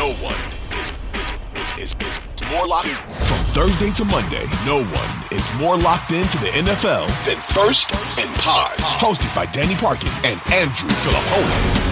No 0.00 0.14
one 0.14 0.34
is 0.80 0.92
is 1.12 1.32
is 1.56 1.92
is, 1.92 1.94
is 2.06 2.20
more 2.50 2.66
locked 2.66 2.88
from 2.88 3.38
Thursday 3.52 3.90
to 3.90 4.04
Monday. 4.06 4.46
No 4.64 4.82
one 4.82 5.24
is 5.30 5.46
more 5.58 5.76
locked 5.76 6.10
into 6.10 6.38
the 6.38 6.46
NFL 6.46 7.06
than 7.26 7.36
First 7.52 7.94
and 8.18 8.34
Pod, 8.36 8.78
hosted 8.78 9.34
by 9.36 9.44
Danny 9.44 9.74
Parkins 9.74 10.10
and 10.24 10.40
Andrew 10.54 10.88
Fillipponi. 10.88 11.84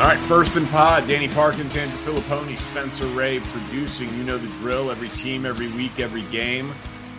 All 0.00 0.06
right, 0.06 0.18
first 0.20 0.56
and 0.56 0.66
pod, 0.68 1.06
Danny 1.06 1.28
Parkins, 1.28 1.76
Andrew 1.76 1.98
Fillipponi, 1.98 2.56
Spencer 2.56 3.06
Ray 3.08 3.40
producing. 3.40 4.08
You 4.16 4.24
know 4.24 4.38
the 4.38 4.48
drill. 4.60 4.90
Every 4.90 5.10
team, 5.10 5.44
every 5.44 5.68
week, 5.68 6.00
every 6.00 6.22
game. 6.22 6.74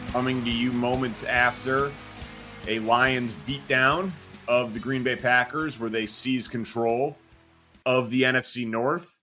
Coming 0.08 0.44
to 0.44 0.50
you 0.50 0.72
moments 0.72 1.24
after 1.24 1.92
a 2.68 2.80
Lions 2.80 3.36
beatdown 3.48 4.10
of 4.48 4.74
the 4.74 4.80
Green 4.80 5.04
Bay 5.04 5.18
Packers, 5.18 5.80
where 5.80 5.92
they 5.92 6.08
seize 6.08 6.48
control 6.48 7.16
of 7.88 8.10
the 8.10 8.24
NFC 8.24 8.68
North. 8.68 9.22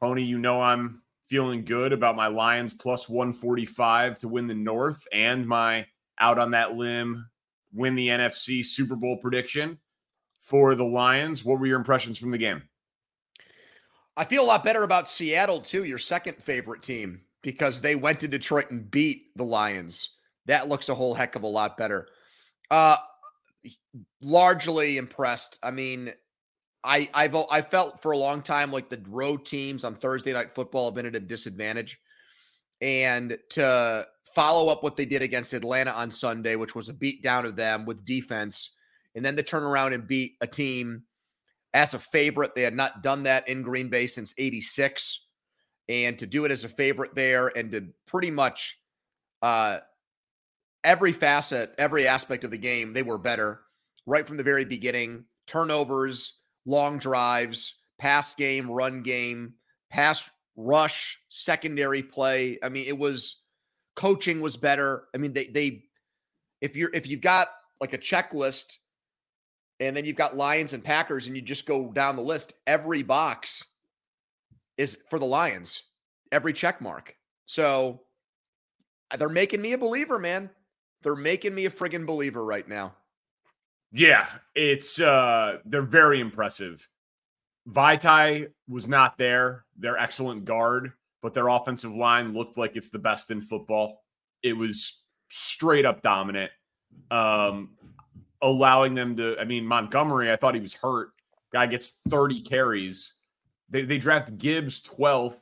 Pony, 0.00 0.24
you 0.24 0.36
know 0.36 0.60
I'm 0.60 1.02
feeling 1.28 1.64
good 1.64 1.92
about 1.92 2.16
my 2.16 2.26
Lions 2.26 2.74
plus 2.74 3.08
145 3.08 4.18
to 4.18 4.28
win 4.28 4.48
the 4.48 4.54
North 4.54 5.06
and 5.12 5.46
my 5.46 5.86
out 6.18 6.38
on 6.38 6.50
that 6.50 6.74
limb 6.74 7.26
win 7.72 7.94
the 7.94 8.08
NFC 8.08 8.66
Super 8.66 8.96
Bowl 8.96 9.18
prediction 9.18 9.78
for 10.36 10.74
the 10.74 10.84
Lions. 10.84 11.44
What 11.44 11.60
were 11.60 11.66
your 11.66 11.78
impressions 11.78 12.18
from 12.18 12.32
the 12.32 12.38
game? 12.38 12.62
I 14.16 14.24
feel 14.24 14.42
a 14.42 14.46
lot 14.46 14.64
better 14.64 14.82
about 14.82 15.08
Seattle 15.08 15.60
too, 15.60 15.84
your 15.84 15.98
second 15.98 16.34
favorite 16.42 16.82
team, 16.82 17.20
because 17.40 17.80
they 17.80 17.94
went 17.94 18.18
to 18.20 18.28
Detroit 18.28 18.72
and 18.72 18.90
beat 18.90 19.28
the 19.36 19.44
Lions. 19.44 20.10
That 20.46 20.68
looks 20.68 20.88
a 20.88 20.94
whole 20.94 21.14
heck 21.14 21.36
of 21.36 21.44
a 21.44 21.46
lot 21.46 21.78
better. 21.78 22.08
Uh 22.68 22.96
largely 24.22 24.96
impressed. 24.96 25.58
I 25.62 25.70
mean, 25.70 26.12
I 26.84 27.08
I've 27.14 27.36
I 27.50 27.62
felt 27.62 28.02
for 28.02 28.12
a 28.12 28.18
long 28.18 28.42
time 28.42 28.72
like 28.72 28.88
the 28.88 29.02
road 29.08 29.44
teams 29.44 29.84
on 29.84 29.94
Thursday 29.94 30.32
night 30.32 30.54
football 30.54 30.86
have 30.86 30.94
been 30.94 31.06
at 31.06 31.14
a 31.14 31.20
disadvantage. 31.20 31.98
And 32.80 33.38
to 33.50 34.06
follow 34.34 34.70
up 34.70 34.82
what 34.82 34.96
they 34.96 35.04
did 35.04 35.22
against 35.22 35.52
Atlanta 35.52 35.92
on 35.92 36.10
Sunday, 36.10 36.56
which 36.56 36.74
was 36.74 36.88
a 36.88 36.92
beat 36.92 37.22
down 37.22 37.46
of 37.46 37.54
them 37.54 37.86
with 37.86 38.04
defense, 38.04 38.70
and 39.14 39.24
then 39.24 39.36
to 39.36 39.42
turn 39.42 39.62
around 39.62 39.92
and 39.92 40.06
beat 40.06 40.34
a 40.40 40.46
team 40.46 41.04
as 41.74 41.94
a 41.94 41.98
favorite. 41.98 42.54
They 42.54 42.62
had 42.62 42.74
not 42.74 43.02
done 43.02 43.22
that 43.24 43.48
in 43.48 43.62
Green 43.62 43.88
Bay 43.88 44.06
since 44.06 44.34
86. 44.36 45.26
And 45.88 46.18
to 46.18 46.26
do 46.26 46.44
it 46.44 46.50
as 46.50 46.64
a 46.64 46.68
favorite 46.68 47.14
there 47.14 47.48
and 47.56 47.70
to 47.72 47.88
pretty 48.06 48.30
much 48.30 48.78
uh 49.42 49.78
every 50.84 51.12
facet, 51.12 51.74
every 51.78 52.08
aspect 52.08 52.44
of 52.44 52.50
the 52.50 52.58
game, 52.58 52.92
they 52.92 53.02
were 53.02 53.18
better 53.18 53.60
right 54.06 54.26
from 54.26 54.36
the 54.36 54.42
very 54.42 54.64
beginning. 54.64 55.24
Turnovers, 55.46 56.38
long 56.66 56.98
drives, 56.98 57.74
pass 57.98 58.34
game, 58.34 58.70
run 58.70 59.02
game, 59.02 59.54
pass 59.90 60.28
rush, 60.56 61.18
secondary 61.28 62.02
play. 62.02 62.58
I 62.62 62.68
mean, 62.68 62.86
it 62.86 62.96
was 62.96 63.42
coaching 63.96 64.40
was 64.40 64.56
better. 64.56 65.04
I 65.14 65.18
mean, 65.18 65.32
they 65.32 65.46
they 65.46 65.84
if 66.60 66.76
you're 66.76 66.90
if 66.94 67.06
you've 67.06 67.20
got 67.20 67.48
like 67.80 67.92
a 67.92 67.98
checklist 67.98 68.78
and 69.80 69.96
then 69.96 70.04
you've 70.04 70.16
got 70.16 70.36
Lions 70.36 70.72
and 70.72 70.84
Packers 70.84 71.26
and 71.26 71.34
you 71.36 71.42
just 71.42 71.66
go 71.66 71.90
down 71.92 72.16
the 72.16 72.22
list, 72.22 72.54
every 72.66 73.02
box 73.02 73.64
is 74.78 74.98
for 75.10 75.18
the 75.18 75.26
Lions. 75.26 75.82
Every 76.30 76.52
check 76.52 76.80
mark. 76.80 77.14
So 77.46 78.02
they're 79.18 79.28
making 79.28 79.60
me 79.60 79.72
a 79.72 79.78
believer, 79.78 80.18
man. 80.18 80.48
They're 81.02 81.16
making 81.16 81.54
me 81.54 81.66
a 81.66 81.70
friggin' 81.70 82.06
believer 82.06 82.44
right 82.44 82.66
now. 82.66 82.94
Yeah, 83.92 84.26
it's 84.54 84.98
uh 85.00 85.58
they're 85.66 85.82
very 85.82 86.20
impressive. 86.20 86.88
Vaitai 87.68 88.48
was 88.66 88.88
not 88.88 89.18
there. 89.18 89.64
Their 89.78 89.98
excellent 89.98 90.46
guard, 90.46 90.92
but 91.20 91.34
their 91.34 91.48
offensive 91.48 91.94
line 91.94 92.32
looked 92.32 92.56
like 92.56 92.74
it's 92.74 92.88
the 92.88 92.98
best 92.98 93.30
in 93.30 93.40
football. 93.42 94.02
It 94.42 94.54
was 94.54 95.04
straight 95.28 95.84
up 95.84 96.02
dominant. 96.02 96.50
Um 97.10 97.76
allowing 98.40 98.94
them 98.94 99.16
to 99.16 99.36
I 99.38 99.44
mean 99.44 99.66
Montgomery, 99.66 100.32
I 100.32 100.36
thought 100.36 100.54
he 100.54 100.60
was 100.60 100.74
hurt. 100.74 101.10
Guy 101.52 101.66
gets 101.66 102.00
30 102.08 102.40
carries. 102.40 103.14
They 103.68 103.82
they 103.82 103.98
draft 103.98 104.38
Gibbs 104.38 104.80
12th. 104.80 105.36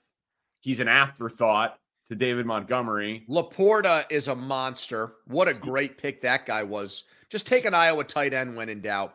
He's 0.58 0.80
an 0.80 0.88
afterthought 0.88 1.78
to 2.08 2.16
David 2.16 2.46
Montgomery. 2.46 3.24
Laporta 3.30 4.04
is 4.10 4.26
a 4.26 4.34
monster. 4.34 5.14
What 5.26 5.46
a 5.46 5.54
great 5.54 5.96
pick 5.96 6.20
that 6.22 6.44
guy 6.44 6.64
was. 6.64 7.04
Just 7.30 7.46
take 7.46 7.64
an 7.64 7.74
Iowa 7.74 8.04
tight 8.04 8.34
end 8.34 8.56
when 8.56 8.68
in 8.68 8.80
doubt. 8.80 9.14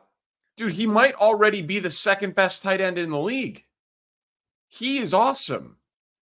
Dude, 0.56 0.72
he 0.72 0.88
might 0.88 1.16
already 1.16 1.62
be 1.62 1.80
the 1.80 1.92
second 1.92 2.34
best 2.34 2.64
tight 2.64 2.80
end 2.80 2.98
in 2.98 3.10
the 3.10 3.20
league. 3.20 3.66
He 4.70 5.00
is 5.00 5.14
awesome. 5.14 5.78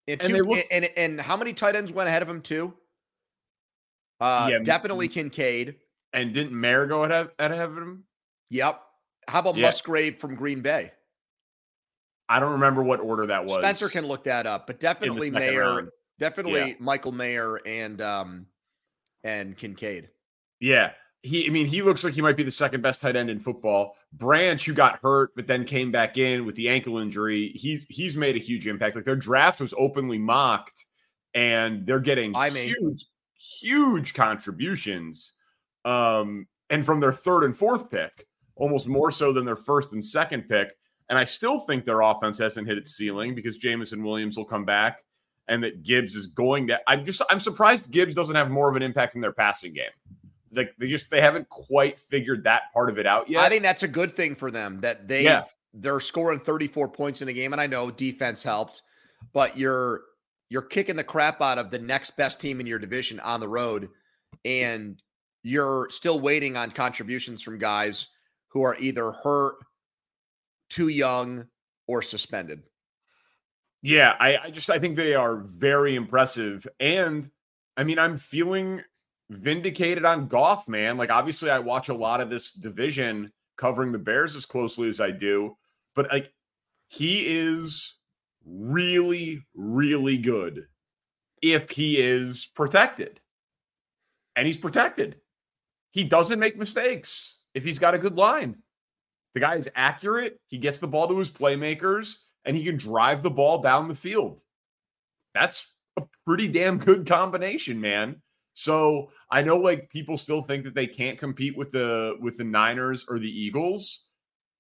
And, 0.08 0.20
two, 0.20 0.36
and, 0.36 0.48
look, 0.48 0.66
and, 0.72 0.90
and, 0.98 1.22
how 1.22 1.38
many 1.38 1.54
tight 1.54 1.76
ends 1.76 1.94
went 1.94 2.10
ahead 2.10 2.24
of 2.24 2.30
him 2.30 2.42
too? 2.42 2.74
Uh, 4.20 4.50
yeah, 4.52 4.60
definitely 4.60 5.08
Kincaid. 5.08 5.76
And 6.12 6.34
didn't 6.34 6.60
Mayer 6.60 6.88
go 6.88 7.04
ahead, 7.04 7.30
ahead 7.40 7.70
of 7.70 7.78
him? 7.78 8.04
Yep. 8.50 8.82
How 9.28 9.40
about 9.40 9.56
yeah. 9.56 9.68
Musgrave 9.68 10.18
from 10.18 10.36
Green 10.36 10.62
Bay? 10.62 10.92
I 12.28 12.40
don't 12.40 12.54
remember 12.54 12.84
what 12.84 13.00
order 13.00 13.28
that 13.28 13.46
was. 13.46 13.60
Spencer 13.60 13.88
can 13.88 14.08
look 14.08 14.26
that 14.26 14.46
up, 14.46 14.68
but 14.68 14.80
definitely 14.80 15.32
Mayer, 15.32 15.60
round. 15.60 15.90
definitely 16.20 16.70
yeah. 16.70 16.74
Michael 16.80 17.12
Mayer 17.12 17.60
and 17.66 18.02
um 18.02 18.48
and 19.24 19.56
Kincaid. 19.56 20.10
Yeah 20.60 20.92
he, 21.24 21.48
I 21.48 21.50
mean, 21.50 21.68
he 21.68 21.82
looks 21.82 22.04
like 22.04 22.14
he 22.14 22.22
might 22.22 22.36
be 22.36 22.44
the 22.44 22.52
second 22.52 22.82
best 22.82 23.00
tight 23.00 23.16
end 23.16 23.30
in 23.30 23.40
football. 23.40 23.96
Branch, 24.12 24.64
who 24.64 24.74
got 24.74 25.00
hurt 25.00 25.32
but 25.36 25.48
then 25.48 25.64
came 25.64 25.90
back 25.90 26.18
in 26.18 26.46
with 26.46 26.56
the 26.56 26.68
ankle 26.68 27.00
injury, 27.00 27.54
he 27.56 27.86
he's 27.90 28.18
made 28.18 28.36
a 28.36 28.40
huge 28.40 28.68
impact. 28.68 28.96
Like 28.96 29.06
their 29.06 29.16
draft 29.16 29.62
was 29.62 29.74
openly 29.78 30.20
mocked, 30.20 30.86
and 31.34 31.88
they're 31.88 32.02
getting 32.02 32.36
I 32.36 32.50
mean, 32.50 32.76
huge, 32.78 33.06
huge 33.62 34.14
contributions. 34.14 35.32
Um, 35.86 36.48
and 36.70 36.86
from 36.86 37.00
their 37.00 37.14
third 37.14 37.46
and 37.46 37.56
fourth 37.56 37.90
pick, 37.90 38.28
almost 38.58 38.90
more 38.90 39.10
so 39.10 39.32
than 39.32 39.46
their 39.46 39.56
first 39.56 39.94
and 39.94 40.04
second 40.04 40.50
pick. 40.50 40.74
And 41.08 41.18
I 41.18 41.24
still 41.24 41.60
think 41.60 41.86
their 41.86 42.02
offense 42.02 42.38
hasn't 42.38 42.68
hit 42.68 42.78
its 42.78 42.96
ceiling 42.96 43.34
because 43.34 43.56
Jameson 43.56 44.04
Williams 44.04 44.36
will 44.36 44.46
come 44.46 44.66
back, 44.66 45.00
and 45.48 45.64
that 45.64 45.84
Gibbs 45.84 46.16
is 46.16 46.28
going 46.28 46.68
to. 46.68 46.82
I'm 46.86 47.06
just 47.06 47.22
I'm 47.30 47.40
surprised 47.40 47.92
Gibbs 47.92 48.14
doesn't 48.14 48.36
have 48.36 48.52
more 48.52 48.70
of 48.70 48.76
an 48.76 48.82
impact 48.82 49.16
in 49.16 49.22
their 49.22 49.32
passing 49.32 49.74
game 49.74 49.86
like 50.54 50.74
they 50.78 50.88
just 50.88 51.10
they 51.10 51.22
haven't 51.22 51.50
quite 51.50 52.00
figured 52.00 52.44
that 52.44 52.64
part 52.74 52.90
of 52.90 52.98
it 52.98 53.06
out 53.06 53.30
yet. 53.30 53.44
I 53.44 53.50
think 53.50 53.64
that's 53.64 53.84
a 53.84 53.88
good 53.88 54.16
thing 54.16 54.36
for 54.36 54.52
them 54.52 54.80
that 54.82 55.08
they 55.08 55.24
yeah. 55.24 55.44
they're 55.74 56.00
scoring 56.00 56.40
34 56.40 56.90
points 56.90 57.22
in 57.22 57.28
a 57.28 57.34
game, 57.34 57.52
and 57.54 57.62
I 57.62 57.68
know 57.68 57.92
defense 57.92 58.44
helped, 58.44 58.82
but 59.34 59.58
you're 59.58 60.02
you're 60.50 60.62
kicking 60.62 60.96
the 60.96 61.04
crap 61.04 61.42
out 61.42 61.58
of 61.58 61.72
the 61.72 61.80
next 61.80 62.12
best 62.12 62.40
team 62.40 62.60
in 62.60 62.68
your 62.68 62.80
division 62.80 63.20
on 63.22 63.40
the 63.40 63.48
road, 63.48 63.90
and 64.46 65.02
you're 65.44 65.88
still 65.90 66.20
waiting 66.20 66.56
on 66.58 66.72
contributions 66.72 67.42
from 67.42 67.58
guys 67.58 68.08
who 68.50 68.64
are 68.64 68.78
either 68.80 69.12
hurt, 69.12 69.56
too 70.70 70.90
young, 70.90 71.46
or 71.88 72.02
suspended. 72.02 72.64
Yeah, 73.82 74.16
I, 74.20 74.38
I 74.38 74.50
just 74.52 74.70
I 74.70 74.80
think 74.80 74.96
they 74.96 75.16
are 75.16 75.38
very 75.38 75.96
impressive, 75.96 76.68
and 76.80 77.30
I 77.76 77.84
mean 77.84 78.00
I'm 78.00 78.18
feeling 78.18 78.82
vindicated 79.30 80.06
on 80.06 80.28
Goff, 80.28 80.68
man. 80.68 80.98
Like, 80.98 81.12
obviously, 81.12 81.50
I 81.50 81.60
watch 81.60 81.90
a 81.90 81.94
lot 81.94 82.22
of 82.22 82.30
this 82.30 82.52
division 82.52 83.32
covering 83.58 83.92
the 83.92 84.00
Bears 84.00 84.36
as 84.36 84.46
closely 84.46 84.90
as 84.90 85.00
I 85.00 85.12
do, 85.12 85.58
but 85.96 86.12
like, 86.12 86.32
he 86.88 87.26
is 87.26 87.98
really, 88.46 89.46
really 89.56 90.18
good 90.18 90.68
if 91.42 91.70
he 91.72 92.00
is 92.00 92.46
protected. 92.46 93.20
And 94.36 94.48
he's 94.48 94.58
protected. 94.58 95.18
He 95.92 96.04
doesn't 96.04 96.40
make 96.40 96.58
mistakes 96.58 97.40
if 97.54 97.64
he's 97.64 97.80
got 97.80 97.94
a 97.94 98.00
good 98.00 98.18
line. 98.18 98.58
The 99.34 99.40
guy 99.40 99.56
is 99.56 99.70
accurate. 99.76 100.40
He 100.48 100.58
gets 100.58 100.80
the 100.80 100.88
ball 100.88 101.08
to 101.08 101.18
his 101.18 101.32
playmakers 101.32 102.18
and 102.46 102.56
he 102.56 102.64
can 102.64 102.78
drive 102.78 103.22
the 103.22 103.32
ball 103.32 103.62
down 103.62 103.88
the 103.88 103.96
field. 103.96 104.42
That's 105.34 105.72
a 105.98 106.04
pretty 106.26 106.48
damn 106.48 106.78
good 106.78 107.08
combination, 107.08 107.80
man. 107.80 108.22
So 108.54 109.12
I 109.32 109.42
know 109.42 109.58
like 109.58 109.90
people 109.90 110.18
still 110.18 110.42
think 110.42 110.64
that 110.64 110.76
they 110.76 110.88
can't 110.88 111.18
compete 111.18 111.58
with 111.58 111.72
the 111.72 112.18
with 112.20 112.38
the 112.38 112.44
Niners 112.44 113.06
or 113.08 113.20
the 113.20 113.30
Eagles. 113.30 114.06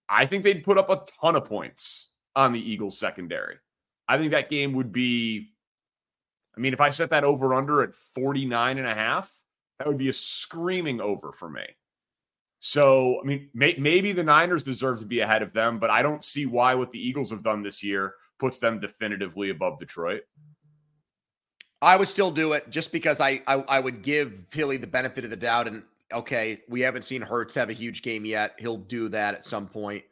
I 0.09 0.25
think 0.25 0.43
they'd 0.43 0.63
put 0.63 0.77
up 0.77 0.89
a 0.89 1.03
ton 1.21 1.35
of 1.35 1.45
points 1.45 2.11
on 2.35 2.51
the 2.51 2.71
Eagles 2.71 2.99
secondary. 2.99 3.57
I 4.07 4.17
think 4.17 4.31
that 4.31 4.49
game 4.49 4.73
would 4.73 4.91
be 4.91 5.53
I 6.55 6.59
mean, 6.59 6.73
if 6.73 6.81
I 6.81 6.89
set 6.89 7.09
that 7.09 7.23
over 7.23 7.53
under 7.53 7.81
at 7.81 7.95
49 7.95 8.77
and 8.77 8.87
a 8.87 8.93
half, 8.93 9.31
that 9.79 9.87
would 9.87 9.97
be 9.97 10.09
a 10.09 10.13
screaming 10.13 11.01
over 11.01 11.31
for 11.31 11.49
me. 11.49 11.65
So, 12.59 13.19
I 13.21 13.25
mean, 13.25 13.49
may, 13.53 13.75
maybe 13.77 14.11
the 14.11 14.23
Niners 14.23 14.63
deserve 14.63 14.99
to 14.99 15.05
be 15.05 15.19
ahead 15.19 15.41
of 15.41 15.51
them, 15.51 15.79
but 15.79 15.89
I 15.89 16.01
don't 16.01 16.23
see 16.23 16.45
why 16.45 16.75
what 16.75 16.91
the 16.91 16.99
Eagles 16.99 17.31
have 17.31 17.43
done 17.43 17.61
this 17.61 17.83
year 17.83 18.13
puts 18.39 18.59
them 18.59 18.79
definitively 18.79 19.49
above 19.49 19.79
Detroit. 19.79 20.21
I 21.83 21.97
would 21.97 22.07
still 22.07 22.31
do 22.31 22.53
it 22.53 22.69
just 22.69 22.91
because 22.91 23.19
I, 23.19 23.41
I, 23.45 23.55
I 23.67 23.79
would 23.79 24.01
give 24.01 24.45
Philly 24.49 24.77
the 24.77 24.87
benefit 24.87 25.25
of 25.25 25.29
the 25.29 25.35
doubt. 25.35 25.67
And 25.67 25.83
okay, 26.13 26.61
we 26.69 26.81
haven't 26.81 27.03
seen 27.03 27.21
Hurts 27.21 27.53
have 27.55 27.69
a 27.69 27.73
huge 27.73 28.01
game 28.01 28.25
yet. 28.25 28.55
He'll 28.57 28.77
do 28.77 29.09
that 29.09 29.35
at 29.35 29.45
some 29.45 29.67
point. 29.67 30.03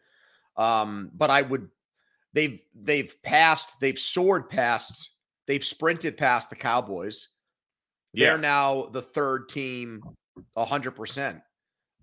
Um, 0.58 1.12
but 1.14 1.30
I 1.30 1.44
would 1.44 1.70
they've 2.34 2.62
they've 2.76 3.16
passed, 3.24 3.80
they've 3.80 3.98
soared 3.98 4.50
past, 4.50 5.12
they've 5.48 5.64
sprinted 5.64 6.18
past 6.18 6.50
the 6.50 6.58
Cowboys. 6.58 7.30
Yeah. 8.14 8.32
They're 8.32 8.38
now 8.38 8.90
the 8.92 9.02
third 9.02 9.48
team 9.48 10.04
100% 10.58 11.42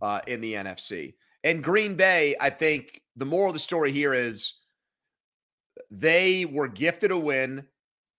uh, 0.00 0.21
in 0.26 0.41
the 0.41 0.55
NFC. 0.55 1.14
And 1.44 1.62
Green 1.62 1.94
Bay, 1.94 2.35
I 2.41 2.49
think 2.49 3.03
the 3.17 3.26
moral 3.26 3.49
of 3.49 3.55
the 3.55 3.61
story 3.61 3.93
here 3.93 4.14
is 4.14 4.55
they 5.91 6.47
were 6.47 6.69
gifted 6.69 7.11
a 7.11 7.19
win 7.19 7.67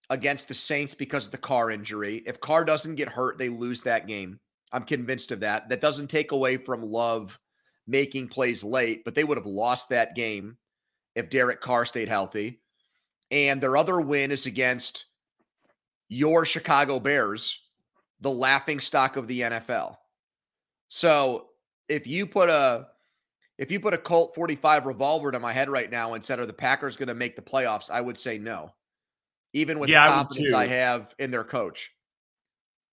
against 0.10 0.48
the 0.48 0.54
Saints 0.54 0.96
because 0.96 1.26
of 1.26 1.32
the 1.32 1.38
Carr 1.38 1.72
injury. 1.72 2.24
If 2.26 2.40
Carr 2.40 2.66
doesn't 2.66 2.96
get 2.96 3.10
hurt, 3.10 3.38
they 3.38 3.50
lose 3.50 3.82
that 3.82 4.08
game. 4.08 4.40
I'm 4.72 4.84
convinced 4.84 5.32
of 5.32 5.40
that. 5.42 5.70
That 5.70 5.82
doesn't 5.82 6.08
take 6.08 6.32
away 6.32 6.58
from 6.58 6.84
Love 6.84 7.40
making 7.88 8.28
plays 8.28 8.64
late, 8.64 9.04
but 9.04 9.16
they 9.16 9.24
would 9.24 9.38
have 9.38 9.46
lost 9.46 9.90
that 9.90 10.16
game 10.16 10.58
if 11.16 11.30
Derek 11.30 11.62
Carr 11.62 11.86
stayed 11.86 12.08
healthy. 12.08 12.62
And 13.32 13.62
their 13.62 13.78
other 13.78 14.00
win 14.02 14.32
is 14.32 14.46
against 14.46 15.06
your 16.08 16.46
Chicago 16.46 17.00
Bears, 17.00 17.60
the 18.22 18.32
laughing 18.32 18.80
stock 18.80 19.16
of 19.16 19.28
the 19.28 19.42
NFL. 19.42 19.96
So 20.88 21.48
if 21.88 22.08
you 22.08 22.26
put 22.26 22.50
a 22.50 22.88
if 23.60 23.70
you 23.70 23.80
put 23.80 23.94
a 23.94 23.98
Colt 23.98 24.34
45 24.36 24.86
revolver 24.86 25.32
to 25.32 25.40
my 25.40 25.52
head 25.52 25.70
right 25.70 25.92
now 25.92 26.14
and 26.14 26.24
said, 26.24 26.40
Are 26.40 26.46
the 26.46 26.54
Packers 26.54 26.96
going 26.96 27.10
to 27.10 27.14
make 27.14 27.36
the 27.36 27.42
playoffs? 27.42 27.90
I 27.92 28.02
would 28.02 28.18
say 28.18 28.38
no 28.38 28.72
even 29.54 29.80
with 29.80 29.90
yeah, 29.90 30.08
the 30.08 30.14
confidence 30.14 30.54
I, 30.54 30.64
I 30.64 30.68
have 30.68 31.16
in 31.20 31.32
their 31.32 31.44
coach. 31.44 31.92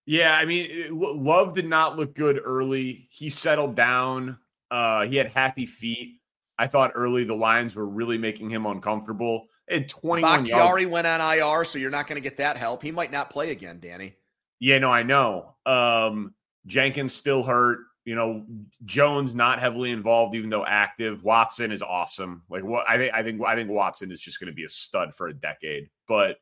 Yeah, 0.05 0.33
I 0.33 0.45
mean, 0.45 0.89
Love 0.91 1.53
did 1.53 1.67
not 1.67 1.97
look 1.97 2.15
good 2.15 2.39
early. 2.43 3.09
He 3.11 3.29
settled 3.29 3.75
down. 3.75 4.37
Uh, 4.71 5.05
he 5.05 5.17
had 5.17 5.27
happy 5.27 5.65
feet. 5.65 6.21
I 6.57 6.67
thought 6.67 6.91
early 6.95 7.25
the 7.25 7.35
Lions 7.35 7.75
were 7.75 7.85
really 7.85 8.17
making 8.17 8.49
him 8.49 8.65
uncomfortable. 8.65 9.47
And 9.67 9.87
21 9.87 10.45
Bakhtiari 10.45 10.81
yards. 10.83 10.93
went 10.93 11.07
on 11.07 11.19
IR, 11.19 11.65
so 11.65 11.77
you're 11.77 11.91
not 11.91 12.07
going 12.07 12.15
to 12.15 12.23
get 12.23 12.37
that 12.37 12.55
help. 12.55 12.81
He 12.81 12.91
might 12.91 13.11
not 13.11 13.29
play 13.29 13.51
again, 13.51 13.79
Danny. 13.81 14.15
Yeah, 14.59 14.79
no, 14.79 14.89
I 14.89 15.03
know. 15.03 15.55
Um, 15.65 16.33
Jenkins 16.65 17.13
still 17.13 17.43
hurt. 17.43 17.79
You 18.05 18.15
know, 18.15 18.45
Jones 18.85 19.35
not 19.35 19.59
heavily 19.59 19.91
involved, 19.91 20.33
even 20.35 20.49
though 20.49 20.65
active. 20.65 21.25
Watson 21.25 21.73
is 21.73 21.81
awesome. 21.81 22.43
Like 22.49 22.63
what 22.63 22.89
I 22.89 22.97
think, 22.97 23.13
I 23.13 23.21
think, 23.21 23.41
I 23.45 23.55
think 23.55 23.69
Watson 23.69 24.13
is 24.13 24.21
just 24.21 24.39
going 24.39 24.47
to 24.47 24.55
be 24.55 24.63
a 24.63 24.69
stud 24.69 25.13
for 25.13 25.27
a 25.27 25.33
decade. 25.33 25.89
But 26.07 26.37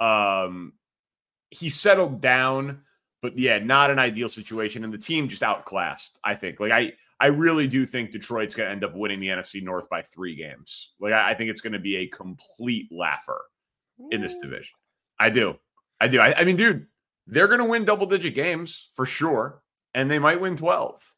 um, 0.00 0.72
he 1.50 1.68
settled 1.68 2.20
down, 2.20 2.82
but 3.22 3.38
yeah, 3.38 3.58
not 3.58 3.90
an 3.90 3.98
ideal 3.98 4.28
situation. 4.28 4.84
And 4.84 4.92
the 4.92 4.98
team 4.98 5.28
just 5.28 5.42
outclassed, 5.42 6.18
I 6.22 6.34
think. 6.34 6.60
Like, 6.60 6.72
I, 6.72 6.92
I 7.20 7.28
really 7.28 7.66
do 7.66 7.84
think 7.84 8.12
Detroit's 8.12 8.54
going 8.54 8.68
to 8.68 8.72
end 8.72 8.84
up 8.84 8.94
winning 8.94 9.20
the 9.20 9.28
NFC 9.28 9.62
North 9.62 9.88
by 9.88 10.02
three 10.02 10.36
games. 10.36 10.92
Like, 11.00 11.12
I, 11.12 11.30
I 11.30 11.34
think 11.34 11.50
it's 11.50 11.60
going 11.60 11.72
to 11.72 11.78
be 11.78 11.96
a 11.96 12.06
complete 12.06 12.88
laugher 12.92 13.40
in 14.10 14.20
this 14.20 14.36
division. 14.36 14.74
I 15.18 15.30
do. 15.30 15.56
I 16.00 16.08
do. 16.08 16.20
I, 16.20 16.40
I 16.40 16.44
mean, 16.44 16.56
dude, 16.56 16.86
they're 17.26 17.48
going 17.48 17.58
to 17.58 17.64
win 17.64 17.84
double 17.84 18.06
digit 18.06 18.34
games 18.34 18.88
for 18.94 19.04
sure, 19.04 19.62
and 19.94 20.10
they 20.10 20.18
might 20.18 20.40
win 20.40 20.56
12. 20.56 21.14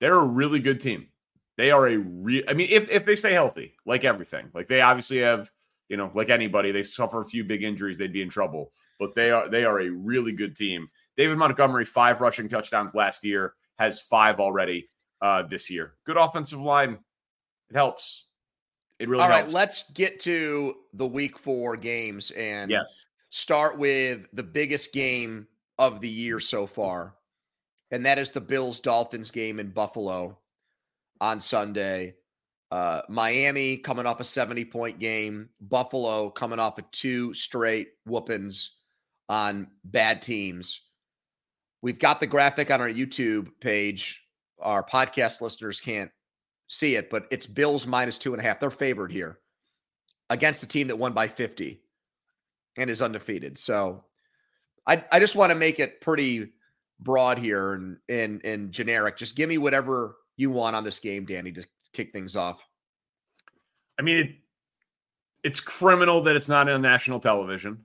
They're 0.00 0.14
a 0.14 0.26
really 0.26 0.60
good 0.60 0.80
team. 0.80 1.08
They 1.56 1.70
are 1.70 1.86
a 1.86 1.98
real, 1.98 2.42
I 2.48 2.54
mean, 2.54 2.68
if, 2.70 2.90
if 2.90 3.04
they 3.04 3.14
stay 3.14 3.32
healthy, 3.32 3.74
like 3.86 4.04
everything, 4.04 4.50
like 4.54 4.66
they 4.66 4.80
obviously 4.80 5.18
have 5.18 5.52
you 5.88 5.96
know, 5.96 6.10
like 6.14 6.30
anybody, 6.30 6.72
they 6.72 6.82
suffer 6.82 7.20
a 7.20 7.26
few 7.26 7.44
big 7.44 7.62
injuries, 7.62 7.98
they'd 7.98 8.12
be 8.12 8.22
in 8.22 8.28
trouble. 8.28 8.72
But 8.98 9.14
they 9.14 9.30
are 9.30 9.48
they 9.48 9.64
are 9.64 9.80
a 9.80 9.90
really 9.90 10.32
good 10.32 10.56
team. 10.56 10.88
David 11.16 11.36
Montgomery, 11.38 11.84
five 11.84 12.20
rushing 12.20 12.48
touchdowns 12.48 12.94
last 12.94 13.24
year, 13.24 13.54
has 13.78 14.00
five 14.00 14.40
already 14.40 14.88
uh, 15.20 15.42
this 15.42 15.70
year. 15.70 15.94
Good 16.04 16.16
offensive 16.16 16.60
line. 16.60 16.98
It 17.70 17.76
helps. 17.76 18.26
It 18.98 19.08
really 19.08 19.22
All 19.22 19.28
helps. 19.28 19.44
right, 19.44 19.52
let's 19.52 19.90
get 19.92 20.20
to 20.20 20.76
the 20.92 21.06
week 21.06 21.38
four 21.38 21.76
games 21.76 22.30
and 22.32 22.70
yes. 22.70 23.04
start 23.30 23.76
with 23.78 24.28
the 24.32 24.42
biggest 24.42 24.92
game 24.92 25.48
of 25.78 26.00
the 26.00 26.08
year 26.08 26.38
so 26.38 26.66
far. 26.66 27.14
And 27.90 28.06
that 28.06 28.18
is 28.18 28.30
the 28.30 28.40
Bills 28.40 28.80
Dolphins 28.80 29.30
game 29.30 29.58
in 29.58 29.70
Buffalo 29.70 30.38
on 31.20 31.40
Sunday. 31.40 32.14
Uh, 32.70 33.02
Miami 33.08 33.76
coming 33.76 34.06
off 34.06 34.20
a 34.20 34.24
70 34.24 34.64
point 34.64 34.98
game, 34.98 35.48
Buffalo 35.60 36.30
coming 36.30 36.58
off 36.58 36.78
of 36.78 36.90
two 36.90 37.32
straight 37.34 37.88
whoopings 38.04 38.76
on 39.28 39.68
bad 39.84 40.22
teams. 40.22 40.80
We've 41.82 41.98
got 41.98 42.20
the 42.20 42.26
graphic 42.26 42.70
on 42.70 42.80
our 42.80 42.88
YouTube 42.88 43.48
page. 43.60 44.22
Our 44.60 44.82
podcast 44.82 45.40
listeners 45.40 45.80
can't 45.80 46.10
see 46.68 46.96
it, 46.96 47.10
but 47.10 47.26
it's 47.30 47.46
Bills 47.46 47.86
minus 47.86 48.18
two 48.18 48.32
and 48.32 48.40
a 48.40 48.44
half. 48.44 48.60
They're 48.60 48.70
favored 48.70 49.12
here 49.12 49.38
against 50.30 50.62
a 50.62 50.68
team 50.68 50.88
that 50.88 50.96
won 50.96 51.12
by 51.12 51.28
50 51.28 51.80
and 52.76 52.90
is 52.90 53.02
undefeated. 53.02 53.58
So 53.58 54.04
I, 54.86 55.04
I 55.12 55.20
just 55.20 55.36
want 55.36 55.52
to 55.52 55.58
make 55.58 55.78
it 55.78 56.00
pretty 56.00 56.52
broad 57.00 57.38
here 57.38 57.74
and, 57.74 57.98
and, 58.08 58.44
and 58.44 58.72
generic. 58.72 59.16
Just 59.16 59.36
give 59.36 59.48
me 59.48 59.58
whatever 59.58 60.16
you 60.36 60.50
want 60.50 60.76
on 60.76 60.84
this 60.84 60.98
game, 60.98 61.26
Danny, 61.26 61.52
to 61.52 61.64
kick 61.94 62.12
things 62.12 62.36
off? 62.36 62.66
I 63.98 64.02
mean, 64.02 64.16
it, 64.18 64.30
it's 65.42 65.60
criminal 65.60 66.22
that 66.22 66.36
it's 66.36 66.48
not 66.48 66.68
on 66.68 66.82
national 66.82 67.20
television, 67.20 67.84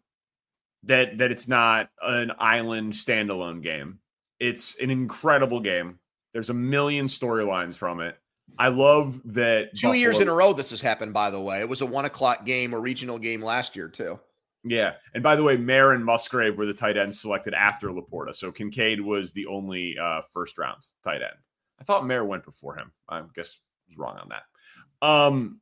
that 0.83 1.17
that 1.17 1.31
it's 1.31 1.47
not 1.47 1.89
an 2.01 2.31
island 2.39 2.93
standalone 2.93 3.61
game. 3.61 3.99
It's 4.39 4.75
an 4.79 4.89
incredible 4.89 5.59
game. 5.59 5.99
There's 6.33 6.49
a 6.49 6.53
million 6.53 7.07
storylines 7.07 7.75
from 7.75 7.99
it. 7.99 8.17
I 8.57 8.69
love 8.69 9.21
that. 9.33 9.75
Two 9.75 9.87
Buffalo, 9.87 9.93
years 9.93 10.19
in 10.19 10.29
a 10.29 10.33
row, 10.33 10.53
this 10.53 10.71
has 10.71 10.81
happened. 10.81 11.13
By 11.13 11.29
the 11.29 11.39
way, 11.39 11.59
it 11.59 11.69
was 11.69 11.81
a 11.81 11.85
one 11.85 12.05
o'clock 12.05 12.45
game, 12.45 12.73
a 12.73 12.79
regional 12.79 13.19
game 13.19 13.43
last 13.43 13.75
year 13.75 13.87
too. 13.87 14.19
Yeah, 14.65 14.93
and 15.13 15.23
by 15.23 15.35
the 15.35 15.43
way, 15.43 15.55
Mayer 15.55 15.93
and 15.93 16.03
Musgrave 16.03 16.57
were 16.57 16.65
the 16.65 16.73
tight 16.73 16.97
ends 16.97 17.21
selected 17.21 17.53
after 17.53 17.89
LaPorta, 17.89 18.35
so 18.35 18.51
Kincaid 18.51 18.99
was 18.99 19.31
the 19.31 19.45
only 19.45 19.97
uh, 19.97 20.21
first 20.33 20.57
round 20.57 20.83
tight 21.03 21.21
end. 21.21 21.37
I 21.79 21.85
thought 21.85 22.05
Mayer 22.05 22.25
went 22.25 22.43
before 22.43 22.75
him. 22.75 22.91
I 23.07 23.23
guess 23.33 23.57
was 23.89 23.97
wrong 23.97 24.17
on 24.17 24.29
that. 24.29 25.07
Um, 25.07 25.59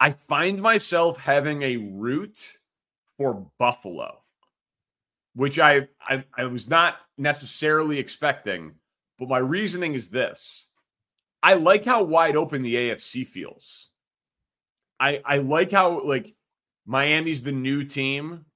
I 0.00 0.10
find 0.10 0.60
myself 0.60 1.18
having 1.18 1.62
a 1.62 1.76
root 1.76 2.58
for 3.18 3.46
Buffalo, 3.58 4.22
which 5.34 5.58
I, 5.58 5.88
I 6.00 6.24
I 6.36 6.44
was 6.44 6.68
not 6.68 6.96
necessarily 7.18 7.98
expecting, 7.98 8.74
but 9.18 9.28
my 9.28 9.38
reasoning 9.38 9.94
is 9.94 10.10
this. 10.10 10.70
I 11.42 11.54
like 11.54 11.84
how 11.84 12.02
wide 12.02 12.36
open 12.36 12.62
the 12.62 12.74
AFC 12.74 13.26
feels. 13.26 13.90
I 14.98 15.20
I 15.24 15.38
like 15.38 15.70
how 15.70 16.00
like 16.04 16.34
Miami's 16.86 17.42
the 17.42 17.52
new 17.52 17.84
team 17.84 18.46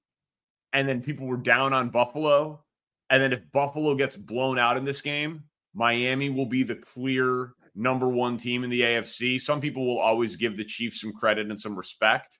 and 0.73 0.89
then 0.89 1.01
people 1.01 1.27
were 1.27 1.37
down 1.37 1.73
on 1.73 1.91
Buffalo 1.91 2.65
and 3.11 3.23
then 3.23 3.33
if 3.33 3.51
Buffalo 3.53 3.95
gets 3.95 4.17
blown 4.17 4.59
out 4.59 4.77
in 4.77 4.85
this 4.85 5.01
game, 5.01 5.45
Miami 5.75 6.31
will 6.31 6.47
be 6.47 6.63
the 6.63 6.75
clear 6.75 7.53
number 7.77 8.09
one 8.09 8.37
team 8.37 8.65
in 8.65 8.71
the 8.71 8.81
AFC. 8.81 9.41
Some 9.41 9.61
people 9.61 9.87
will 9.87 9.99
always 9.99 10.37
give 10.37 10.57
the 10.57 10.65
Chiefs 10.65 11.01
some 11.01 11.13
credit 11.13 11.51
and 11.51 11.61
some 11.61 11.77
respect, 11.77 12.39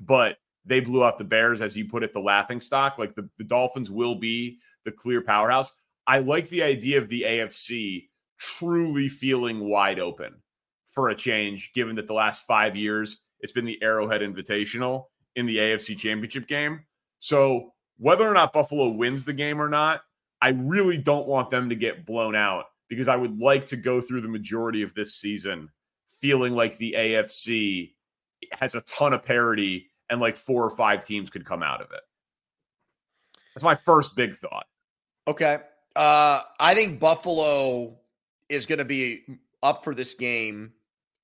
but 0.00 0.36
they 0.64 0.80
blew 0.80 1.04
out 1.04 1.18
the 1.18 1.24
Bears, 1.24 1.60
as 1.60 1.76
you 1.76 1.88
put 1.88 2.02
it, 2.02 2.12
the 2.12 2.20
laughing 2.20 2.60
stock. 2.60 2.98
Like 2.98 3.14
the, 3.14 3.28
the 3.38 3.44
Dolphins 3.44 3.90
will 3.90 4.14
be 4.14 4.58
the 4.84 4.92
clear 4.92 5.20
powerhouse. 5.20 5.70
I 6.06 6.20
like 6.20 6.48
the 6.48 6.62
idea 6.62 6.98
of 6.98 7.08
the 7.08 7.22
AFC 7.22 8.08
truly 8.38 9.08
feeling 9.08 9.68
wide 9.68 9.98
open 9.98 10.34
for 10.90 11.08
a 11.08 11.14
change, 11.14 11.72
given 11.74 11.96
that 11.96 12.06
the 12.06 12.14
last 12.14 12.46
five 12.46 12.76
years 12.76 13.18
it's 13.40 13.52
been 13.52 13.64
the 13.64 13.82
Arrowhead 13.82 14.22
Invitational 14.22 15.04
in 15.34 15.46
the 15.46 15.58
AFC 15.58 15.96
Championship 15.96 16.48
game. 16.48 16.80
So 17.18 17.72
whether 17.98 18.28
or 18.28 18.34
not 18.34 18.52
Buffalo 18.52 18.88
wins 18.88 19.24
the 19.24 19.32
game 19.32 19.60
or 19.60 19.68
not, 19.68 20.02
I 20.40 20.50
really 20.50 20.98
don't 20.98 21.26
want 21.26 21.50
them 21.50 21.68
to 21.68 21.74
get 21.74 22.06
blown 22.06 22.34
out 22.34 22.66
because 22.88 23.08
I 23.08 23.16
would 23.16 23.38
like 23.38 23.66
to 23.66 23.76
go 23.76 24.00
through 24.00 24.20
the 24.20 24.28
majority 24.28 24.82
of 24.82 24.94
this 24.94 25.14
season 25.16 25.70
feeling 26.20 26.54
like 26.54 26.76
the 26.78 26.94
AFC 26.96 27.92
has 28.52 28.74
a 28.74 28.80
ton 28.82 29.12
of 29.12 29.22
parity 29.22 29.90
and 30.10 30.20
like 30.20 30.36
four 30.36 30.64
or 30.64 30.76
five 30.76 31.04
teams 31.04 31.30
could 31.30 31.44
come 31.44 31.62
out 31.62 31.80
of 31.80 31.90
it. 31.90 32.00
That's 33.54 33.64
my 33.64 33.74
first 33.74 34.16
big 34.16 34.36
thought. 34.36 34.66
Okay. 35.26 35.58
Uh, 35.94 36.42
I 36.60 36.74
think 36.74 37.00
Buffalo 37.00 37.96
is 38.48 38.66
going 38.66 38.78
to 38.78 38.84
be 38.84 39.24
up 39.62 39.82
for 39.82 39.94
this 39.94 40.14
game, 40.14 40.72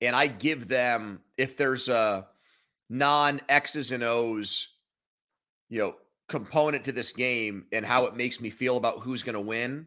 and 0.00 0.16
I 0.16 0.26
give 0.26 0.66
them 0.66 1.21
if 1.37 1.57
there's 1.57 1.88
a 1.88 2.26
non 2.88 3.40
X's 3.49 3.92
and 3.92 4.02
O's, 4.02 4.69
you 5.69 5.81
know, 5.81 5.97
component 6.28 6.85
to 6.85 6.92
this 6.92 7.12
game 7.12 7.66
and 7.73 7.85
how 7.85 8.07
it 8.07 8.16
makes 8.16 8.40
me 8.40 8.49
feel 8.49 8.78
about 8.78 9.00
who's 9.00 9.23
going 9.23 9.35
to 9.35 9.40
win. 9.40 9.87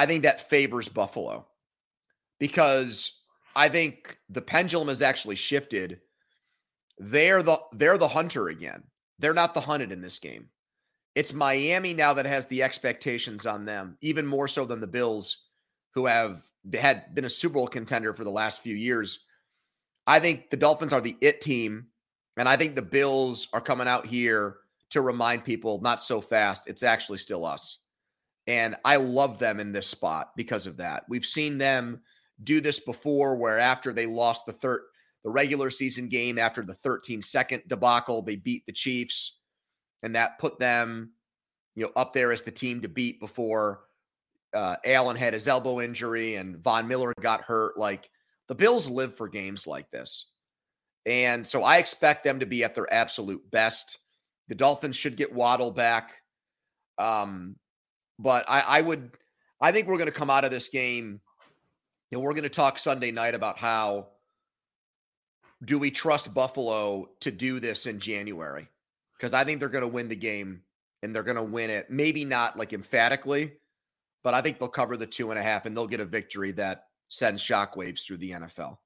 I 0.00 0.06
think 0.06 0.22
that 0.22 0.48
favors 0.48 0.88
Buffalo 0.88 1.46
because 2.38 3.20
I 3.54 3.68
think 3.68 4.16
the 4.30 4.40
pendulum 4.40 4.88
has 4.88 5.02
actually 5.02 5.36
shifted. 5.36 6.00
They're 6.96 7.42
the 7.42 7.58
they're 7.72 7.98
the 7.98 8.08
hunter 8.08 8.48
again. 8.48 8.82
They're 9.18 9.34
not 9.34 9.52
the 9.52 9.60
hunted 9.60 9.92
in 9.92 10.00
this 10.00 10.18
game. 10.18 10.48
It's 11.16 11.34
Miami 11.34 11.92
now 11.92 12.14
that 12.14 12.24
has 12.24 12.46
the 12.46 12.62
expectations 12.62 13.44
on 13.44 13.66
them, 13.66 13.98
even 14.00 14.26
more 14.26 14.48
so 14.48 14.64
than 14.64 14.80
the 14.80 14.86
Bills, 14.86 15.36
who 15.92 16.06
have 16.06 16.44
had 16.72 17.14
been 17.14 17.26
a 17.26 17.30
Super 17.30 17.56
Bowl 17.56 17.68
contender 17.68 18.14
for 18.14 18.24
the 18.24 18.30
last 18.30 18.62
few 18.62 18.76
years. 18.76 19.26
I 20.06 20.18
think 20.18 20.48
the 20.48 20.56
Dolphins 20.56 20.94
are 20.94 21.02
the 21.02 21.18
it 21.20 21.42
team, 21.42 21.88
and 22.38 22.48
I 22.48 22.56
think 22.56 22.74
the 22.74 22.80
Bills 22.80 23.48
are 23.52 23.60
coming 23.60 23.86
out 23.86 24.06
here 24.06 24.60
to 24.92 25.02
remind 25.02 25.44
people 25.44 25.78
not 25.82 26.02
so 26.02 26.22
fast. 26.22 26.68
It's 26.68 26.82
actually 26.82 27.18
still 27.18 27.44
us. 27.44 27.80
And 28.50 28.74
I 28.84 28.96
love 28.96 29.38
them 29.38 29.60
in 29.60 29.70
this 29.70 29.86
spot 29.86 30.32
because 30.34 30.66
of 30.66 30.76
that. 30.78 31.04
We've 31.08 31.24
seen 31.24 31.56
them 31.56 32.00
do 32.42 32.60
this 32.60 32.80
before 32.80 33.36
where 33.36 33.60
after 33.60 33.92
they 33.92 34.06
lost 34.06 34.44
the 34.44 34.52
third 34.52 34.80
the 35.22 35.30
regular 35.30 35.70
season 35.70 36.08
game 36.08 36.36
after 36.36 36.64
the 36.64 36.74
13 36.74 37.22
second 37.22 37.62
debacle, 37.68 38.22
they 38.22 38.34
beat 38.34 38.66
the 38.66 38.72
Chiefs 38.72 39.38
and 40.02 40.16
that 40.16 40.40
put 40.40 40.58
them, 40.58 41.12
you 41.76 41.84
know, 41.84 41.92
up 41.94 42.12
there 42.12 42.32
as 42.32 42.42
the 42.42 42.50
team 42.50 42.80
to 42.80 42.88
beat 42.88 43.20
before 43.20 43.82
uh, 44.52 44.74
Allen 44.84 45.16
had 45.16 45.32
his 45.32 45.46
elbow 45.46 45.80
injury 45.80 46.34
and 46.34 46.58
Von 46.58 46.88
Miller 46.88 47.12
got 47.20 47.42
hurt. 47.42 47.78
Like 47.78 48.10
the 48.48 48.54
Bills 48.56 48.90
live 48.90 49.14
for 49.14 49.28
games 49.28 49.64
like 49.64 49.88
this. 49.92 50.26
And 51.06 51.46
so 51.46 51.62
I 51.62 51.76
expect 51.76 52.24
them 52.24 52.40
to 52.40 52.46
be 52.46 52.64
at 52.64 52.74
their 52.74 52.92
absolute 52.92 53.48
best. 53.52 53.98
The 54.48 54.56
Dolphins 54.56 54.96
should 54.96 55.16
get 55.16 55.32
Waddle 55.32 55.70
back. 55.70 56.14
Um, 56.98 57.54
but 58.20 58.44
I, 58.48 58.60
I 58.60 58.80
would, 58.82 59.10
I 59.60 59.72
think 59.72 59.88
we're 59.88 59.96
going 59.96 60.06
to 60.06 60.12
come 60.12 60.30
out 60.30 60.44
of 60.44 60.50
this 60.50 60.68
game 60.68 61.20
and 62.12 62.20
we're 62.20 62.32
going 62.32 62.42
to 62.42 62.48
talk 62.48 62.78
Sunday 62.78 63.10
night 63.10 63.34
about 63.34 63.58
how 63.58 64.08
do 65.64 65.78
we 65.78 65.90
trust 65.90 66.32
Buffalo 66.34 67.08
to 67.20 67.30
do 67.30 67.60
this 67.60 67.86
in 67.86 67.98
January? 67.98 68.68
Because 69.16 69.34
I 69.34 69.44
think 69.44 69.60
they're 69.60 69.68
going 69.68 69.82
to 69.82 69.88
win 69.88 70.08
the 70.08 70.16
game 70.16 70.62
and 71.02 71.14
they're 71.14 71.22
going 71.22 71.36
to 71.36 71.42
win 71.42 71.70
it. 71.70 71.90
Maybe 71.90 72.24
not 72.24 72.58
like 72.58 72.72
emphatically, 72.72 73.52
but 74.22 74.34
I 74.34 74.40
think 74.40 74.58
they'll 74.58 74.68
cover 74.68 74.96
the 74.96 75.06
two 75.06 75.30
and 75.30 75.38
a 75.38 75.42
half 75.42 75.66
and 75.66 75.76
they'll 75.76 75.86
get 75.86 76.00
a 76.00 76.04
victory 76.04 76.52
that 76.52 76.86
sends 77.08 77.42
shockwaves 77.42 78.04
through 78.04 78.18
the 78.18 78.32
NFL. 78.32 78.78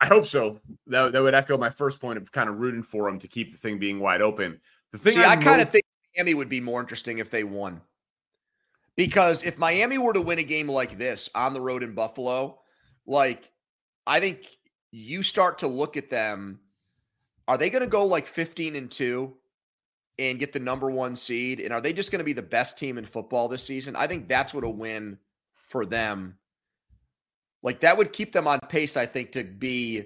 I 0.00 0.06
hope 0.06 0.26
so. 0.26 0.60
That, 0.88 1.12
that 1.12 1.22
would 1.22 1.34
echo 1.34 1.56
my 1.56 1.70
first 1.70 2.00
point 2.00 2.18
of 2.18 2.30
kind 2.32 2.48
of 2.48 2.58
rooting 2.58 2.82
for 2.82 3.08
them 3.08 3.20
to 3.20 3.28
keep 3.28 3.52
the 3.52 3.58
thing 3.58 3.78
being 3.78 4.00
wide 4.00 4.22
open. 4.22 4.60
The 4.90 4.98
thing 4.98 5.14
See, 5.14 5.24
I 5.24 5.36
kind 5.36 5.60
of 5.60 5.68
think 5.68 5.84
Miami 6.16 6.34
would 6.34 6.48
be 6.48 6.60
more 6.60 6.80
interesting 6.80 7.18
if 7.18 7.30
they 7.30 7.44
won. 7.44 7.80
Because 8.96 9.42
if 9.42 9.58
Miami 9.58 9.98
were 9.98 10.12
to 10.12 10.20
win 10.20 10.38
a 10.38 10.44
game 10.44 10.68
like 10.68 10.98
this 10.98 11.28
on 11.34 11.54
the 11.54 11.60
road 11.60 11.82
in 11.82 11.94
Buffalo, 11.94 12.60
like 13.06 13.50
I 14.06 14.20
think 14.20 14.46
you 14.90 15.22
start 15.22 15.58
to 15.58 15.66
look 15.66 15.96
at 15.96 16.10
them. 16.10 16.60
Are 17.48 17.58
they 17.58 17.70
going 17.70 17.82
to 17.82 17.88
go 17.88 18.04
like 18.04 18.26
15 18.26 18.76
and 18.76 18.90
2 18.90 19.34
and 20.18 20.38
get 20.38 20.52
the 20.52 20.60
number 20.60 20.90
one 20.90 21.16
seed? 21.16 21.60
And 21.60 21.72
are 21.72 21.80
they 21.80 21.92
just 21.92 22.12
going 22.12 22.20
to 22.20 22.24
be 22.24 22.32
the 22.32 22.42
best 22.42 22.78
team 22.78 22.98
in 22.98 23.04
football 23.04 23.48
this 23.48 23.64
season? 23.64 23.96
I 23.96 24.06
think 24.06 24.28
that's 24.28 24.54
what 24.54 24.64
a 24.64 24.68
win 24.68 25.18
for 25.68 25.84
them. 25.86 26.38
Like 27.62 27.80
that 27.80 27.96
would 27.96 28.12
keep 28.12 28.32
them 28.32 28.46
on 28.46 28.60
pace, 28.60 28.96
I 28.96 29.06
think, 29.06 29.32
to 29.32 29.44
be 29.44 30.04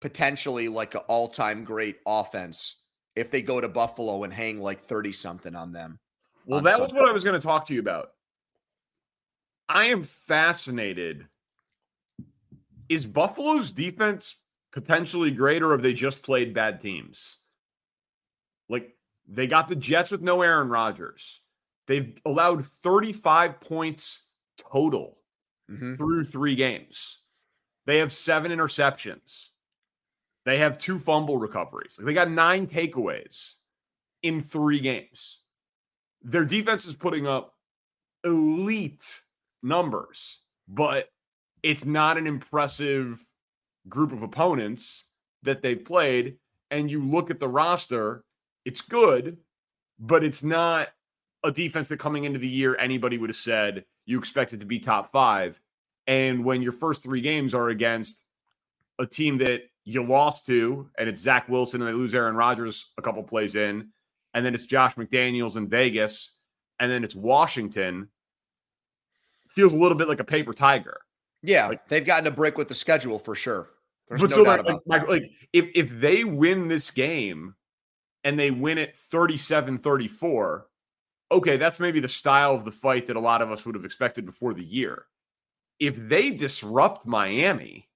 potentially 0.00 0.68
like 0.68 0.94
an 0.94 1.02
all 1.06 1.28
time 1.28 1.64
great 1.64 1.96
offense 2.06 2.82
if 3.14 3.30
they 3.30 3.42
go 3.42 3.60
to 3.60 3.68
Buffalo 3.68 4.24
and 4.24 4.32
hang 4.32 4.60
like 4.60 4.82
30 4.82 5.12
something 5.12 5.54
on 5.54 5.72
them. 5.72 5.98
Well, 6.46 6.58
on 6.58 6.64
that 6.64 6.72
Sunday. 6.72 6.82
was 6.82 6.92
what 6.92 7.08
I 7.08 7.12
was 7.12 7.24
going 7.24 7.40
to 7.40 7.46
talk 7.46 7.66
to 7.66 7.74
you 7.74 7.80
about. 7.80 8.10
I 9.68 9.86
am 9.86 10.02
fascinated. 10.02 11.26
Is 12.88 13.06
Buffalo's 13.06 13.72
defense 13.72 14.36
potentially 14.72 15.30
great, 15.30 15.62
or 15.62 15.72
have 15.72 15.82
they 15.82 15.94
just 15.94 16.22
played 16.22 16.54
bad 16.54 16.80
teams? 16.80 17.38
Like 18.68 18.94
they 19.26 19.46
got 19.46 19.68
the 19.68 19.76
Jets 19.76 20.10
with 20.10 20.22
no 20.22 20.42
Aaron 20.42 20.68
Rodgers. 20.68 21.40
They've 21.86 22.16
allowed 22.24 22.64
35 22.64 23.60
points 23.60 24.22
total 24.58 25.18
mm-hmm. 25.70 25.96
through 25.96 26.24
three 26.24 26.54
games. 26.54 27.18
They 27.86 27.98
have 27.98 28.12
seven 28.12 28.50
interceptions. 28.50 29.48
They 30.44 30.58
have 30.58 30.78
two 30.78 30.98
fumble 30.98 31.38
recoveries. 31.38 31.96
Like 31.98 32.06
they 32.06 32.14
got 32.14 32.30
nine 32.30 32.66
takeaways 32.66 33.56
in 34.22 34.40
three 34.40 34.80
games. 34.80 35.40
Their 36.22 36.44
defense 36.44 36.86
is 36.86 36.94
putting 36.94 37.26
up 37.26 37.54
elite 38.24 39.20
numbers, 39.64 40.40
but 40.68 41.08
it's 41.62 41.84
not 41.84 42.18
an 42.18 42.26
impressive 42.26 43.24
group 43.88 44.12
of 44.12 44.22
opponents 44.22 45.06
that 45.42 45.62
they've 45.62 45.84
played. 45.84 46.36
And 46.70 46.90
you 46.90 47.02
look 47.02 47.30
at 47.30 47.40
the 47.40 47.48
roster, 47.48 48.24
it's 48.64 48.80
good, 48.80 49.38
but 49.98 50.24
it's 50.24 50.42
not 50.42 50.88
a 51.42 51.50
defense 51.50 51.88
that 51.88 51.98
coming 51.98 52.24
into 52.24 52.38
the 52.38 52.48
year 52.48 52.76
anybody 52.78 53.18
would 53.18 53.30
have 53.30 53.36
said 53.36 53.84
you 54.06 54.18
expect 54.18 54.52
it 54.52 54.60
to 54.60 54.66
be 54.66 54.78
top 54.78 55.12
five. 55.12 55.60
And 56.06 56.44
when 56.44 56.62
your 56.62 56.72
first 56.72 57.02
three 57.02 57.20
games 57.20 57.54
are 57.54 57.68
against 57.68 58.24
a 58.98 59.06
team 59.06 59.38
that 59.38 59.62
you 59.84 60.02
lost 60.02 60.46
to, 60.46 60.88
and 60.98 61.08
it's 61.08 61.20
Zach 61.20 61.48
Wilson 61.48 61.80
and 61.80 61.88
they 61.88 61.94
lose 61.94 62.14
Aaron 62.14 62.36
Rodgers 62.36 62.92
a 62.98 63.02
couple 63.02 63.22
plays 63.22 63.54
in, 63.54 63.88
and 64.32 64.44
then 64.44 64.54
it's 64.54 64.66
Josh 64.66 64.94
McDaniels 64.96 65.56
in 65.56 65.68
Vegas, 65.68 66.38
and 66.80 66.90
then 66.90 67.04
it's 67.04 67.14
Washington 67.14 68.08
feels 69.54 69.72
a 69.72 69.76
little 69.76 69.96
bit 69.96 70.08
like 70.08 70.20
a 70.20 70.24
paper 70.24 70.52
tiger. 70.52 71.00
Yeah, 71.42 71.68
like, 71.68 71.88
they've 71.88 72.04
gotten 72.04 72.26
a 72.26 72.30
break 72.30 72.58
with 72.58 72.68
the 72.68 72.74
schedule 72.74 73.18
for 73.18 73.34
sure. 73.34 73.70
There's 74.08 74.20
but 74.20 74.30
no 74.30 74.36
so 74.36 74.42
like, 74.42 74.66
like, 74.86 75.08
like 75.08 75.30
if 75.52 75.66
if 75.74 75.90
they 76.00 76.24
win 76.24 76.68
this 76.68 76.90
game 76.90 77.54
and 78.22 78.38
they 78.38 78.50
win 78.50 78.78
it 78.78 78.94
37-34, 78.94 80.62
okay, 81.32 81.56
that's 81.56 81.80
maybe 81.80 82.00
the 82.00 82.08
style 82.08 82.54
of 82.54 82.64
the 82.64 82.72
fight 82.72 83.06
that 83.06 83.16
a 83.16 83.20
lot 83.20 83.42
of 83.42 83.50
us 83.50 83.64
would 83.64 83.74
have 83.74 83.84
expected 83.84 84.24
before 84.24 84.54
the 84.54 84.64
year. 84.64 85.04
If 85.80 85.96
they 85.96 86.30
disrupt 86.30 87.06
Miami 87.06 87.88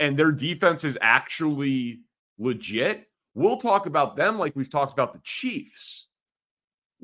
and 0.00 0.16
their 0.16 0.32
defense 0.32 0.82
is 0.84 0.98
actually 1.00 2.00
legit, 2.38 3.08
we'll 3.34 3.56
talk 3.56 3.86
about 3.86 4.16
them 4.16 4.38
like 4.38 4.56
we've 4.56 4.70
talked 4.70 4.92
about 4.92 5.12
the 5.12 5.20
Chiefs 5.22 6.06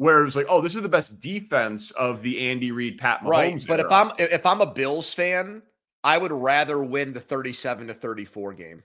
where 0.01 0.23
it 0.23 0.25
was 0.25 0.35
like, 0.35 0.47
oh, 0.49 0.63
this 0.63 0.75
is 0.75 0.81
the 0.81 0.89
best 0.89 1.21
defense 1.21 1.91
of 1.91 2.23
the 2.23 2.49
Andy 2.51 2.73
Reid, 2.73 2.97
Pat 2.97 3.21
Mahomes. 3.21 3.29
Right, 3.29 3.65
but 3.69 3.81
era. 3.81 3.87
if 3.87 3.93
I'm 3.93 4.11
if 4.17 4.47
I'm 4.47 4.63
a 4.63 4.67
Bills 4.67 5.13
fan, 5.13 5.61
I 6.03 6.17
would 6.17 6.33
rather 6.33 6.83
win 6.83 7.13
the 7.13 7.21
37 7.21 7.89
to 7.89 7.93
34 7.93 8.55
game. 8.55 8.83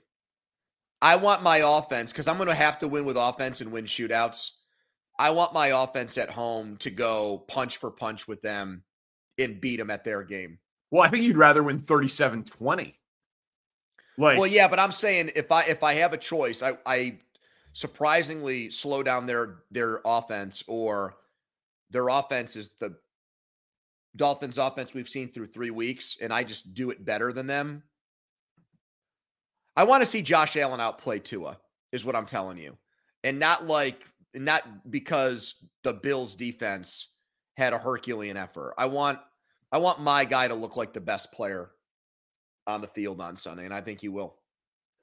I 1.01 1.15
want 1.15 1.41
my 1.41 1.59
offense 1.63 2.11
because 2.11 2.27
I'm 2.27 2.35
going 2.35 2.49
to 2.49 2.53
have 2.53 2.79
to 2.79 2.89
win 2.89 3.05
with 3.05 3.15
offense 3.15 3.61
and 3.61 3.71
win 3.71 3.85
shootouts. 3.85 4.49
I 5.17 5.29
want 5.29 5.53
my 5.53 5.67
offense 5.67 6.17
at 6.17 6.29
home 6.29 6.75
to 6.77 6.89
go 6.89 7.45
punch 7.47 7.77
for 7.77 7.91
punch 7.91 8.27
with 8.27 8.41
them 8.41 8.83
and 9.39 9.61
beat 9.61 9.77
them 9.77 9.91
at 9.91 10.03
their 10.03 10.21
game. 10.21 10.59
Well, 10.91 11.03
I 11.03 11.07
think 11.07 11.23
you'd 11.23 11.37
rather 11.37 11.63
win 11.63 11.79
37-20. 11.79 12.93
Like, 14.17 14.37
well, 14.37 14.47
yeah, 14.47 14.67
but 14.67 14.81
I'm 14.81 14.91
saying 14.91 15.31
if 15.33 15.49
I 15.49 15.63
if 15.63 15.81
I 15.81 15.93
have 15.93 16.11
a 16.11 16.17
choice, 16.17 16.61
I 16.61 16.77
I 16.85 17.19
surprisingly 17.75 18.71
slow 18.71 19.03
down 19.03 19.25
their 19.25 19.57
their 19.69 19.99
offense 20.05 20.63
or 20.65 21.17
their 21.91 22.07
offense 22.07 22.55
is 22.55 22.71
the 22.79 22.95
Dolphins 24.15 24.57
offense 24.57 24.93
we've 24.93 25.09
seen 25.09 25.29
through 25.29 25.47
3 25.47 25.71
weeks 25.71 26.17
and 26.21 26.33
I 26.33 26.45
just 26.45 26.73
do 26.73 26.89
it 26.89 27.03
better 27.03 27.33
than 27.33 27.47
them. 27.47 27.83
I 29.75 29.83
want 29.83 30.01
to 30.01 30.05
see 30.05 30.21
Josh 30.21 30.55
Allen 30.55 30.79
outplay 30.79 31.19
Tua 31.19 31.59
is 31.91 32.05
what 32.05 32.15
I'm 32.15 32.25
telling 32.25 32.57
you. 32.57 32.77
And 33.25 33.37
not 33.37 33.65
like 33.65 34.05
not 34.33 34.63
because 34.89 35.55
the 35.83 35.93
Bills 35.93 36.35
defense 36.35 37.09
had 37.57 37.73
a 37.73 37.77
Herculean 37.77 38.37
effort. 38.37 38.73
I 38.77 38.85
want 38.85 39.19
I 39.73 39.79
want 39.79 39.99
my 39.99 40.23
guy 40.23 40.47
to 40.47 40.55
look 40.55 40.77
like 40.77 40.93
the 40.93 41.01
best 41.01 41.33
player 41.33 41.71
on 42.67 42.79
the 42.79 42.87
field 42.87 43.19
on 43.19 43.35
Sunday 43.35 43.65
and 43.65 43.73
I 43.73 43.81
think 43.81 43.99
he 43.99 44.07
will. 44.07 44.37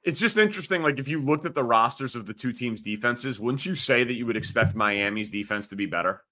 It's 0.04 0.18
just 0.18 0.36
interesting. 0.36 0.82
Like, 0.82 0.98
if 0.98 1.06
you 1.06 1.20
looked 1.20 1.44
at 1.46 1.54
the 1.54 1.62
rosters 1.62 2.16
of 2.16 2.26
the 2.26 2.34
two 2.34 2.52
teams' 2.52 2.82
defenses, 2.82 3.38
wouldn't 3.38 3.64
you 3.64 3.74
say 3.74 4.02
that 4.02 4.14
you 4.14 4.26
would 4.26 4.36
expect 4.36 4.74
Miami's 4.74 5.30
defense 5.30 5.68
to 5.68 5.76
be 5.76 5.86
better? 5.86 6.22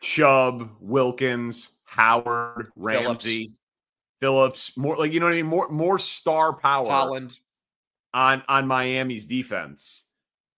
Chubb, 0.00 0.70
Wilkins, 0.80 1.70
Howard, 1.84 2.70
Ramsey, 2.76 3.52
Phillips. 4.20 4.72
Phillips, 4.72 4.76
more 4.76 4.96
like 4.96 5.12
you 5.12 5.20
know 5.20 5.26
what 5.26 5.32
I 5.32 5.36
mean, 5.36 5.46
more 5.46 5.68
more 5.68 5.98
star 5.98 6.54
power 6.54 6.88
Holland 6.88 7.38
on 8.14 8.42
on 8.48 8.66
Miami's 8.66 9.26
defense. 9.26 10.06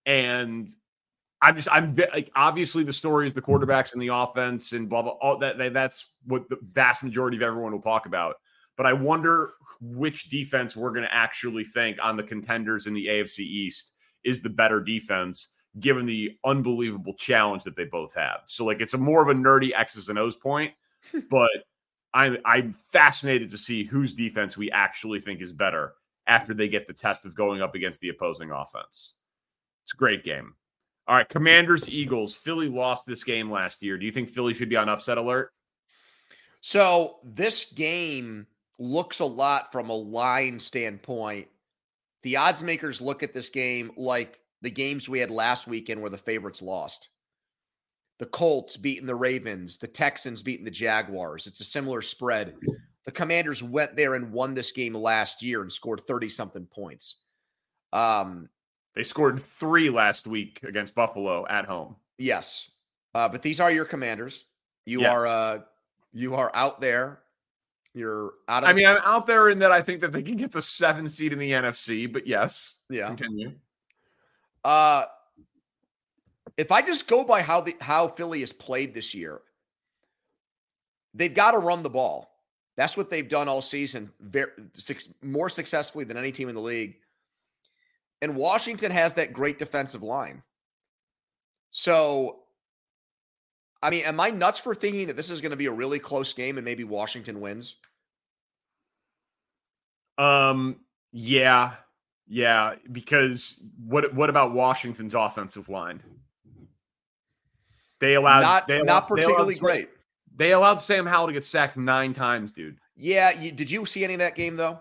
And 0.05 0.69
I'm 1.41 1.55
just 1.55 1.67
I'm 1.71 1.95
like 1.95 2.31
obviously 2.35 2.83
the 2.83 2.93
story 2.93 3.27
is 3.27 3.33
the 3.33 3.41
quarterbacks 3.41 3.93
and 3.93 4.01
the 4.01 4.13
offense 4.13 4.71
and 4.71 4.89
blah 4.89 5.01
blah 5.01 5.11
all 5.13 5.37
that, 5.39 5.57
that 5.57 5.73
that's 5.73 6.13
what 6.25 6.47
the 6.49 6.57
vast 6.61 7.03
majority 7.03 7.37
of 7.37 7.43
everyone 7.43 7.71
will 7.71 7.81
talk 7.81 8.05
about. 8.05 8.35
But 8.79 8.85
I 8.85 8.93
wonder 8.93 9.55
which 9.81 10.29
defense 10.29 10.73
we're 10.73 10.93
going 10.93 11.03
to 11.03 11.13
actually 11.13 11.65
think 11.65 11.97
on 12.01 12.15
the 12.15 12.23
contenders 12.23 12.87
in 12.87 12.93
the 12.93 13.07
AFC 13.07 13.39
East 13.39 13.91
is 14.23 14.41
the 14.41 14.49
better 14.49 14.79
defense 14.79 15.49
given 15.81 16.05
the 16.05 16.37
unbelievable 16.45 17.13
challenge 17.15 17.65
that 17.65 17.75
they 17.75 17.83
both 17.83 18.13
have. 18.13 18.39
So 18.45 18.63
like 18.63 18.79
it's 18.79 18.93
a 18.93 18.97
more 18.97 19.21
of 19.21 19.27
a 19.27 19.37
nerdy 19.37 19.71
X's 19.75 20.07
and 20.07 20.17
O's 20.17 20.37
point, 20.37 20.71
but 21.29 21.51
I'm 22.13 22.37
I'm 22.45 22.71
fascinated 22.71 23.49
to 23.49 23.57
see 23.57 23.83
whose 23.83 24.13
defense 24.13 24.55
we 24.55 24.71
actually 24.71 25.19
think 25.19 25.41
is 25.41 25.51
better 25.51 25.95
after 26.25 26.53
they 26.53 26.69
get 26.69 26.87
the 26.87 26.93
test 26.93 27.25
of 27.25 27.35
going 27.35 27.61
up 27.61 27.75
against 27.75 27.99
the 27.99 28.07
opposing 28.07 28.49
offense. 28.49 29.15
It's 29.83 29.93
a 29.93 29.97
great 29.97 30.23
game. 30.23 30.53
All 31.05 31.17
right, 31.17 31.27
Commanders 31.27 31.89
Eagles. 31.89 32.33
Philly 32.33 32.69
lost 32.69 33.05
this 33.05 33.25
game 33.25 33.51
last 33.51 33.83
year. 33.83 33.97
Do 33.97 34.05
you 34.05 34.11
think 34.13 34.29
Philly 34.29 34.53
should 34.53 34.69
be 34.69 34.77
on 34.77 34.87
upset 34.87 35.17
alert? 35.17 35.51
So 36.61 37.17
this 37.25 37.65
game 37.65 38.47
looks 38.79 39.19
a 39.19 39.25
lot 39.25 39.71
from 39.71 39.89
a 39.89 39.95
line 39.95 40.59
standpoint. 40.59 41.47
The 42.23 42.37
odds 42.37 42.63
makers 42.63 43.01
look 43.01 43.21
at 43.21 43.33
this 43.33 43.49
game 43.49 43.91
like 43.95 44.39
the 44.61 44.71
games 44.71 45.07
we 45.07 45.19
had 45.19 45.29
last 45.29 45.67
weekend 45.67 46.01
where 46.01 46.09
the 46.09 46.17
favorites 46.17 46.61
lost. 46.61 47.09
The 48.17 48.25
Colts 48.25 48.75
beating 48.75 49.05
the 49.05 49.15
Ravens, 49.15 49.77
the 49.77 49.87
Texans 49.87 50.43
beating 50.43 50.65
the 50.65 50.71
Jaguars. 50.71 51.47
It's 51.47 51.61
a 51.61 51.65
similar 51.65 52.01
spread. 52.01 52.55
The 53.05 53.11
Commanders 53.11 53.63
went 53.63 53.95
there 53.95 54.15
and 54.15 54.31
won 54.31 54.53
this 54.53 54.71
game 54.71 54.93
last 54.93 55.41
year 55.41 55.61
and 55.61 55.71
scored 55.71 56.01
30 56.05 56.27
something 56.27 56.65
points. 56.65 57.17
Um, 57.93 58.49
they 58.95 59.03
scored 59.03 59.39
three 59.39 59.89
last 59.89 60.27
week 60.27 60.59
against 60.63 60.95
Buffalo 60.95 61.47
at 61.47 61.65
home. 61.65 61.95
Yes. 62.17 62.69
Uh, 63.15 63.29
but 63.29 63.41
these 63.41 63.59
are 63.59 63.71
your 63.71 63.85
commanders. 63.85 64.45
You 64.85 65.01
yes. 65.01 65.13
are 65.13 65.27
uh, 65.27 65.59
you 66.11 66.35
are 66.35 66.51
out 66.53 66.81
there. 66.81 67.21
You're 67.99 68.33
out 68.47 68.63
of 68.63 68.69
I 68.69 68.73
mean, 68.73 68.87
I'm 68.87 68.97
out 69.03 69.27
there 69.27 69.49
in 69.49 69.59
that 69.59 69.71
I 69.71 69.81
think 69.81 70.01
that 70.01 70.11
they 70.11 70.23
can 70.23 70.37
get 70.37 70.51
the 70.51 70.61
seven 70.61 71.07
seed 71.07 71.33
in 71.33 71.39
the 71.39 71.51
NFC, 71.51 72.11
but 72.11 72.25
yes. 72.25 72.75
Yeah. 72.89 73.07
Continue. 73.07 73.53
Uh 74.63 75.03
if 76.57 76.71
I 76.73 76.81
just 76.81 77.07
go 77.07 77.23
by 77.23 77.41
how 77.41 77.61
the 77.61 77.75
how 77.79 78.07
Philly 78.07 78.41
has 78.41 78.51
played 78.51 78.93
this 78.93 79.13
year, 79.13 79.39
they've 81.13 81.33
got 81.33 81.51
to 81.51 81.57
run 81.57 81.83
the 81.83 81.89
ball. 81.89 82.35
That's 82.75 82.95
what 82.95 83.09
they've 83.09 83.27
done 83.27 83.47
all 83.47 83.61
season, 83.61 84.11
very, 84.19 84.51
more 85.21 85.49
successfully 85.49 86.05
than 86.05 86.17
any 86.17 86.31
team 86.31 86.49
in 86.49 86.55
the 86.55 86.61
league. 86.61 86.95
And 88.21 88.35
Washington 88.35 88.91
has 88.91 89.13
that 89.15 89.33
great 89.33 89.59
defensive 89.59 90.03
line. 90.03 90.43
So, 91.71 92.39
I 93.81 93.89
mean, 93.89 94.03
am 94.05 94.19
I 94.19 94.29
nuts 94.29 94.59
for 94.59 94.75
thinking 94.75 95.07
that 95.07 95.15
this 95.15 95.29
is 95.29 95.41
going 95.41 95.51
to 95.51 95.57
be 95.57 95.67
a 95.67 95.71
really 95.71 95.99
close 95.99 96.33
game 96.33 96.57
and 96.57 96.65
maybe 96.65 96.83
Washington 96.83 97.39
wins? 97.41 97.75
Um, 100.19 100.77
yeah. 101.11 101.73
Yeah, 102.31 102.75
because 102.91 103.59
what 103.83 104.13
what 104.13 104.29
about 104.29 104.53
Washington's 104.53 105.15
offensive 105.15 105.67
line? 105.67 106.03
They 107.99 108.13
allowed 108.13 108.41
not, 108.41 108.67
they 108.67 108.75
allowed, 108.75 108.85
not 108.85 109.07
particularly 109.07 109.55
they 109.55 109.59
great. 109.59 109.89
They 110.35 110.51
allowed 110.51 110.79
Sam 110.79 111.07
Howell 111.07 111.27
to 111.27 111.33
get 111.33 111.43
sacked 111.43 111.75
nine 111.75 112.13
times, 112.13 112.51
dude. 112.51 112.77
Yeah, 112.95 113.31
you, 113.31 113.51
did 113.51 113.71
you 113.71 113.85
see 113.87 114.03
any 114.03 114.13
of 114.13 114.19
that 114.19 114.35
game 114.35 114.57
though? 114.57 114.79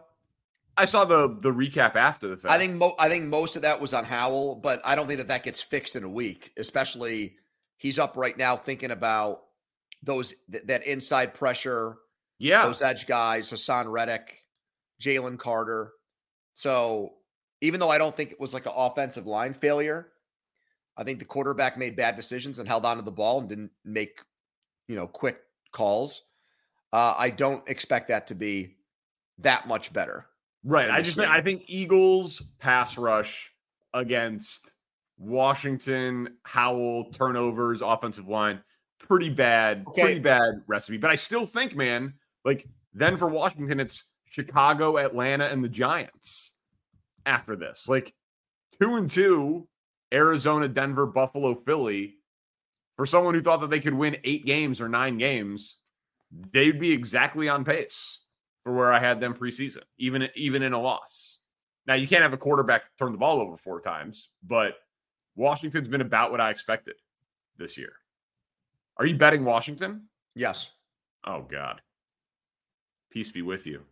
I 0.76 0.84
saw 0.84 1.06
the 1.06 1.38
the 1.40 1.50
recap 1.50 1.96
after 1.96 2.28
the 2.28 2.36
fact. 2.36 2.52
I 2.52 2.58
think 2.58 2.74
mo- 2.74 2.94
I 2.98 3.08
think 3.08 3.24
most 3.24 3.56
of 3.56 3.62
that 3.62 3.80
was 3.80 3.94
on 3.94 4.04
Howell, 4.04 4.56
but 4.56 4.82
I 4.84 4.94
don't 4.94 5.06
think 5.06 5.18
that 5.18 5.28
that 5.28 5.42
gets 5.42 5.62
fixed 5.62 5.96
in 5.96 6.04
a 6.04 6.08
week. 6.08 6.52
Especially 6.58 7.34
he's 7.78 7.98
up 7.98 8.14
right 8.16 8.36
now 8.36 8.56
thinking 8.56 8.90
about 8.90 9.44
those 10.02 10.34
th- 10.52 10.64
that 10.66 10.86
inside 10.86 11.32
pressure. 11.32 11.96
Yeah, 12.38 12.64
those 12.64 12.82
edge 12.82 13.06
guys, 13.06 13.50
Haason 13.50 13.90
Reddick, 13.90 14.44
Jalen 15.00 15.38
Carter. 15.38 15.92
So 16.54 17.14
even 17.60 17.80
though 17.80 17.90
I 17.90 17.98
don't 17.98 18.16
think 18.16 18.32
it 18.32 18.40
was 18.40 18.54
like 18.54 18.66
an 18.66 18.72
offensive 18.74 19.26
line 19.26 19.54
failure, 19.54 20.08
I 20.96 21.04
think 21.04 21.18
the 21.18 21.24
quarterback 21.24 21.78
made 21.78 21.96
bad 21.96 22.16
decisions 22.16 22.58
and 22.58 22.68
held 22.68 22.84
onto 22.84 23.02
the 23.02 23.12
ball 23.12 23.40
and 23.40 23.48
didn't 23.48 23.70
make 23.84 24.20
you 24.88 24.96
know 24.96 25.06
quick 25.06 25.40
calls. 25.72 26.22
Uh, 26.92 27.14
I 27.16 27.30
don't 27.30 27.62
expect 27.68 28.08
that 28.08 28.26
to 28.28 28.34
be 28.34 28.76
that 29.38 29.68
much 29.68 29.92
better. 29.92 30.26
Right. 30.64 30.90
I 30.90 31.02
just 31.02 31.16
think, 31.16 31.30
I 31.30 31.40
think 31.40 31.64
Eagles 31.66 32.42
pass 32.58 32.98
rush 32.98 33.52
against 33.94 34.72
Washington, 35.18 36.36
Howell, 36.44 37.10
turnovers, 37.12 37.82
offensive 37.82 38.28
line, 38.28 38.60
pretty 38.98 39.30
bad, 39.30 39.84
okay. 39.88 40.02
pretty 40.02 40.20
bad 40.20 40.62
recipe. 40.66 40.96
But 40.96 41.10
I 41.10 41.14
still 41.14 41.46
think, 41.46 41.76
man, 41.76 42.14
like 42.44 42.66
then 42.94 43.16
for 43.16 43.28
Washington, 43.28 43.80
it's 43.80 44.04
Chicago, 44.30 44.98
Atlanta, 44.98 45.46
and 45.46 45.62
the 45.62 45.68
Giants 45.68 46.54
after 47.26 47.56
this. 47.56 47.88
Like 47.88 48.14
two 48.80 48.96
and 48.96 49.08
two, 49.08 49.68
Arizona, 50.12 50.68
Denver, 50.68 51.06
Buffalo, 51.06 51.54
Philly. 51.54 52.16
For 52.96 53.06
someone 53.06 53.34
who 53.34 53.42
thought 53.42 53.60
that 53.60 53.70
they 53.70 53.80
could 53.80 53.94
win 53.94 54.16
eight 54.24 54.44
games 54.44 54.80
or 54.80 54.88
nine 54.88 55.18
games, 55.18 55.78
they'd 56.52 56.80
be 56.80 56.90
exactly 56.90 57.48
on 57.48 57.64
pace 57.64 58.20
for 58.64 58.72
where 58.72 58.92
I 58.92 58.98
had 58.98 59.20
them 59.20 59.34
preseason, 59.34 59.82
even 59.98 60.28
even 60.34 60.62
in 60.62 60.72
a 60.72 60.80
loss. 60.80 61.38
Now 61.86 61.94
you 61.94 62.08
can't 62.08 62.22
have 62.22 62.32
a 62.32 62.38
quarterback 62.38 62.84
turn 62.98 63.12
the 63.12 63.18
ball 63.18 63.40
over 63.40 63.56
four 63.56 63.80
times, 63.80 64.30
but 64.42 64.74
Washington's 65.36 65.88
been 65.88 66.00
about 66.00 66.30
what 66.30 66.40
I 66.40 66.50
expected 66.50 66.96
this 67.56 67.78
year. 67.78 67.92
Are 68.96 69.06
you 69.06 69.16
betting 69.16 69.44
Washington? 69.44 70.08
Yes. 70.34 70.70
Oh 71.24 71.42
God. 71.42 71.80
Peace 73.10 73.30
be 73.30 73.42
with 73.42 73.66
you. 73.66 73.82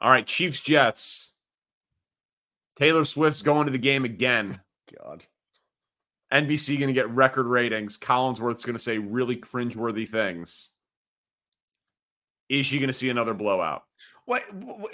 All 0.00 0.10
right, 0.10 0.26
Chiefs 0.26 0.60
Jets. 0.60 1.32
Taylor 2.76 3.04
Swift's 3.04 3.42
going 3.42 3.66
to 3.66 3.72
the 3.72 3.78
game 3.78 4.04
again. 4.04 4.60
God. 5.04 5.26
NBC 6.32 6.78
going 6.78 6.88
to 6.88 6.94
get 6.94 7.10
record 7.10 7.46
ratings. 7.46 7.98
Collinsworth's 7.98 8.64
going 8.64 8.76
to 8.76 8.82
say 8.82 8.98
really 8.98 9.36
cringeworthy 9.36 10.08
things. 10.08 10.70
Is 12.48 12.66
she 12.66 12.78
going 12.78 12.88
to 12.88 12.94
see 12.94 13.10
another 13.10 13.34
blowout? 13.34 13.84
Wait, 14.26 14.42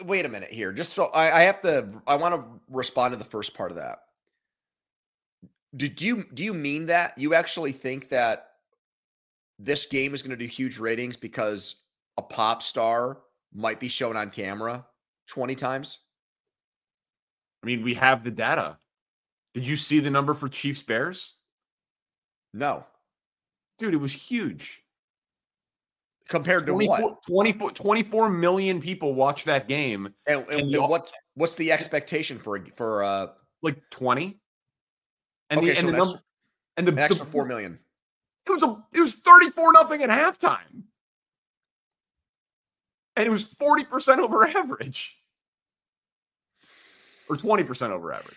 wait 0.05 0.25
a 0.25 0.29
minute 0.29 0.51
here. 0.51 0.73
Just 0.73 0.95
so 0.95 1.07
I, 1.07 1.31
I 1.31 1.41
have 1.43 1.61
to, 1.63 1.89
I 2.07 2.17
want 2.17 2.35
to 2.35 2.45
respond 2.71 3.13
to 3.13 3.19
the 3.19 3.25
first 3.25 3.55
part 3.55 3.71
of 3.71 3.77
that. 3.77 4.01
Did 5.77 6.01
you 6.01 6.25
do 6.33 6.43
you 6.43 6.55
mean 6.55 6.87
that 6.87 7.17
you 7.19 7.35
actually 7.35 7.73
think 7.73 8.09
that 8.09 8.53
this 9.59 9.85
game 9.85 10.15
is 10.15 10.23
going 10.23 10.31
to 10.31 10.37
do 10.37 10.47
huge 10.47 10.79
ratings 10.79 11.17
because 11.17 11.77
a 12.17 12.23
pop 12.23 12.63
star 12.63 13.19
might 13.55 13.79
be 13.79 13.89
shown 13.89 14.17
on 14.17 14.31
camera 14.31 14.87
20 15.29 15.55
times? 15.55 15.99
I 17.63 17.67
mean, 17.67 17.83
we 17.83 17.95
have 17.95 18.25
the 18.25 18.31
data. 18.31 18.79
Did 19.55 19.67
you 19.67 19.77
see 19.77 20.01
the 20.01 20.11
number 20.11 20.35
for 20.35 20.49
Chiefs 20.49 20.83
Bears? 20.83 21.35
No. 22.53 22.85
Dude, 23.79 23.95
it 23.95 23.99
was 23.99 24.13
huge 24.13 24.83
compared 26.29 26.67
to 26.67 26.75
what 26.75 27.23
24, 27.27 27.71
24 27.71 28.31
million 28.31 28.81
people 28.81 29.15
watch 29.15 29.45
that 29.45 29.69
game 29.69 30.13
and, 30.27 30.45
and, 30.51 30.61
and 30.61 30.71
the, 30.71 30.81
what 30.83 31.11
what's 31.35 31.55
the 31.55 31.71
expectation 31.71 32.39
for 32.39 32.65
for 32.75 33.05
uh 33.05 33.29
like 33.63 33.79
20 33.91 34.39
and 35.51 35.59
okay, 35.61 35.71
the, 35.71 35.79
and, 35.79 35.89
the 35.89 35.93
number 35.93 36.21
and 36.77 36.89
the 36.89 37.01
extra 37.01 37.25
the, 37.25 37.31
4 37.31 37.45
million 37.45 37.79
it 38.47 38.51
was 38.51 38.63
a 38.63 38.85
it 38.93 39.01
was 39.01 39.15
34 39.15 39.73
nothing 39.73 40.03
at 40.03 40.11
halftime 40.11 40.83
and 43.17 43.27
it 43.27 43.31
was 43.31 43.47
40% 43.47 44.19
over 44.19 44.47
average. 44.47 45.17
Or 47.29 47.37
20% 47.37 47.91
over 47.91 48.13
average. 48.13 48.37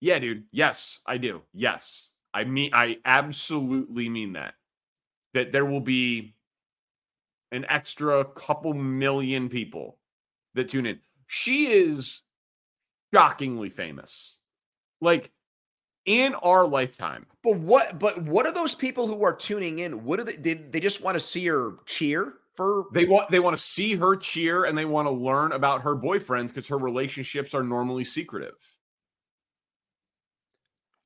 Yeah 0.00 0.20
dude. 0.20 0.44
Yes 0.52 1.00
i 1.06 1.18
do. 1.18 1.42
Yes. 1.52 2.10
I 2.32 2.44
mean 2.44 2.70
i 2.72 2.98
absolutely 3.04 4.08
mean 4.08 4.34
that. 4.34 4.54
That 5.34 5.50
there 5.52 5.64
will 5.64 5.80
be 5.80 6.36
an 7.50 7.64
extra 7.68 8.24
couple 8.24 8.74
million 8.74 9.48
people 9.48 9.98
that 10.54 10.68
tune 10.68 10.86
in. 10.86 11.00
She 11.26 11.66
is 11.66 12.22
shockingly 13.12 13.70
famous. 13.70 14.38
Like 15.00 15.30
in 16.08 16.34
our 16.36 16.66
lifetime. 16.66 17.26
But 17.44 17.56
what 17.56 17.98
but 17.98 18.22
what 18.22 18.46
are 18.46 18.52
those 18.52 18.74
people 18.74 19.06
who 19.06 19.22
are 19.22 19.34
tuning 19.34 19.80
in? 19.80 20.04
What 20.04 20.18
do 20.18 20.24
they 20.24 20.36
did 20.36 20.72
they 20.72 20.80
just 20.80 21.02
want 21.02 21.14
to 21.16 21.20
see 21.20 21.46
her 21.46 21.74
cheer 21.84 22.34
for 22.56 22.86
they 22.92 23.04
want 23.04 23.30
they 23.30 23.40
want 23.40 23.54
to 23.54 23.62
see 23.62 23.94
her 23.94 24.16
cheer 24.16 24.64
and 24.64 24.76
they 24.76 24.86
want 24.86 25.06
to 25.06 25.12
learn 25.12 25.52
about 25.52 25.82
her 25.82 25.94
boyfriends 25.94 26.48
because 26.48 26.66
her 26.68 26.78
relationships 26.78 27.54
are 27.54 27.62
normally 27.62 28.04
secretive. 28.04 28.56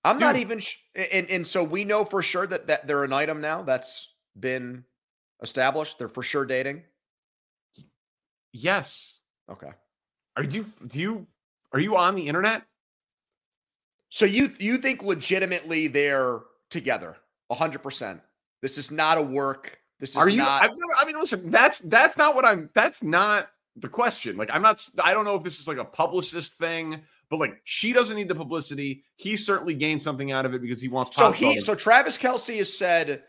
I'm 0.05 0.17
Dude. 0.17 0.21
not 0.21 0.37
even 0.37 0.61
sh- 0.61 0.79
and 0.95 1.29
and 1.29 1.47
so 1.47 1.65
we 1.65 1.85
know 1.85 2.05
for 2.05 2.23
sure 2.23 2.47
that 2.47 2.69
that 2.69 2.87
they're 2.87 3.05
an 3.05 3.13
item 3.13 3.41
now 3.41 3.63
that's 3.63 4.09
been 4.39 4.85
established. 5.43 5.99
They're 5.99 6.09
for 6.09 6.23
sure 6.23 6.47
dating. 6.47 6.85
Yes. 8.53 9.19
Okay. 9.51 9.71
Are 10.37 10.45
you 10.45 10.65
do 10.87 11.01
you 11.01 11.27
are 11.73 11.81
you 11.81 11.97
on 11.97 12.15
the 12.15 12.29
internet? 12.29 12.63
So 14.13 14.27
you 14.27 14.51
you 14.59 14.77
think 14.77 15.03
legitimately 15.03 15.89
they're 15.89 16.41
together 16.69 17.17
100%. 17.51 18.21
This 18.61 18.77
is 18.77 18.91
not 18.91 19.17
a 19.17 19.23
work. 19.23 19.79
This 20.01 20.11
is 20.11 20.17
Are 20.17 20.29
you 20.29 20.37
not 20.37 20.63
never, 20.63 20.77
I 21.01 21.07
mean 21.07 21.19
listen, 21.19 21.51
that's 21.51 21.79
that's 21.79 22.19
not 22.19 22.35
what 22.35 22.45
I'm 22.45 22.69
that's 22.75 23.03
not 23.03 23.49
the 23.75 23.89
question. 23.89 24.37
Like 24.37 24.51
I'm 24.53 24.61
not 24.61 24.87
I 25.03 25.15
don't 25.15 25.25
know 25.25 25.35
if 25.37 25.43
this 25.43 25.59
is 25.59 25.67
like 25.67 25.79
a 25.79 25.85
publicist 25.85 26.59
thing, 26.59 27.01
but 27.31 27.41
like 27.41 27.63
she 27.65 27.95
doesn't 27.95 28.15
need 28.15 28.29
the 28.29 28.35
publicity. 28.35 29.03
He 29.17 29.35
certainly 29.35 29.73
gained 29.73 30.03
something 30.03 30.31
out 30.31 30.45
of 30.45 30.53
it 30.53 30.61
because 30.61 30.83
he 30.83 30.89
wants 30.89 31.17
So 31.17 31.33
he 31.33 31.59
so 31.61 31.75
Travis 31.75 32.19
Kelce 32.19 32.59
has 32.59 32.71
said 32.71 33.23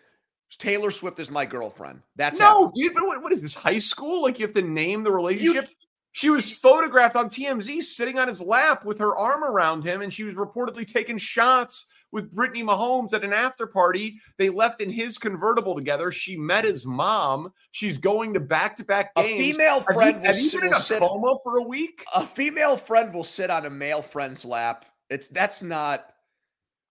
Taylor 0.58 0.92
Swift 0.92 1.18
is 1.18 1.32
my 1.32 1.46
girlfriend. 1.46 2.02
That's 2.18 2.40
no, 2.40 2.46
happened. 2.46 2.74
dude. 2.74 2.94
But 2.94 3.08
what, 3.08 3.24
what 3.24 3.32
is 3.32 3.42
this 3.42 3.54
high 3.54 3.80
school? 3.80 4.24
Like 4.24 4.38
you 4.38 4.46
have 4.46 4.54
to 4.56 4.62
name 4.62 5.06
the 5.06 5.14
relationship. 5.14 5.70
She 6.14 6.30
was 6.30 6.54
photographed 6.54 7.16
on 7.16 7.28
TMZ 7.28 7.82
sitting 7.82 8.20
on 8.20 8.28
his 8.28 8.40
lap 8.40 8.86
with 8.86 9.00
her 9.00 9.16
arm 9.16 9.44
around 9.44 9.84
him, 9.84 10.02
and 10.02 10.14
she 10.14 10.24
was 10.24 10.36
reportedly 10.36 10.86
taking 10.86 11.18
shots 11.18 11.88
with 12.12 12.32
Brittany 12.32 12.64
Mahomes 12.64 13.14
at 13.14 13.24
an 13.24 13.34
after 13.34 13.66
party. 13.66 14.20
They 14.38 14.50
left 14.50 14.80
in 14.80 14.92
his 14.92 15.18
convertible 15.18 15.76
together. 15.76 16.12
She 16.12 16.38
met 16.38 16.66
his 16.66 16.86
mom. 16.86 17.52
She's 17.72 17.98
going 17.98 18.36
to 18.36 18.40
back 18.40 18.76
to 18.78 18.86
back 18.86 19.16
games. 19.16 19.40
A 19.40 19.52
female 19.52 19.82
friend 19.82 20.24
have 20.24 20.38
you, 20.38 20.44
have 20.44 20.54
you 20.54 20.60
been 20.60 20.68
in 20.68 20.74
a 20.76 20.80
sit, 20.80 21.02
coma 21.02 21.36
for 21.44 21.58
a 21.58 21.64
week? 21.64 22.06
A 22.16 22.26
female 22.26 22.78
friend 22.78 23.12
will 23.12 23.24
sit 23.24 23.50
on 23.50 23.66
a 23.66 23.70
male 23.72 24.04
friend's 24.04 24.46
lap. 24.46 24.86
It's 25.10 25.30
that's 25.30 25.64
not 25.64 26.14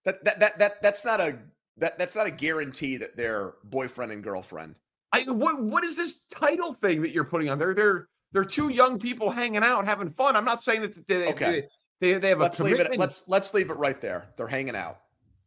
that 0.04 0.24
that 0.24 0.40
that, 0.40 0.58
that 0.58 0.82
that's 0.82 1.04
not 1.04 1.20
a 1.20 1.38
that 1.76 1.96
that's 1.96 2.16
not 2.16 2.26
a 2.26 2.30
guarantee 2.30 2.96
that 2.96 3.16
they're 3.16 3.54
boyfriend 3.62 4.10
and 4.10 4.24
girlfriend. 4.24 4.74
I 5.12 5.22
what 5.30 5.62
what 5.62 5.84
is 5.84 5.94
this 5.94 6.24
title 6.24 6.74
thing 6.74 7.02
that 7.02 7.12
you're 7.12 7.22
putting 7.22 7.48
on? 7.48 7.60
They're 7.60 7.74
they're 7.74 8.08
they're 8.32 8.44
two 8.44 8.70
young 8.70 8.98
people 8.98 9.30
hanging 9.30 9.62
out, 9.62 9.84
having 9.84 10.10
fun. 10.10 10.36
I'm 10.36 10.44
not 10.44 10.62
saying 10.62 10.82
that 10.82 11.06
they 11.06 11.28
okay. 11.30 11.66
they, 12.00 12.12
they, 12.12 12.18
they 12.18 12.28
have 12.30 12.40
let's 12.40 12.60
a 12.60 12.64
leave 12.64 12.80
it. 12.80 12.98
Let's 12.98 13.24
let's 13.28 13.54
leave 13.54 13.70
it 13.70 13.76
right 13.76 14.00
there. 14.00 14.28
They're 14.36 14.46
hanging 14.46 14.76
out. 14.76 14.98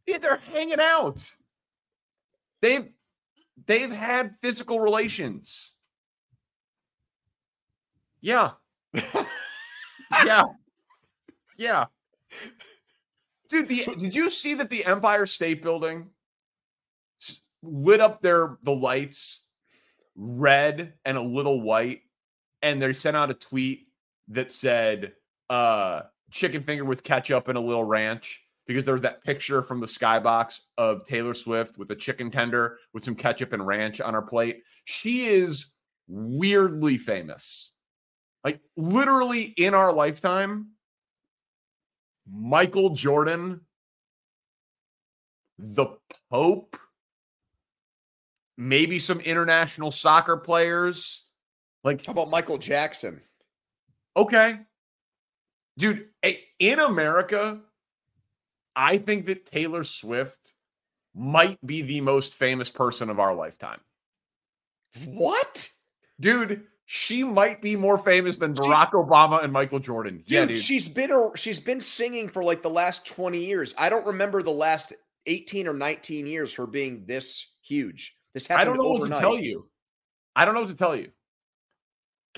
Yeah, 0.06 0.18
they're 0.18 0.40
hanging 0.52 0.80
out. 0.80 1.28
They've 2.62 2.88
they've 3.66 3.90
had 3.90 4.36
physical 4.40 4.80
relations. 4.80 5.74
Yeah. 8.20 8.52
yeah. 10.24 10.44
Yeah. 11.58 11.86
Dude, 13.48 13.68
the, 13.68 13.84
did 13.98 14.14
you 14.14 14.30
see 14.30 14.54
that 14.54 14.68
the 14.68 14.84
Empire 14.84 15.26
State 15.26 15.62
Building 15.62 16.10
lit 17.62 18.00
up 18.00 18.20
their 18.22 18.58
the 18.62 18.72
lights 18.72 19.44
red 20.14 20.94
and 21.04 21.16
a 21.16 21.22
little 21.22 21.60
white 21.60 22.00
and 22.66 22.82
they 22.82 22.92
sent 22.92 23.16
out 23.16 23.30
a 23.30 23.34
tweet 23.34 23.88
that 24.28 24.50
said 24.50 25.12
uh 25.50 26.02
chicken 26.30 26.62
finger 26.62 26.84
with 26.84 27.04
ketchup 27.04 27.48
and 27.48 27.56
a 27.56 27.60
little 27.60 27.84
ranch 27.84 28.42
because 28.66 28.84
there 28.84 28.94
was 28.94 29.02
that 29.02 29.22
picture 29.22 29.62
from 29.62 29.80
the 29.80 29.86
skybox 29.86 30.60
of 30.76 31.04
Taylor 31.04 31.34
Swift 31.34 31.78
with 31.78 31.90
a 31.90 31.94
chicken 31.94 32.30
tender 32.30 32.78
with 32.92 33.04
some 33.04 33.14
ketchup 33.14 33.52
and 33.52 33.64
ranch 33.64 34.00
on 34.00 34.14
her 34.14 34.22
plate. 34.22 34.62
She 34.84 35.26
is 35.26 35.74
weirdly 36.08 36.98
famous. 36.98 37.74
Like 38.42 38.60
literally 38.76 39.42
in 39.42 39.72
our 39.74 39.92
lifetime, 39.92 40.72
Michael 42.28 42.90
Jordan, 42.90 43.60
the 45.58 45.86
Pope, 46.30 46.76
maybe 48.56 48.98
some 48.98 49.20
international 49.20 49.92
soccer 49.92 50.36
players. 50.36 51.25
Like, 51.86 52.04
how 52.04 52.10
about 52.10 52.30
Michael 52.30 52.58
Jackson? 52.58 53.22
Okay. 54.16 54.58
Dude, 55.78 56.08
in 56.58 56.80
America, 56.80 57.60
I 58.74 58.98
think 58.98 59.26
that 59.26 59.46
Taylor 59.46 59.84
Swift 59.84 60.54
might 61.14 61.64
be 61.64 61.82
the 61.82 62.00
most 62.00 62.34
famous 62.34 62.70
person 62.70 63.08
of 63.08 63.20
our 63.20 63.36
lifetime. 63.36 63.78
What? 65.04 65.70
Dude, 66.18 66.64
she 66.86 67.22
might 67.22 67.62
be 67.62 67.76
more 67.76 67.98
famous 67.98 68.36
than 68.36 68.52
Barack 68.52 68.90
she, 68.90 68.96
Obama 68.96 69.44
and 69.44 69.52
Michael 69.52 69.78
Jordan. 69.78 70.16
Dude, 70.16 70.30
yeah, 70.30 70.46
dude, 70.46 70.58
she's 70.58 70.88
been 70.88 71.12
a, 71.12 71.36
she's 71.36 71.60
been 71.60 71.80
singing 71.80 72.28
for 72.28 72.42
like 72.42 72.62
the 72.62 72.68
last 72.68 73.06
20 73.06 73.38
years. 73.38 73.76
I 73.78 73.90
don't 73.90 74.04
remember 74.04 74.42
the 74.42 74.50
last 74.50 74.92
18 75.26 75.68
or 75.68 75.74
19 75.74 76.26
years 76.26 76.52
her 76.54 76.66
being 76.66 77.04
this 77.06 77.46
huge. 77.62 78.16
This 78.34 78.48
happened 78.48 78.62
I 78.62 78.64
don't 78.64 78.76
know 78.76 78.90
overnight. 78.90 79.10
what 79.10 79.14
to 79.14 79.20
tell 79.20 79.38
you. 79.38 79.68
I 80.34 80.44
don't 80.44 80.54
know 80.54 80.62
what 80.62 80.70
to 80.70 80.74
tell 80.74 80.96
you. 80.96 81.12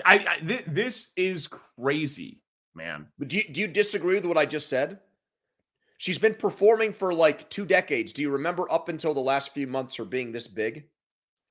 I, 0.05 0.25
I 0.29 0.39
th- 0.39 0.65
this 0.67 1.09
is 1.15 1.47
crazy, 1.47 2.41
man. 2.75 3.07
But 3.17 3.29
do 3.29 3.37
you, 3.37 3.43
do 3.51 3.61
you 3.61 3.67
disagree 3.67 4.15
with 4.15 4.25
what 4.25 4.37
I 4.37 4.45
just 4.45 4.69
said? 4.69 4.99
She's 5.97 6.17
been 6.17 6.35
performing 6.35 6.93
for 6.93 7.13
like 7.13 7.49
two 7.49 7.65
decades. 7.65 8.13
Do 8.13 8.21
you 8.21 8.31
remember 8.31 8.71
up 8.71 8.87
until 8.87 9.13
the 9.13 9.19
last 9.19 9.53
few 9.53 9.67
months 9.67 9.95
her 9.95 10.05
being 10.05 10.31
this 10.31 10.47
big? 10.47 10.85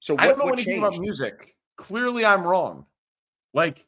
So 0.01 0.15
what, 0.15 0.23
I 0.23 0.29
don't 0.29 0.39
know 0.39 0.47
anything 0.47 0.81
changed? 0.81 0.87
about 0.87 0.99
music. 0.99 1.55
Clearly, 1.77 2.25
I'm 2.25 2.43
wrong. 2.45 2.87
Like, 3.53 3.87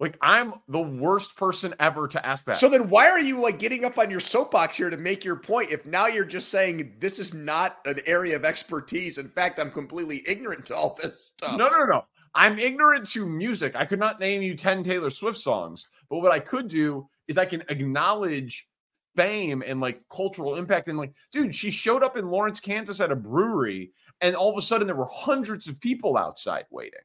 like 0.00 0.18
I'm 0.20 0.54
the 0.68 0.82
worst 0.82 1.36
person 1.36 1.74
ever 1.78 2.08
to 2.08 2.26
ask 2.26 2.44
that. 2.46 2.58
So 2.58 2.68
then 2.68 2.88
why 2.88 3.08
are 3.08 3.20
you 3.20 3.40
like 3.40 3.58
getting 3.58 3.84
up 3.84 3.98
on 3.98 4.10
your 4.10 4.20
soapbox 4.20 4.76
here 4.76 4.90
to 4.90 4.96
make 4.96 5.24
your 5.24 5.36
point 5.36 5.70
if 5.70 5.86
now 5.86 6.08
you're 6.08 6.24
just 6.24 6.48
saying 6.48 6.96
this 6.98 7.18
is 7.18 7.32
not 7.32 7.78
an 7.86 8.00
area 8.04 8.36
of 8.36 8.44
expertise? 8.44 9.18
In 9.18 9.28
fact, 9.28 9.60
I'm 9.60 9.70
completely 9.70 10.22
ignorant 10.26 10.66
to 10.66 10.74
all 10.74 10.98
this 11.00 11.32
stuff. 11.38 11.56
No, 11.56 11.68
no, 11.68 11.84
no. 11.84 12.04
I'm 12.34 12.58
ignorant 12.58 13.08
to 13.10 13.26
music. 13.26 13.76
I 13.76 13.84
could 13.84 13.98
not 13.98 14.20
name 14.20 14.42
you 14.42 14.54
10 14.54 14.84
Taylor 14.84 15.10
Swift 15.10 15.38
songs, 15.38 15.88
but 16.08 16.18
what 16.18 16.32
I 16.32 16.38
could 16.38 16.68
do 16.68 17.08
is 17.28 17.38
I 17.38 17.44
can 17.44 17.62
acknowledge 17.68 18.68
fame 19.14 19.62
and 19.66 19.80
like 19.80 20.00
cultural 20.10 20.56
impact 20.56 20.88
and 20.88 20.96
like 20.96 21.12
dude, 21.32 21.54
she 21.54 21.70
showed 21.70 22.02
up 22.02 22.16
in 22.16 22.30
Lawrence, 22.30 22.60
Kansas 22.60 23.00
at 23.00 23.12
a 23.12 23.16
brewery 23.16 23.92
and 24.20 24.34
all 24.34 24.50
of 24.50 24.56
a 24.56 24.62
sudden 24.62 24.86
there 24.86 24.96
were 24.96 25.08
hundreds 25.12 25.68
of 25.68 25.80
people 25.80 26.16
outside 26.16 26.64
waiting. 26.70 27.00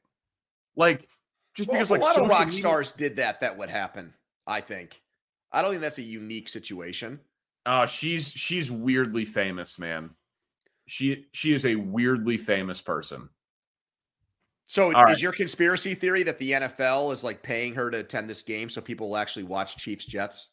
Like 0.76 1.08
just 1.54 1.68
well, 1.68 1.76
because 1.76 1.90
like 1.90 2.00
a 2.00 2.04
lot 2.04 2.18
of 2.18 2.28
rock 2.28 2.46
media- 2.46 2.60
stars 2.60 2.92
did 2.94 3.16
that, 3.16 3.40
that 3.40 3.58
would 3.58 3.68
happen. 3.68 4.14
I 4.46 4.60
think. 4.62 5.02
I 5.52 5.60
don't 5.60 5.72
think 5.72 5.82
that's 5.82 5.98
a 5.98 6.02
unique 6.02 6.48
situation. 6.48 7.20
Uh 7.66 7.84
she's 7.84 8.30
she's 8.30 8.70
weirdly 8.70 9.26
famous, 9.26 9.78
man. 9.78 10.10
She 10.86 11.26
she 11.32 11.52
is 11.52 11.66
a 11.66 11.76
weirdly 11.76 12.38
famous 12.38 12.80
person. 12.80 13.28
So 14.68 14.94
All 14.94 15.04
is 15.04 15.12
right. 15.12 15.22
your 15.22 15.32
conspiracy 15.32 15.94
theory 15.94 16.22
that 16.24 16.36
the 16.36 16.52
NFL 16.52 17.12
is 17.14 17.24
like 17.24 17.42
paying 17.42 17.74
her 17.74 17.90
to 17.90 18.00
attend 18.00 18.28
this 18.28 18.42
game 18.42 18.68
so 18.68 18.82
people 18.82 19.08
will 19.08 19.16
actually 19.16 19.44
watch 19.44 19.78
Chiefs 19.78 20.04
Jets? 20.04 20.50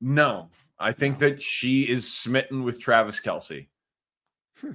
No. 0.00 0.48
I 0.78 0.92
think 0.92 1.18
that 1.18 1.42
she 1.42 1.82
is 1.82 2.10
smitten 2.10 2.64
with 2.64 2.80
Travis 2.80 3.20
Kelce. 3.20 3.68
Hmm. 4.58 4.72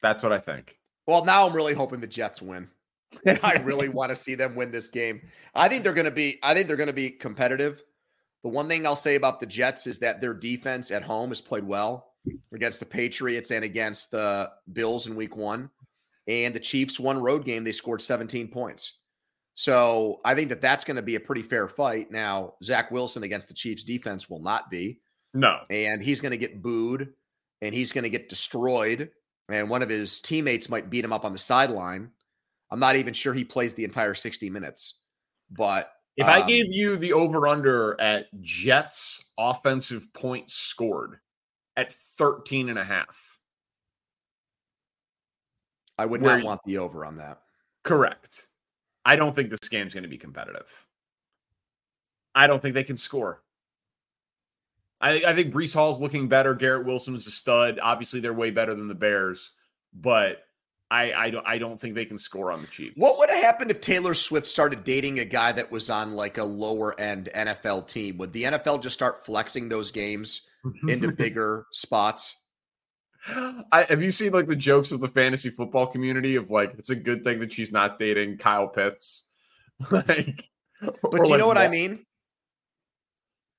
That's 0.00 0.22
what 0.22 0.32
I 0.32 0.38
think. 0.38 0.78
Well, 1.06 1.26
now 1.26 1.46
I'm 1.46 1.54
really 1.54 1.74
hoping 1.74 2.00
the 2.00 2.06
Jets 2.06 2.40
win. 2.40 2.68
I 3.26 3.60
really 3.64 3.90
want 3.90 4.08
to 4.08 4.16
see 4.16 4.34
them 4.34 4.56
win 4.56 4.72
this 4.72 4.88
game. 4.88 5.20
I 5.54 5.68
think 5.68 5.82
they're 5.82 5.92
going 5.92 6.06
to 6.06 6.10
be. 6.10 6.38
I 6.42 6.54
think 6.54 6.68
they're 6.68 6.76
going 6.78 6.86
to 6.86 6.94
be 6.94 7.10
competitive. 7.10 7.82
The 8.42 8.48
one 8.48 8.66
thing 8.66 8.86
I'll 8.86 8.96
say 8.96 9.16
about 9.16 9.40
the 9.40 9.46
Jets 9.46 9.86
is 9.86 9.98
that 9.98 10.22
their 10.22 10.32
defense 10.32 10.90
at 10.90 11.02
home 11.02 11.28
has 11.28 11.42
played 11.42 11.64
well 11.64 12.14
against 12.54 12.80
the 12.80 12.86
Patriots 12.86 13.50
and 13.50 13.62
against 13.62 14.10
the 14.10 14.50
Bills 14.72 15.06
in 15.06 15.14
Week 15.14 15.36
One, 15.36 15.68
and 16.28 16.54
the 16.54 16.60
Chiefs 16.60 17.00
won 17.00 17.18
road 17.18 17.44
game 17.44 17.64
they 17.64 17.72
scored 17.72 18.00
17 18.00 18.48
points. 18.48 18.98
So 19.54 20.20
I 20.24 20.34
think 20.34 20.48
that 20.48 20.62
that's 20.62 20.84
going 20.84 20.96
to 20.96 21.02
be 21.02 21.16
a 21.16 21.20
pretty 21.20 21.42
fair 21.42 21.68
fight. 21.68 22.10
Now 22.10 22.54
Zach 22.62 22.90
Wilson 22.90 23.22
against 23.22 23.48
the 23.48 23.54
Chiefs 23.54 23.84
defense 23.84 24.30
will 24.30 24.40
not 24.40 24.70
be. 24.70 25.00
No, 25.34 25.60
and 25.70 26.02
he's 26.02 26.20
going 26.20 26.32
to 26.32 26.38
get 26.38 26.62
booed, 26.62 27.08
and 27.62 27.74
he's 27.74 27.92
going 27.92 28.04
to 28.04 28.10
get 28.10 28.28
destroyed, 28.28 29.10
and 29.48 29.70
one 29.70 29.82
of 29.82 29.88
his 29.88 30.20
teammates 30.20 30.68
might 30.68 30.90
beat 30.90 31.04
him 31.04 31.12
up 31.12 31.24
on 31.24 31.32
the 31.32 31.38
sideline 31.38 32.10
I'm 32.72 32.80
not 32.80 32.96
even 32.96 33.12
sure 33.12 33.34
he 33.34 33.44
plays 33.44 33.74
the 33.74 33.84
entire 33.84 34.14
60 34.14 34.48
minutes. 34.48 35.00
But 35.50 35.90
if 36.16 36.26
um, 36.26 36.32
I 36.32 36.46
gave 36.46 36.72
you 36.72 36.96
the 36.96 37.12
over 37.12 37.46
under 37.46 38.00
at 38.00 38.28
Jets 38.40 39.22
offensive 39.38 40.10
points 40.14 40.54
scored 40.54 41.18
at 41.76 41.92
13 41.92 42.70
and 42.70 42.78
a 42.78 42.84
half, 42.84 43.38
I 46.02 46.06
would 46.06 46.20
not 46.20 46.42
want 46.42 46.60
the 46.64 46.78
over 46.78 47.04
on 47.04 47.18
that. 47.18 47.40
Correct. 47.84 48.48
I 49.04 49.14
don't 49.14 49.34
think 49.34 49.50
this 49.50 49.68
game's 49.68 49.94
going 49.94 50.02
to 50.02 50.08
be 50.08 50.18
competitive. 50.18 50.66
I 52.34 52.48
don't 52.48 52.60
think 52.60 52.74
they 52.74 52.82
can 52.82 52.96
score. 52.96 53.40
I, 55.00 55.22
I 55.24 55.34
think 55.34 55.54
Breece 55.54 55.74
Hall's 55.74 56.00
looking 56.00 56.28
better. 56.28 56.54
Garrett 56.54 56.86
Wilson's 56.86 57.26
a 57.28 57.30
stud. 57.30 57.78
Obviously, 57.80 58.18
they're 58.18 58.32
way 58.32 58.50
better 58.50 58.74
than 58.74 58.88
the 58.88 58.94
Bears, 58.94 59.52
but 59.92 60.44
I 60.90 61.12
I 61.12 61.30
don't 61.30 61.46
I 61.46 61.58
don't 61.58 61.78
think 61.78 61.94
they 61.94 62.04
can 62.04 62.18
score 62.18 62.50
on 62.50 62.60
the 62.60 62.66
Chiefs. 62.66 62.96
What 62.96 63.18
would 63.18 63.30
have 63.30 63.44
happened 63.44 63.70
if 63.70 63.80
Taylor 63.80 64.14
Swift 64.14 64.46
started 64.46 64.82
dating 64.82 65.20
a 65.20 65.24
guy 65.24 65.52
that 65.52 65.70
was 65.70 65.88
on 65.88 66.14
like 66.14 66.38
a 66.38 66.44
lower 66.44 66.98
end 67.00 67.30
NFL 67.34 67.86
team? 67.86 68.18
Would 68.18 68.32
the 68.32 68.44
NFL 68.44 68.82
just 68.82 68.94
start 68.94 69.24
flexing 69.24 69.68
those 69.68 69.92
games 69.92 70.42
into 70.88 71.12
bigger 71.12 71.66
spots? 71.72 72.36
I, 73.28 73.86
have 73.88 74.02
you 74.02 74.10
seen 74.10 74.32
like 74.32 74.48
the 74.48 74.56
jokes 74.56 74.90
of 74.90 75.00
the 75.00 75.08
fantasy 75.08 75.50
football 75.50 75.86
community 75.86 76.36
of 76.36 76.50
like 76.50 76.74
it's 76.78 76.90
a 76.90 76.96
good 76.96 77.22
thing 77.22 77.38
that 77.40 77.52
she's 77.52 77.72
not 77.72 77.98
dating 77.98 78.38
Kyle 78.38 78.68
Pitts, 78.68 79.26
like. 79.90 80.48
But 80.80 81.10
do 81.12 81.16
you 81.16 81.22
like, 81.28 81.38
know 81.38 81.46
what, 81.46 81.58
I 81.58 81.68
mean? 81.68 82.04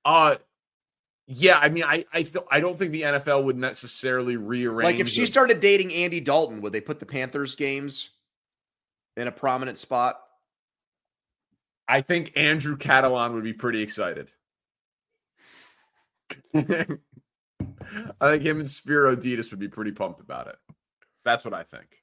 Uh, 0.04 0.36
yeah, 1.28 1.58
I 1.58 1.69
mean, 1.69 1.86
I 1.86 2.04
I 2.12 2.23
th- 2.23 2.43
I 2.52 2.60
don't 2.60 2.78
think 2.78 2.91
the 2.91 3.04
NFL 3.04 3.45
would 3.45 3.58
necessarily 3.58 4.36
rearrange. 4.36 4.84
Like 4.84 4.99
if 4.99 5.08
she 5.08 5.26
started 5.26 5.62
dating 5.62 5.93
Andy 5.93 6.19
Dalton, 6.19 6.62
would 6.62 6.73
they 6.73 6.82
put 6.82 6.99
the 6.99 7.06
Panthers 7.06 7.56
games 7.56 8.10
in 9.15 9.28
a 9.28 9.32
prominent 9.32 9.78
spot? 9.78 10.19
I 11.88 12.02
think 12.02 12.34
Andrew 12.36 12.78
Catalon 12.78 13.34
would 13.34 13.43
be 13.43 13.54
pretty 13.54 13.82
excited. 13.82 14.30
I 18.21 18.32
think 18.32 18.43
him 18.43 18.60
and 18.60 18.69
Spero 18.69 19.15
Dedes 19.15 19.52
would 19.52 19.60
be 19.60 19.67
pretty 19.67 19.91
pumped 19.91 20.19
about 20.19 20.47
it. 20.47 20.56
That's 21.26 21.45
what 21.45 21.54
I 21.54 21.63
think. 21.63 22.02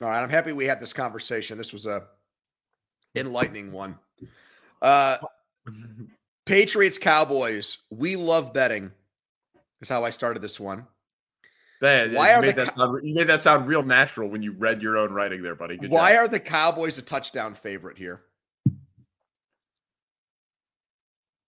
All 0.00 0.08
right, 0.08 0.22
I'm 0.22 0.30
happy 0.30 0.52
we 0.52 0.66
had 0.66 0.80
this 0.80 0.92
conversation. 0.92 1.58
This 1.58 1.72
was 1.72 1.86
a 1.86 2.06
enlightening 3.14 3.72
one. 3.72 3.98
Uh 4.82 5.16
Patriots 6.46 6.98
Cowboys. 6.98 7.78
We 7.90 8.16
love 8.16 8.54
betting. 8.54 8.90
Is 9.80 9.88
how 9.88 10.04
I 10.04 10.10
started 10.10 10.40
this 10.40 10.58
one. 10.58 10.86
Man, 11.80 12.14
why 12.14 12.34
are 12.34 12.42
the 12.42 12.52
that 12.52 12.74
sound, 12.74 13.06
you 13.06 13.14
made 13.14 13.28
that 13.28 13.42
sound 13.42 13.68
real 13.68 13.84
natural 13.84 14.28
when 14.28 14.42
you 14.42 14.52
read 14.52 14.82
your 14.82 14.96
own 14.96 15.12
writing 15.12 15.42
there, 15.42 15.54
buddy. 15.54 15.76
Good 15.76 15.90
why 15.90 16.12
job. 16.12 16.18
are 16.18 16.28
the 16.28 16.40
Cowboys 16.40 16.98
a 16.98 17.02
touchdown 17.02 17.54
favorite 17.54 17.96
here? 17.96 18.22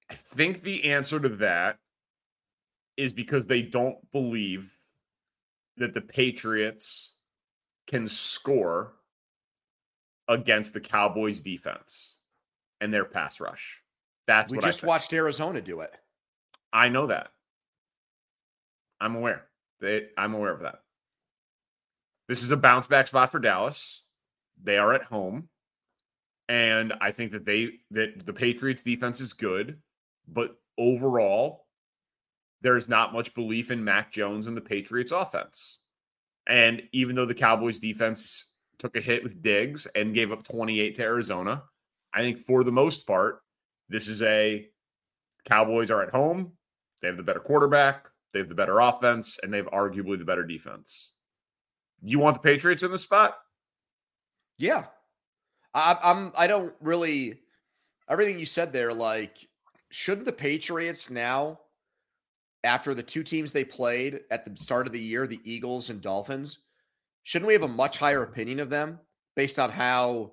I 0.09 0.15
think 0.15 0.63
the 0.63 0.85
answer 0.85 1.19
to 1.19 1.29
that 1.31 1.79
is 3.01 3.15
because 3.15 3.47
they 3.47 3.63
don't 3.63 3.97
believe 4.13 4.71
that 5.79 5.95
the 5.95 6.03
Patriots 6.03 7.15
can 7.87 8.07
score 8.07 8.93
against 10.29 10.75
the 10.75 10.81
Cowboys 10.81 11.41
defense 11.41 12.19
and 12.81 12.93
their 12.93 13.07
pass 13.07 13.41
rush. 13.41 13.81
That's 14.27 14.53
we 14.53 14.59
what 14.59 14.67
just 14.67 14.85
watched 14.85 15.13
Arizona 15.15 15.63
do 15.63 15.81
it. 15.81 15.93
I 16.73 16.91
know 16.91 17.07
that. 17.07 17.31
I'm 19.01 19.17
aware. 19.17 19.47
They, 19.81 20.09
I'm 20.19 20.35
aware 20.35 20.53
of 20.53 20.61
that. 20.61 20.81
This 22.29 22.43
is 22.43 22.51
a 22.51 22.57
bounce 22.57 22.87
back 22.87 23.07
spot 23.07 23.33
for 23.33 23.41
Dallas. 23.41 24.03
They 24.63 24.77
are 24.77 24.93
at 24.93 25.05
home. 25.05 25.49
And 26.51 26.93
I 27.01 27.13
think 27.13 27.33
that 27.33 27.47
they 27.47 27.71
that 27.93 28.27
the 28.27 28.33
Patriots 28.33 28.83
defense 28.83 29.21
is 29.21 29.33
good, 29.33 29.79
but 30.29 30.57
overall, 30.77 31.67
there's 32.63 32.89
not 32.89 33.13
much 33.13 33.35
belief 33.35 33.71
in 33.71 33.85
Mac 33.85 34.13
Jones 34.13 34.47
and 34.47 34.57
the 34.57 34.61
Patriots 34.61 35.13
offense. 35.13 35.79
And 36.47 36.83
even 36.93 37.15
though 37.15 37.27
the 37.27 37.35
Cowboys 37.35 37.79
defense 37.79 38.47
took 38.79 38.97
a 38.97 39.01
hit 39.01 39.23
with 39.23 39.43
Diggs 39.43 39.87
and 39.95 40.15
gave 40.15 40.33
up 40.33 40.45
28 40.45 40.95
to 40.97 41.03
Arizona, 41.03 41.63
I 42.13 42.23
think 42.23 42.39
for 42.39 42.65
the 42.65 42.73
most 42.73 43.07
part, 43.07 43.41
this 43.89 44.09
is 44.09 44.23
a 44.23 44.67
Cowboys 45.45 45.91
are 45.91 46.03
at 46.03 46.11
home. 46.11 46.53
They 47.01 47.09
have 47.09 47.17
the 47.17 47.23
better 47.23 47.41
quarterback, 47.41 48.09
they 48.33 48.41
have 48.41 48.49
the 48.49 48.55
better 48.55 48.79
offense, 48.81 49.39
and 49.43 49.53
they 49.53 49.59
have 49.59 49.71
arguably 49.71 50.19
the 50.19 50.25
better 50.25 50.45
defense. 50.45 51.13
You 52.03 52.19
want 52.19 52.35
the 52.35 52.49
Patriots 52.49 52.83
in 52.83 52.91
the 52.91 52.99
spot? 52.99 53.37
Yeah. 54.59 54.85
I, 55.73 55.97
I'm 56.03 56.33
I 56.37 56.47
don't 56.47 56.75
really 56.81 57.41
everything 58.09 58.39
you 58.39 58.47
said 58.47 58.73
there, 58.73 58.93
like, 58.93 59.49
shouldn't 59.91 60.27
the 60.27 60.33
Patriots 60.33 61.11
now, 61.11 61.61
after 62.65 62.95
the 62.95 63.03
two 63.03 63.23
teams 63.23 63.53
they 63.53 63.65
played 63.65 64.21
at 64.31 64.45
the 64.45 64.61
start 64.61 64.87
of 64.87 64.93
the 64.93 65.01
year, 65.01 65.27
the 65.27 65.41
Eagles 65.45 65.91
and 65.91 66.01
Dolphins, 66.01 66.59
shouldn't 67.23 67.47
we 67.47 67.55
have 67.55 67.63
a 67.63 67.69
much 67.69 67.99
higher 67.99 68.23
opinion 68.23 68.61
of 68.61 68.71
them 68.71 68.99
based 69.37 69.59
on 69.59 69.71
how 69.71 70.33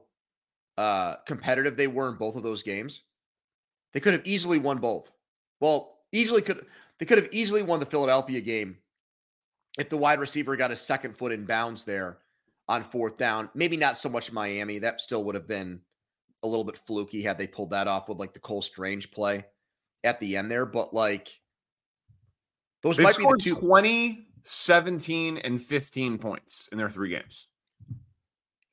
uh, 0.77 1.15
competitive 1.25 1.77
they 1.77 1.87
were 1.87 2.09
in 2.09 2.15
both 2.15 2.35
of 2.35 2.43
those 2.43 2.63
games? 2.63 3.03
They 3.93 3.99
could 3.99 4.13
have 4.13 4.27
easily 4.27 4.59
won 4.59 4.77
both. 4.77 5.11
Well, 5.59 5.99
easily 6.11 6.41
could 6.41 6.65
they 6.99 7.05
could 7.05 7.17
have 7.17 7.29
easily 7.31 7.63
won 7.63 7.79
the 7.79 7.85
Philadelphia 7.85 8.41
game 8.41 8.77
if 9.77 9.89
the 9.89 9.97
wide 9.97 10.19
receiver 10.19 10.55
got 10.55 10.71
his 10.71 10.81
second 10.81 11.15
foot 11.15 11.31
in 11.31 11.45
bounds 11.45 11.83
there 11.83 12.19
on 12.67 12.83
fourth 12.83 13.17
down. 13.17 13.49
Maybe 13.53 13.77
not 13.77 13.97
so 13.97 14.09
much 14.09 14.31
Miami. 14.31 14.79
That 14.79 15.01
still 15.01 15.23
would 15.23 15.35
have 15.35 15.47
been 15.47 15.79
a 16.43 16.47
little 16.47 16.63
bit 16.63 16.77
fluky 16.77 17.21
had 17.21 17.37
they 17.37 17.47
pulled 17.47 17.71
that 17.71 17.87
off 17.87 18.09
with 18.09 18.19
like 18.19 18.33
the 18.33 18.39
Cole 18.39 18.61
Strange 18.61 19.09
play 19.11 19.45
at 20.03 20.19
the 20.19 20.37
end 20.37 20.51
there. 20.51 20.65
But 20.65 20.93
like 20.93 21.29
those 22.87 22.97
they 22.97 23.03
might 23.03 23.15
scored 23.15 23.39
be 23.39 23.49
the 23.49 23.55
two 23.55 23.61
20, 23.61 24.27
17, 24.43 25.37
and 25.37 25.61
15 25.61 26.17
points 26.17 26.69
in 26.71 26.77
their 26.77 26.89
three 26.89 27.09
games. 27.09 27.47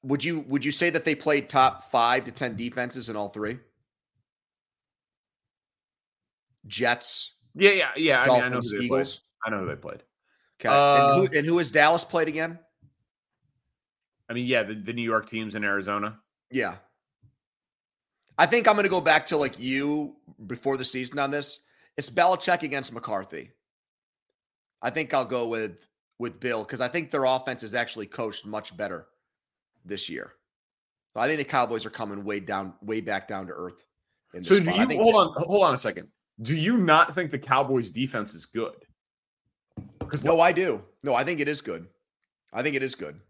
Would 0.02 0.22
you 0.22 0.40
would 0.40 0.64
you 0.64 0.72
say 0.72 0.90
that 0.90 1.04
they 1.06 1.14
played 1.14 1.48
top 1.48 1.82
five 1.84 2.26
to 2.26 2.32
ten 2.32 2.56
defenses 2.56 3.08
in 3.08 3.16
all 3.16 3.30
three? 3.30 3.58
Jets. 6.66 7.32
Yeah, 7.54 7.70
yeah, 7.70 7.90
yeah. 7.96 8.24
Dolphins, 8.24 8.42
I, 8.42 8.46
mean, 8.46 8.52
I 8.52 8.56
know 8.56 8.60
who 8.60 8.78
they 8.78 8.84
Eagles. 8.84 9.14
Played. 9.14 9.20
I 9.46 9.50
know 9.50 9.62
who 9.62 9.68
they 9.70 9.80
played. 9.80 10.02
Okay. 10.60 10.68
Uh, 10.68 11.14
and, 11.14 11.28
who, 11.28 11.38
and 11.38 11.46
who 11.46 11.58
has 11.58 11.70
Dallas 11.70 12.04
played 12.04 12.28
again? 12.28 12.58
I 14.28 14.32
mean, 14.32 14.46
yeah, 14.46 14.62
the, 14.62 14.74
the 14.74 14.92
New 14.92 15.02
York 15.02 15.28
teams 15.28 15.54
in 15.54 15.64
Arizona. 15.64 16.18
Yeah. 16.50 16.76
I 18.38 18.46
think 18.46 18.66
I'm 18.66 18.74
going 18.74 18.84
to 18.84 18.90
go 18.90 19.00
back 19.00 19.26
to 19.28 19.36
like 19.36 19.58
you 19.58 20.16
before 20.46 20.76
the 20.76 20.84
season 20.84 21.18
on 21.18 21.30
this. 21.30 21.60
It's 21.96 22.10
Belichick 22.10 22.62
against 22.62 22.92
McCarthy. 22.92 23.50
I 24.82 24.90
think 24.90 25.14
I'll 25.14 25.24
go 25.24 25.48
with 25.48 25.88
with 26.18 26.40
Bill 26.40 26.64
because 26.64 26.80
I 26.80 26.88
think 26.88 27.10
their 27.10 27.24
offense 27.24 27.62
is 27.62 27.74
actually 27.74 28.06
coached 28.06 28.46
much 28.46 28.76
better 28.76 29.06
this 29.84 30.08
year. 30.08 30.34
So 31.14 31.20
I 31.20 31.28
think 31.28 31.38
the 31.38 31.44
Cowboys 31.44 31.86
are 31.86 31.90
coming 31.90 32.24
way 32.24 32.40
down, 32.40 32.74
way 32.82 33.00
back 33.00 33.28
down 33.28 33.46
to 33.46 33.52
earth. 33.52 33.86
So 34.42 34.58
do 34.58 34.70
you 34.70 35.00
hold 35.00 35.14
on, 35.14 35.32
hold 35.36 35.64
on 35.64 35.74
a 35.74 35.78
second. 35.78 36.08
Do 36.42 36.56
you 36.56 36.76
not 36.76 37.14
think 37.14 37.30
the 37.30 37.38
Cowboys 37.38 37.90
defense 37.90 38.34
is 38.34 38.46
good? 38.46 38.74
Because 40.00 40.24
no, 40.24 40.40
I 40.40 40.50
do. 40.50 40.82
No, 41.04 41.14
I 41.14 41.22
think 41.22 41.38
it 41.38 41.46
is 41.46 41.60
good. 41.60 41.86
I 42.52 42.62
think 42.62 42.74
it 42.74 42.82
is 42.82 42.96
good. 42.96 43.20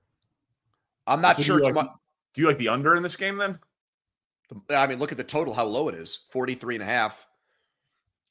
I'm 1.07 1.20
not 1.20 1.37
so 1.37 1.42
sure. 1.42 1.61
Do 1.61 1.68
you, 1.68 1.74
like, 1.74 1.90
do 2.33 2.40
you 2.40 2.48
like 2.48 2.59
the 2.59 2.68
under 2.68 2.96
in 2.96 3.02
this 3.02 3.16
game 3.16 3.37
then? 3.37 3.59
I 4.70 4.87
mean, 4.87 4.98
look 4.98 5.12
at 5.12 5.18
the 5.18 5.24
total, 5.24 5.52
how 5.52 5.64
low 5.64 5.88
it 5.88 5.94
is 5.94 6.20
43 6.30 6.76
and 6.76 6.83
a 6.83 6.87
half. 6.87 7.26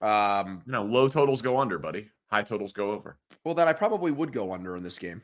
Um, 0.01 0.63
no, 0.65 0.83
low 0.83 1.07
totals 1.07 1.41
go 1.41 1.59
under, 1.59 1.77
buddy. 1.77 2.09
High 2.33 2.41
totals 2.41 2.73
go 2.73 2.89
over. 2.89 3.19
Well, 3.43 3.53
that 3.53 3.67
I 3.67 3.73
probably 3.73 4.09
would 4.09 4.31
go 4.31 4.53
under 4.53 4.75
in 4.75 4.81
this 4.81 4.97
game. 4.97 5.21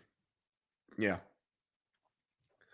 Yeah. 0.95 1.17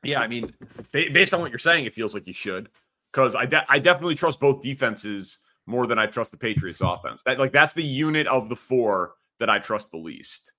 Yeah, 0.04 0.20
I 0.20 0.28
mean, 0.28 0.54
based 0.92 1.34
on 1.34 1.40
what 1.40 1.52
you're 1.52 1.58
saying, 1.58 1.86
it 1.86 1.94
feels 1.94 2.14
like 2.14 2.28
you 2.28 2.34
should. 2.34 2.68
Because 3.14 3.34
I, 3.34 3.46
de- 3.46 3.66
I 3.70 3.80
definitely 3.80 4.16
trust 4.16 4.42
both 4.42 4.62
defenses 4.62 5.38
more 5.66 5.88
than 5.88 5.98
I 5.98 6.08
trust 6.08 6.32
the 6.32 6.38
Patriots 6.38 6.82
offense. 6.82 7.24
That 7.24 7.40
like 7.40 7.54
that's 7.54 7.72
the 7.72 7.82
unit 7.82 8.28
of 8.28 8.50
the 8.50 8.58
four 8.58 9.14
that 9.40 9.50
I 9.50 9.60
trust 9.60 9.92
the 9.92 9.98
least. 9.98 10.52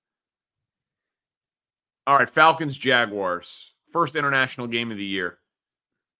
All 2.07 2.17
right, 2.17 2.27
Falcons 2.27 2.75
Jaguars. 2.75 3.73
First 3.93 4.15
international 4.15 4.65
game 4.65 4.89
of 4.89 4.97
the 4.97 5.05
year. 5.05 5.37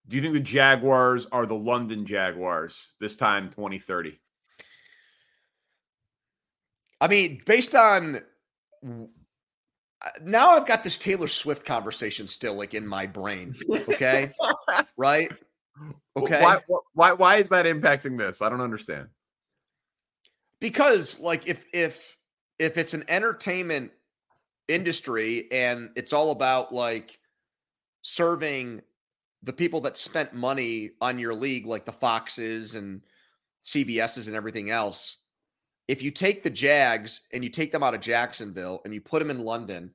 Do 0.06 0.16
you 0.16 0.22
think 0.22 0.34
the 0.34 0.40
Jaguars 0.40 1.26
are 1.32 1.44
the 1.44 1.56
London 1.56 2.06
Jaguars 2.06 2.92
this 3.00 3.16
time 3.16 3.50
2030? 3.50 4.20
I 7.00 7.08
mean, 7.08 7.42
based 7.46 7.74
on 7.74 8.20
uh, 8.84 10.10
now 10.22 10.50
I've 10.50 10.66
got 10.66 10.84
this 10.84 10.98
Taylor 10.98 11.28
Swift 11.28 11.64
conversation 11.64 12.26
still 12.26 12.54
like 12.54 12.74
in 12.74 12.86
my 12.86 13.06
brain, 13.06 13.54
okay? 13.88 14.32
right? 14.96 15.30
Okay. 16.16 16.42
Why, 16.42 16.58
why 16.94 17.12
why 17.12 17.36
is 17.36 17.48
that 17.50 17.66
impacting 17.66 18.18
this? 18.18 18.42
I 18.42 18.48
don't 18.48 18.60
understand. 18.60 19.08
Because 20.60 21.20
like 21.20 21.46
if 21.46 21.64
if 21.72 22.16
if 22.58 22.76
it's 22.76 22.94
an 22.94 23.04
entertainment 23.08 23.92
industry 24.66 25.48
and 25.52 25.90
it's 25.96 26.12
all 26.12 26.30
about 26.30 26.72
like 26.72 27.18
serving 28.02 28.82
the 29.42 29.52
people 29.52 29.80
that 29.82 29.96
spent 29.96 30.34
money 30.34 30.90
on 31.00 31.18
your 31.18 31.34
league 31.34 31.66
like 31.66 31.84
the 31.84 31.92
Foxes 31.92 32.74
and 32.74 33.02
CBSs 33.64 34.26
and 34.26 34.34
everything 34.34 34.70
else, 34.70 35.16
if 35.88 36.02
you 36.02 36.10
take 36.10 36.42
the 36.42 36.50
Jags 36.50 37.22
and 37.32 37.42
you 37.42 37.50
take 37.50 37.72
them 37.72 37.82
out 37.82 37.94
of 37.94 38.00
Jacksonville 38.00 38.80
and 38.84 38.94
you 38.94 39.00
put 39.00 39.18
them 39.18 39.30
in 39.30 39.40
London, 39.40 39.92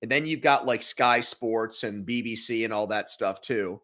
and 0.00 0.10
then 0.10 0.26
you've 0.26 0.40
got 0.40 0.66
like 0.66 0.82
Sky 0.82 1.20
Sports 1.20 1.82
and 1.82 2.06
BBC 2.06 2.64
and 2.64 2.72
all 2.72 2.86
that 2.86 3.10
stuff 3.10 3.40
too 3.40 3.80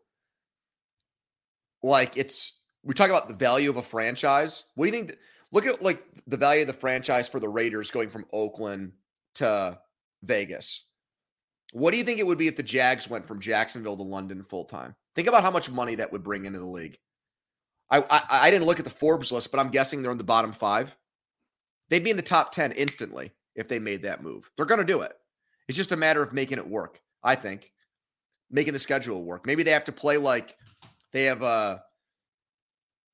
like 1.82 2.16
it's 2.16 2.58
we 2.82 2.94
talk 2.94 3.10
about 3.10 3.28
the 3.28 3.34
value 3.34 3.70
of 3.70 3.76
a 3.76 3.82
franchise. 3.82 4.64
What 4.74 4.86
do 4.86 4.96
you 4.96 5.04
think? 5.04 5.18
look 5.52 5.66
at 5.66 5.82
like 5.82 6.04
the 6.28 6.36
value 6.36 6.60
of 6.60 6.68
the 6.68 6.72
franchise 6.72 7.28
for 7.28 7.40
the 7.40 7.48
Raiders 7.48 7.90
going 7.90 8.08
from 8.08 8.24
Oakland 8.32 8.92
to 9.34 9.78
Vegas. 10.22 10.84
What 11.72 11.90
do 11.90 11.96
you 11.96 12.04
think 12.04 12.20
it 12.20 12.26
would 12.26 12.38
be 12.38 12.46
if 12.46 12.54
the 12.54 12.62
Jags 12.62 13.10
went 13.10 13.26
from 13.26 13.40
Jacksonville 13.40 13.96
to 13.96 14.02
London 14.02 14.42
full 14.44 14.64
time? 14.64 14.94
Think 15.16 15.26
about 15.26 15.42
how 15.42 15.50
much 15.50 15.68
money 15.68 15.96
that 15.96 16.12
would 16.12 16.22
bring 16.22 16.44
into 16.44 16.60
the 16.60 16.66
league. 16.66 16.98
I, 17.90 17.98
I, 18.08 18.22
I 18.30 18.50
didn't 18.50 18.66
look 18.66 18.78
at 18.78 18.84
the 18.84 18.92
Forbes 18.92 19.32
list, 19.32 19.50
but 19.50 19.58
I'm 19.58 19.70
guessing 19.70 20.02
they're 20.02 20.12
in 20.12 20.18
the 20.18 20.24
bottom 20.24 20.52
five. 20.52 20.94
They'd 21.90 22.04
be 22.04 22.10
in 22.10 22.16
the 22.16 22.22
top 22.22 22.52
ten 22.52 22.72
instantly 22.72 23.32
if 23.54 23.68
they 23.68 23.78
made 23.78 24.02
that 24.02 24.22
move. 24.22 24.50
They're 24.56 24.66
going 24.66 24.78
to 24.78 24.84
do 24.84 25.02
it. 25.02 25.12
It's 25.68 25.76
just 25.76 25.92
a 25.92 25.96
matter 25.96 26.22
of 26.22 26.32
making 26.32 26.58
it 26.58 26.66
work. 26.66 27.00
I 27.22 27.34
think 27.34 27.70
making 28.50 28.72
the 28.72 28.80
schedule 28.80 29.22
work. 29.22 29.46
Maybe 29.46 29.62
they 29.62 29.70
have 29.72 29.84
to 29.84 29.92
play 29.92 30.16
like 30.16 30.56
they 31.12 31.24
have 31.24 31.42
uh 31.42 31.78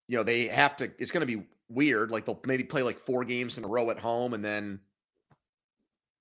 you 0.09 0.17
know, 0.17 0.23
they 0.23 0.47
have 0.47 0.77
to 0.77 0.91
it's 0.99 1.11
going 1.11 1.27
to 1.27 1.37
be 1.37 1.47
weird. 1.69 2.11
Like 2.11 2.25
they'll 2.25 2.41
maybe 2.47 2.65
play 2.65 2.83
like 2.83 2.99
four 2.99 3.25
games 3.25 3.59
in 3.59 3.65
a 3.65 3.69
row 3.69 3.91
at 3.91 3.99
home 3.99 4.35
and 4.35 4.45
then 4.45 4.81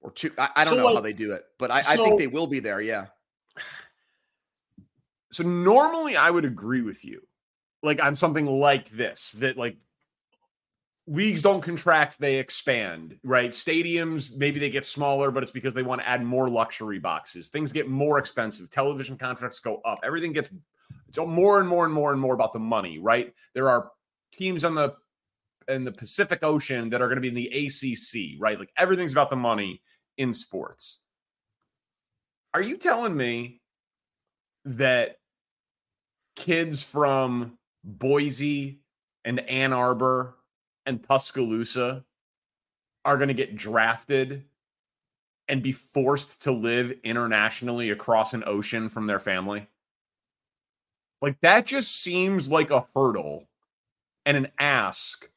or 0.02 0.12
two. 0.12 0.32
I, 0.38 0.50
I 0.56 0.64
don't 0.64 0.74
so 0.74 0.80
know 0.80 0.86
like, 0.86 0.96
how 0.96 1.02
they 1.02 1.14
do 1.14 1.34
it, 1.34 1.46
but 1.60 1.72
I, 1.72 1.82
so, 1.82 1.92
I 1.92 1.96
think 1.96 2.20
they 2.20 2.28
will 2.28 2.48
be 2.48 2.60
there. 2.60 2.82
Yeah. 2.82 3.08
So 5.32 5.44
normally 5.44 6.16
I 6.16 6.30
would 6.30 6.46
agree 6.46 6.82
with 6.82 7.04
you, 7.04 7.22
like 7.84 8.02
on 8.02 8.16
something 8.16 8.46
like 8.46 8.90
this, 8.90 9.34
that 9.34 9.58
like 9.58 9.78
leagues 11.08 11.42
don't 11.42 11.62
contract, 11.62 12.20
they 12.20 12.40
expand, 12.40 13.18
right? 13.24 13.52
Stadiums, 13.52 14.36
maybe 14.36 14.60
they 14.60 14.70
get 14.70 14.86
smaller, 14.86 15.32
but 15.32 15.44
it's 15.44 15.52
because 15.52 15.74
they 15.74 15.84
want 15.84 16.02
to 16.02 16.08
add 16.08 16.24
more 16.24 16.50
luxury 16.50 17.00
boxes. 17.00 17.50
Things 17.50 17.72
get 17.72 17.88
more 17.88 18.18
expensive. 18.18 18.70
Television 18.70 19.18
contracts 19.18 19.60
go 19.60 19.82
up. 19.86 20.00
Everything 20.04 20.34
gets 20.34 20.50
it's 21.08 21.18
more 21.18 21.60
and 21.60 21.70
more 21.70 21.86
and 21.86 21.94
more 21.94 22.12
and 22.12 22.20
more 22.20 22.34
about 22.34 22.54
the 22.54 22.60
money, 22.60 23.00
right? 23.00 23.34
There 23.54 23.70
are 23.70 23.92
teams 24.34 24.66
on 24.66 24.76
the 24.76 24.96
in 25.68 25.84
the 25.84 25.92
Pacific 25.92 26.40
Ocean 26.44 26.90
that 26.90 27.02
are 27.02 27.08
going 27.08 27.22
to 27.22 27.22
be 27.22 27.30
in 27.30 27.34
the 27.34 27.66
ACC, 27.66 28.40
right? 28.40 28.60
Like 28.60 28.72
everything's 28.78 29.12
about 29.12 29.30
the 29.30 29.36
money 29.36 29.82
in 30.18 30.34
sports. 30.34 31.02
Are 32.54 32.62
you 32.62 32.78
telling 32.78 33.16
me 33.16 33.62
that 34.66 35.18
kids 36.36 36.84
from 36.84 37.58
Boise 37.84 38.82
and 39.24 39.40
Ann 39.42 39.74
Arbor 39.74 40.36
and 40.86 41.04
Tuscaloosa 41.04 42.04
are 43.04 43.18
going 43.18 43.28
to 43.28 43.34
get 43.34 43.56
drafted 43.56 44.44
and 45.48 45.62
be 45.62 45.72
forced 45.72 46.42
to 46.44 46.52
live 46.52 46.94
internationally 47.04 47.90
across 47.92 48.34
an 48.34 48.44
ocean 48.46 48.90
from 48.90 49.08
their 49.08 49.20
family? 49.20 49.68
Like 51.22 51.40
that 51.42 51.66
just 51.66 52.02
seems 52.02 52.50
like 52.50 52.72
a 52.72 52.86
hurdle 52.94 53.48
and 54.26 54.38
an 54.38 54.48
ask 54.60 55.30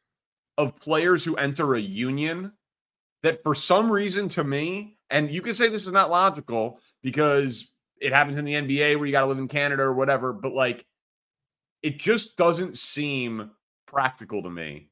of 0.57 0.77
players 0.77 1.25
who 1.25 1.37
enter 1.37 1.75
a 1.75 1.81
union 1.81 2.53
that 3.23 3.43
for 3.43 3.55
some 3.55 3.91
reason 3.91 4.29
to 4.29 4.45
me, 4.45 4.97
and 5.11 5.31
you 5.31 5.43
can 5.43 5.55
say 5.55 5.69
this 5.69 5.87
is 5.87 5.93
not 5.93 6.11
logical 6.11 6.81
because 7.03 7.73
it 8.01 8.13
happens 8.13 8.37
in 8.37 8.45
the 8.45 8.55
NBA 8.55 8.97
where 8.97 9.07
you 9.07 9.13
got 9.13 9.23
to 9.23 9.27
live 9.27 9.39
in 9.39 9.49
Canada 9.49 9.83
or 9.83 9.93
whatever, 9.93 10.33
but 10.33 10.53
like 10.53 10.85
it 11.83 11.99
just 11.99 12.37
doesn't 12.37 12.77
seem 12.77 13.51
practical 13.87 14.43
to 14.43 14.51
me 14.51 14.88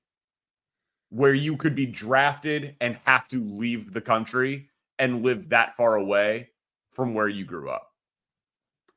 where 1.10 1.34
you 1.34 1.56
could 1.56 1.74
be 1.74 1.86
drafted 1.86 2.76
and 2.80 2.98
have 3.04 3.28
to 3.28 3.42
leave 3.42 3.92
the 3.92 4.00
country 4.00 4.68
and 4.98 5.22
live 5.22 5.50
that 5.50 5.76
far 5.76 5.96
away 5.96 6.50
from 6.92 7.14
where 7.14 7.28
you 7.28 7.44
grew 7.44 7.70
up. 7.70 7.92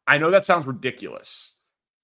I 0.08 0.18
know 0.18 0.32
that 0.32 0.46
sounds 0.46 0.66
ridiculous, 0.66 1.52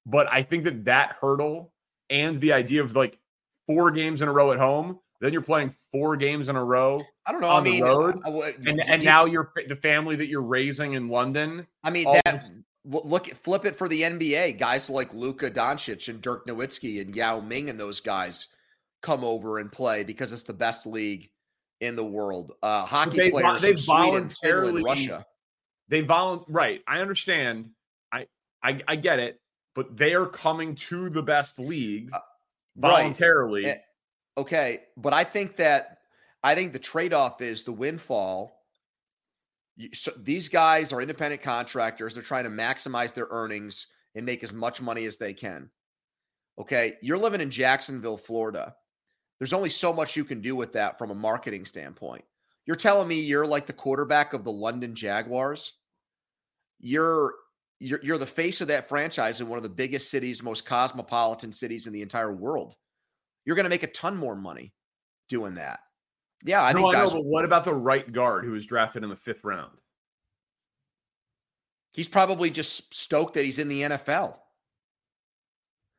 but 0.06 0.32
I 0.32 0.44
think 0.44 0.63
that 0.65 0.86
that 0.86 1.15
hurdle 1.20 1.74
and 2.10 2.36
the 2.36 2.54
idea 2.54 2.82
of 2.82 2.96
like 2.96 3.18
four 3.65 3.89
games 3.91 4.22
in 4.22 4.28
a 4.28 4.32
row 4.32 4.52
at 4.52 4.60
home 4.60 5.00
then 5.22 5.34
you're 5.34 5.41
playing 5.41 5.74
four 5.91 6.18
games 6.18 6.50
in 6.50 6.56
a 6.56 6.63
row. 6.63 7.02
I 7.26 7.32
don't 7.32 7.41
know. 7.41 7.52
I 7.52 7.62
mean, 7.62 7.84
road, 7.84 8.20
uh, 8.26 8.52
and, 8.65 8.82
and 8.88 9.02
you, 9.02 9.10
now 9.10 9.26
you're 9.26 9.52
the 9.68 9.76
family 9.76 10.15
that 10.18 10.28
you're 10.28 10.41
raising 10.41 10.94
in 10.94 11.10
London. 11.10 11.65
I 11.84 11.89
mean, 11.89 12.06
that's 12.26 12.52
look 12.86 13.28
flip 13.28 13.65
it 13.65 13.76
for 13.76 13.88
the 13.88 14.02
NBA. 14.02 14.60
Guys 14.60 14.89
like 14.89 15.13
Luka 15.13 15.50
Doncic 15.50 16.10
and 16.10 16.22
Dirk 16.22 16.46
Nowitzki 16.46 17.02
and 17.02 17.15
Yao 17.15 17.39
Ming 17.39 17.70
and 17.70 17.80
those 17.80 18.00
guys 18.00 18.48
come 19.06 19.24
over 19.24 19.60
and 19.60 19.72
play 19.72 20.04
because 20.04 20.32
it's 20.32 20.44
the 20.44 20.54
best 20.54 20.88
league 20.88 21.30
in 21.80 21.96
the 21.96 22.04
world. 22.04 22.54
Uh, 22.63 22.86
hockey 22.86 23.18
they, 23.18 23.32
players 23.32 23.62
they 23.62 23.74
voluntarily 23.74 24.82
Sweden, 24.82 24.84
Russia. 24.84 25.26
They 25.88 26.02
volunteer 26.02 26.46
right. 26.50 26.82
I 26.88 27.02
understand. 27.02 27.70
I, 28.12 28.26
I 28.63 28.82
I 28.88 28.96
get 28.96 29.20
it, 29.20 29.39
but 29.76 29.96
they 29.96 30.15
are 30.15 30.26
coming 30.26 30.74
to 30.76 31.10
the 31.10 31.22
best 31.22 31.60
league 31.60 32.10
uh, 32.12 32.20
voluntarily. 32.76 33.65
Right. 33.65 33.82
Okay, 34.38 34.84
but 34.98 35.13
I 35.13 35.24
think 35.24 35.58
that 35.58 36.00
I 36.44 36.56
think 36.56 36.74
the 36.74 36.80
trade-off 36.80 37.41
is 37.41 37.63
the 37.63 37.72
windfall. 37.72 38.60
So 39.94 40.12
these 40.18 40.50
guys 40.50 40.91
are 40.94 41.02
independent 41.02 41.41
contractors. 41.41 42.13
They're 42.13 42.24
trying 42.24 42.46
to 42.46 42.50
maximize 42.50 43.13
their 43.13 43.28
earnings 43.30 43.88
and 44.15 44.26
make 44.26 44.44
as 44.44 44.54
much 44.54 44.82
money 44.82 45.06
as 45.06 45.18
they 45.18 45.34
can. 45.34 45.70
Okay, 46.58 46.96
you're 47.02 47.18
living 47.18 47.41
in 47.41 47.52
Jacksonville, 47.52 48.18
Florida. 48.18 48.74
There's 49.39 49.54
only 49.54 49.69
so 49.69 49.91
much 49.91 50.15
you 50.15 50.24
can 50.24 50.41
do 50.41 50.56
with 50.56 50.74
that 50.74 50.98
from 50.98 51.12
a 51.12 51.15
marketing 51.15 51.65
standpoint. 51.65 52.24
You're 52.65 52.76
telling 52.76 53.08
me 53.08 53.19
you're 53.19 53.45
like 53.45 53.65
the 53.65 53.74
quarterback 53.74 54.34
of 54.34 54.43
the 54.43 54.52
London 54.52 54.95
Jaguars. 54.95 55.74
You're 56.80 57.36
you're 57.80 58.00
you're 58.02 58.17
the 58.17 58.26
face 58.26 58.62
of 58.62 58.69
that 58.69 58.88
franchise 58.88 59.41
in 59.41 59.48
one 59.48 59.58
of 59.58 59.63
the 59.63 59.69
biggest 59.69 60.10
cities, 60.10 60.41
most 60.41 60.65
cosmopolitan 60.65 61.52
cities 61.52 61.88
in 61.88 61.93
the 61.93 62.02
entire 62.02 62.34
world 62.34 62.76
you're 63.45 63.56
going 63.56 63.65
to 63.65 63.69
make 63.69 63.84
a 63.84 63.88
ton 63.88 64.17
more 64.17 64.36
money 64.36 64.74
doing 65.30 65.56
that. 65.56 65.80
Yeah, 66.43 66.63
I 66.63 66.74
no, 66.74 66.80
think. 66.80 66.95
I 66.95 67.06
know, 67.06 67.12
but 67.12 67.26
what 67.26 67.45
about 67.45 67.63
the 67.63 67.74
right 67.74 68.12
guard 68.12 68.43
who 68.43 68.52
was 68.52 68.65
drafted 68.65 69.04
in 69.04 69.10
the 69.10 69.15
fifth 69.15 69.43
round? 69.43 69.80
He's 71.93 72.08
probably 72.08 72.50
just 72.50 72.93
stoked 72.93 73.36
that 73.36 73.45
he's 73.45 73.60
in 73.60 73.67
the 73.69 73.84
NFL. 73.84 74.36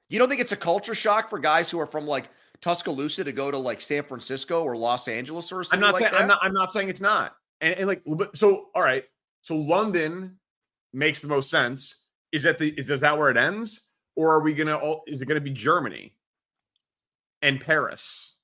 You 0.09 0.19
don't 0.19 0.29
think 0.29 0.41
it's 0.41 0.53
a 0.53 0.57
culture 0.57 0.95
shock 0.95 1.31
for 1.31 1.39
guys 1.39 1.71
who 1.71 1.81
are 1.81 1.87
from 1.87 2.07
like 2.07 2.29
Tuscaloosa 2.61 3.25
to 3.25 3.33
go 3.33 3.51
to 3.51 3.59
like 3.59 3.81
San 3.81 4.03
Francisco 4.03 4.63
or 4.63 4.77
Los 4.77 5.09
Angeles 5.09 5.53
or 5.53 5.65
something? 5.65 5.77
I'm 5.77 5.81
not 5.81 5.95
like 5.95 6.03
saying 6.03 6.13
that? 6.13 6.21
I'm 6.21 6.29
not. 6.29 6.39
I'm 6.43 6.55
not 6.55 6.73
saying 6.73 6.89
it's 6.89 7.01
not. 7.01 7.37
And, 7.61 7.75
and 7.75 7.89
like, 7.89 8.03
so 8.35 8.69
all 8.75 8.83
right. 8.83 9.05
So 9.43 9.57
London 9.57 10.39
makes 10.93 11.21
the 11.21 11.29
most 11.29 11.51
sense. 11.51 12.03
Is 12.33 12.43
that 12.43 12.59
the 12.59 12.71
is, 12.71 12.91
is 12.91 13.01
that 13.01 13.17
where 13.17 13.31
it 13.31 13.37
ends, 13.37 13.89
or 14.17 14.33
are 14.33 14.43
we 14.43 14.55
gonna? 14.55 14.77
all 14.77 15.03
Is 15.07 15.23
it 15.23 15.27
gonna 15.27 15.41
be 15.41 15.51
Germany? 15.51 16.17
and 17.43 17.61
Paris. 17.61 18.35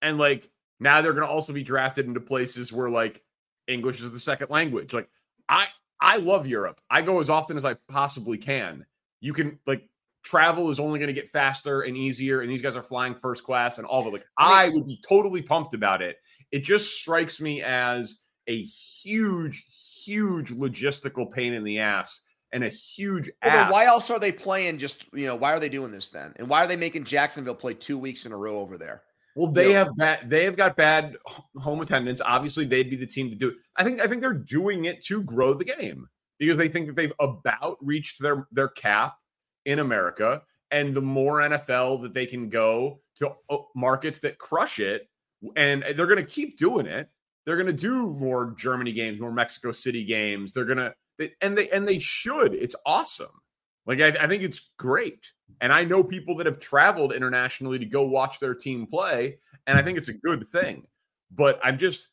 And 0.00 0.18
like 0.18 0.50
now 0.80 1.00
they're 1.00 1.12
going 1.12 1.26
to 1.26 1.32
also 1.32 1.52
be 1.52 1.62
drafted 1.62 2.06
into 2.06 2.20
places 2.20 2.72
where 2.72 2.90
like 2.90 3.22
English 3.68 4.00
is 4.00 4.12
the 4.12 4.20
second 4.20 4.50
language. 4.50 4.92
Like 4.92 5.08
I 5.48 5.66
I 6.00 6.16
love 6.16 6.46
Europe. 6.46 6.80
I 6.90 7.02
go 7.02 7.20
as 7.20 7.30
often 7.30 7.56
as 7.56 7.64
I 7.64 7.74
possibly 7.88 8.36
can. 8.36 8.84
You 9.20 9.32
can 9.32 9.58
like 9.66 9.88
travel 10.22 10.70
is 10.70 10.78
only 10.78 10.98
going 10.98 11.08
to 11.08 11.20
get 11.20 11.28
faster 11.28 11.82
and 11.82 11.96
easier 11.96 12.40
and 12.40 12.50
these 12.50 12.62
guys 12.62 12.76
are 12.76 12.82
flying 12.82 13.14
first 13.14 13.44
class 13.44 13.78
and 13.78 13.86
all 13.86 14.00
of 14.00 14.06
it. 14.08 14.12
Like 14.12 14.26
I 14.38 14.68
would 14.68 14.86
be 14.86 15.00
totally 15.06 15.42
pumped 15.42 15.74
about 15.74 16.02
it. 16.02 16.16
It 16.50 16.60
just 16.60 16.94
strikes 16.94 17.40
me 17.40 17.62
as 17.62 18.20
a 18.46 18.62
huge 18.62 19.66
huge 20.04 20.50
logistical 20.52 21.30
pain 21.30 21.52
in 21.54 21.64
the 21.64 21.78
ass 21.78 22.22
and 22.52 22.64
a 22.64 22.68
huge 22.68 23.30
well, 23.44 23.70
why 23.70 23.86
else 23.86 24.10
are 24.10 24.18
they 24.18 24.32
playing 24.32 24.78
just 24.78 25.06
you 25.12 25.26
know 25.26 25.34
why 25.36 25.52
are 25.52 25.60
they 25.60 25.68
doing 25.68 25.90
this 25.92 26.08
then 26.08 26.32
and 26.36 26.48
why 26.48 26.64
are 26.64 26.66
they 26.66 26.76
making 26.76 27.04
jacksonville 27.04 27.54
play 27.54 27.72
two 27.72 27.96
weeks 27.96 28.26
in 28.26 28.32
a 28.32 28.36
row 28.36 28.58
over 28.58 28.76
there 28.76 29.02
well 29.36 29.50
they 29.50 29.68
you 29.68 29.72
know? 29.72 29.78
have 29.84 29.96
bad 29.96 30.28
they 30.28 30.44
have 30.44 30.56
got 30.56 30.76
bad 30.76 31.16
home 31.56 31.80
attendance 31.80 32.20
obviously 32.20 32.64
they'd 32.64 32.90
be 32.90 32.96
the 32.96 33.06
team 33.06 33.30
to 33.30 33.36
do 33.36 33.48
it 33.48 33.54
i 33.76 33.84
think 33.84 34.00
i 34.00 34.06
think 34.06 34.20
they're 34.20 34.32
doing 34.32 34.84
it 34.86 35.02
to 35.02 35.22
grow 35.22 35.54
the 35.54 35.64
game 35.64 36.08
because 36.38 36.56
they 36.56 36.68
think 36.68 36.88
that 36.88 36.96
they've 36.96 37.12
about 37.20 37.78
reached 37.80 38.20
their 38.20 38.48
their 38.50 38.68
cap 38.68 39.16
in 39.64 39.78
america 39.78 40.42
and 40.70 40.94
the 40.94 41.02
more 41.02 41.38
nfl 41.38 42.00
that 42.02 42.14
they 42.14 42.26
can 42.26 42.48
go 42.48 43.00
to 43.16 43.30
uh, 43.50 43.58
markets 43.74 44.20
that 44.20 44.38
crush 44.38 44.78
it 44.78 45.08
and 45.56 45.82
they're 45.96 46.06
going 46.06 46.16
to 46.16 46.24
keep 46.24 46.56
doing 46.56 46.86
it 46.86 47.08
they're 47.44 47.56
going 47.56 47.66
to 47.66 47.72
do 47.72 48.08
more 48.10 48.54
germany 48.58 48.92
games 48.92 49.20
more 49.20 49.32
mexico 49.32 49.72
city 49.72 50.04
games 50.04 50.52
they're 50.52 50.64
going 50.64 50.78
to 50.78 50.94
and 51.40 51.56
they 51.56 51.68
and 51.70 51.86
they 51.86 51.98
should. 51.98 52.54
It's 52.54 52.76
awesome. 52.86 53.40
Like 53.86 54.00
I, 54.00 54.08
I 54.08 54.26
think 54.26 54.42
it's 54.42 54.70
great. 54.78 55.30
And 55.60 55.72
I 55.72 55.84
know 55.84 56.02
people 56.02 56.36
that 56.36 56.46
have 56.46 56.60
traveled 56.60 57.12
internationally 57.12 57.78
to 57.78 57.84
go 57.84 58.06
watch 58.06 58.40
their 58.40 58.54
team 58.54 58.86
play, 58.86 59.38
and 59.66 59.78
I 59.78 59.82
think 59.82 59.98
it's 59.98 60.08
a 60.08 60.14
good 60.14 60.46
thing. 60.46 60.86
But 61.30 61.60
I'm 61.62 61.78
just 61.78 62.08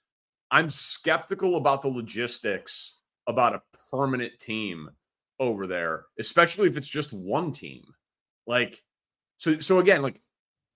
I'm 0.51 0.69
skeptical 0.69 1.55
about 1.55 1.81
the 1.81 1.89
logistics 1.89 2.99
about 3.27 3.55
a 3.55 3.61
permanent 3.91 4.33
team 4.39 4.89
over 5.39 5.67
there, 5.67 6.05
especially 6.19 6.67
if 6.67 6.77
it's 6.77 6.87
just 6.87 7.13
one 7.13 7.51
team. 7.51 7.83
Like, 8.45 8.81
so 9.37 9.59
so 9.59 9.79
again, 9.79 10.01
like, 10.01 10.21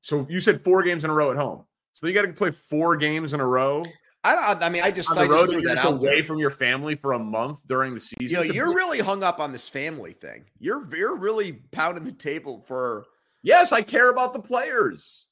so 0.01 0.25
you 0.29 0.39
said 0.39 0.61
four 0.61 0.83
games 0.83 1.03
in 1.03 1.09
a 1.09 1.13
row 1.13 1.31
at 1.31 1.37
home. 1.37 1.65
So 1.93 2.07
you 2.07 2.13
got 2.13 2.23
to 2.23 2.33
play 2.33 2.51
four 2.51 2.95
games 2.95 3.33
in 3.33 3.39
a 3.39 3.45
row 3.45 3.85
I 4.25 4.35
don't. 4.35 4.63
I 4.63 4.69
mean, 4.69 4.83
I 4.83 4.91
just 4.91 5.09
on 5.11 5.17
the 5.17 5.27
road. 5.27 5.51
You're 5.51 5.61
just 5.61 5.83
away 5.83 6.15
there. 6.15 6.23
from 6.23 6.39
your 6.39 6.49
family 6.49 6.95
for 6.95 7.13
a 7.13 7.19
month 7.19 7.67
during 7.67 7.93
the 7.93 7.99
season. 7.99 8.37
Know, 8.37 8.53
you're 8.53 8.73
really 8.73 8.99
hung 8.99 9.21
up 9.21 9.39
on 9.39 9.51
this 9.51 9.67
family 9.67 10.13
thing. 10.13 10.45
You're 10.59 10.87
you're 10.95 11.17
really 11.17 11.63
pounding 11.71 12.05
the 12.05 12.13
table 12.13 12.63
for. 12.67 13.05
Yes, 13.41 13.73
I 13.73 13.81
care 13.81 14.09
about 14.09 14.31
the 14.31 14.39
players. 14.39 15.27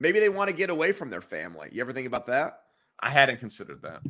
Maybe 0.00 0.18
they 0.18 0.30
want 0.30 0.48
to 0.48 0.56
get 0.56 0.70
away 0.70 0.92
from 0.92 1.10
their 1.10 1.20
family. 1.20 1.68
You 1.72 1.82
ever 1.82 1.92
think 1.92 2.06
about 2.06 2.26
that? 2.28 2.60
I 3.00 3.10
hadn't 3.10 3.38
considered 3.38 3.82
that. 3.82 4.00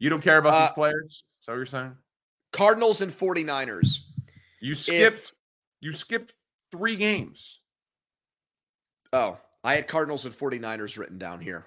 You 0.00 0.10
don't 0.10 0.22
care 0.22 0.38
about 0.38 0.54
Uh, 0.54 0.60
these 0.60 0.74
players? 0.74 1.24
So 1.48 1.54
you're 1.54 1.64
saying? 1.64 1.96
Cardinals 2.52 3.00
and 3.00 3.10
49ers. 3.10 4.00
You 4.60 4.74
skipped 4.74 5.14
If 5.14 5.32
you 5.80 5.94
skipped 5.94 6.34
three 6.70 6.94
games. 6.94 7.60
oh, 9.14 9.38
I 9.64 9.74
had 9.76 9.88
Cardinals 9.88 10.26
and 10.26 10.34
49ers 10.34 10.98
written 10.98 11.16
down 11.16 11.40
here. 11.40 11.64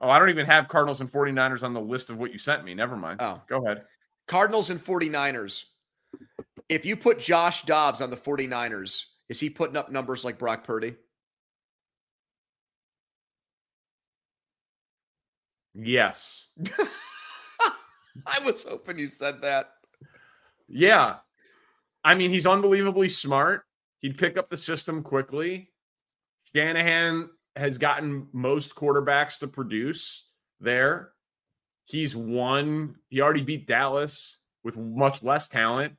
Oh, 0.00 0.08
I 0.08 0.18
don't 0.18 0.30
even 0.30 0.46
have 0.46 0.68
Cardinals 0.68 1.02
and 1.02 1.10
49ers 1.10 1.62
on 1.62 1.74
the 1.74 1.80
list 1.82 2.08
of 2.08 2.16
what 2.16 2.32
you 2.32 2.38
sent 2.38 2.64
me. 2.64 2.72
Never 2.72 2.96
mind. 2.96 3.20
Oh. 3.20 3.42
Go 3.46 3.62
ahead. 3.62 3.82
Cardinals 4.26 4.70
and 4.70 4.82
49ers. 4.82 5.64
If 6.70 6.86
you 6.86 6.96
put 6.96 7.20
Josh 7.20 7.64
Dobbs 7.64 8.00
on 8.00 8.08
the 8.08 8.16
49ers, 8.16 9.04
is 9.28 9.38
he 9.38 9.50
putting 9.50 9.76
up 9.76 9.92
numbers 9.92 10.24
like 10.24 10.38
Brock 10.38 10.64
Purdy? 10.64 10.94
Yes. 15.74 16.46
I 18.26 18.38
was 18.44 18.64
hoping 18.64 18.98
you 18.98 19.08
said 19.08 19.42
that. 19.42 19.72
Yeah. 20.68 21.16
I 22.04 22.14
mean, 22.14 22.30
he's 22.30 22.46
unbelievably 22.46 23.08
smart. 23.08 23.64
He'd 24.00 24.18
pick 24.18 24.36
up 24.36 24.48
the 24.48 24.56
system 24.56 25.02
quickly. 25.02 25.70
Shanahan 26.54 27.28
has 27.56 27.78
gotten 27.78 28.28
most 28.32 28.74
quarterbacks 28.74 29.38
to 29.40 29.48
produce 29.48 30.26
there. 30.60 31.10
He's 31.84 32.16
won. 32.16 32.96
He 33.08 33.20
already 33.20 33.42
beat 33.42 33.66
Dallas 33.66 34.42
with 34.62 34.76
much 34.76 35.22
less 35.22 35.48
talent. 35.48 35.94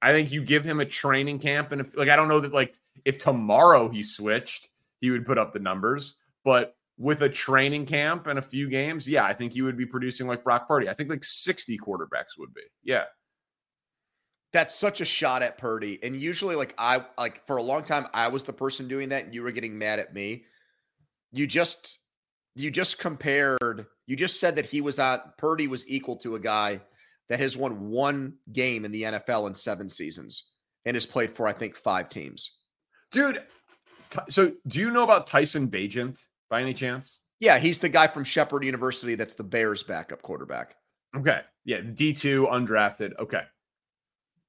I 0.00 0.12
think 0.12 0.32
you 0.32 0.42
give 0.42 0.64
him 0.64 0.80
a 0.80 0.84
training 0.84 1.38
camp, 1.38 1.72
and 1.72 1.80
if, 1.80 1.96
like 1.96 2.08
I 2.08 2.16
don't 2.16 2.28
know 2.28 2.40
that 2.40 2.52
like 2.52 2.74
if 3.04 3.18
tomorrow 3.18 3.88
he 3.88 4.02
switched, 4.02 4.68
he 5.00 5.10
would 5.10 5.26
put 5.26 5.38
up 5.38 5.52
the 5.52 5.60
numbers. 5.60 6.16
But 6.44 6.76
with 6.96 7.22
a 7.22 7.28
training 7.28 7.86
camp 7.86 8.26
and 8.26 8.38
a 8.38 8.42
few 8.42 8.68
games, 8.68 9.08
yeah, 9.08 9.24
I 9.24 9.34
think 9.34 9.52
he 9.52 9.62
would 9.62 9.76
be 9.76 9.86
producing 9.86 10.26
like 10.26 10.44
Brock 10.44 10.68
Purdy. 10.68 10.88
I 10.88 10.94
think 10.94 11.10
like 11.10 11.24
sixty 11.24 11.78
quarterbacks 11.78 12.38
would 12.38 12.54
be. 12.54 12.62
Yeah. 12.82 13.04
That's 14.52 14.74
such 14.74 15.00
a 15.00 15.04
shot 15.04 15.42
at 15.42 15.58
Purdy. 15.58 15.98
And 16.04 16.14
usually, 16.14 16.54
like 16.54 16.74
I 16.78 17.04
like 17.18 17.44
for 17.46 17.56
a 17.56 17.62
long 17.62 17.84
time, 17.84 18.06
I 18.14 18.28
was 18.28 18.44
the 18.44 18.52
person 18.52 18.86
doing 18.86 19.08
that, 19.08 19.24
and 19.24 19.34
you 19.34 19.42
were 19.42 19.50
getting 19.50 19.76
mad 19.76 19.98
at 19.98 20.14
me. 20.14 20.44
You 21.32 21.46
just 21.48 21.98
you 22.54 22.70
just 22.70 22.98
compared, 22.98 23.86
you 24.06 24.14
just 24.16 24.38
said 24.38 24.54
that 24.56 24.66
he 24.66 24.80
was 24.80 24.98
on 24.98 25.20
Purdy 25.38 25.66
was 25.66 25.88
equal 25.88 26.16
to 26.18 26.36
a 26.36 26.40
guy 26.40 26.80
that 27.28 27.40
has 27.40 27.56
won 27.56 27.88
one 27.88 28.34
game 28.52 28.84
in 28.84 28.92
the 28.92 29.02
NFL 29.02 29.48
in 29.48 29.54
seven 29.54 29.88
seasons 29.88 30.44
and 30.84 30.94
has 30.94 31.06
played 31.06 31.34
for, 31.34 31.48
I 31.48 31.52
think, 31.52 31.74
five 31.74 32.08
teams. 32.08 32.52
Dude, 33.10 33.42
so 34.28 34.52
do 34.66 34.80
you 34.80 34.90
know 34.90 35.04
about 35.04 35.26
Tyson 35.26 35.68
Bagent 35.68 36.20
by 36.54 36.62
any 36.62 36.72
chance? 36.72 37.18
Yeah, 37.40 37.58
he's 37.58 37.80
the 37.80 37.88
guy 37.88 38.06
from 38.06 38.22
Shepherd 38.22 38.64
University 38.64 39.16
that's 39.16 39.34
the 39.34 39.42
Bears 39.42 39.82
backup 39.82 40.22
quarterback. 40.22 40.76
Okay. 41.16 41.40
Yeah, 41.64 41.78
D2 41.80 42.48
undrafted. 42.48 43.10
Okay. 43.18 43.42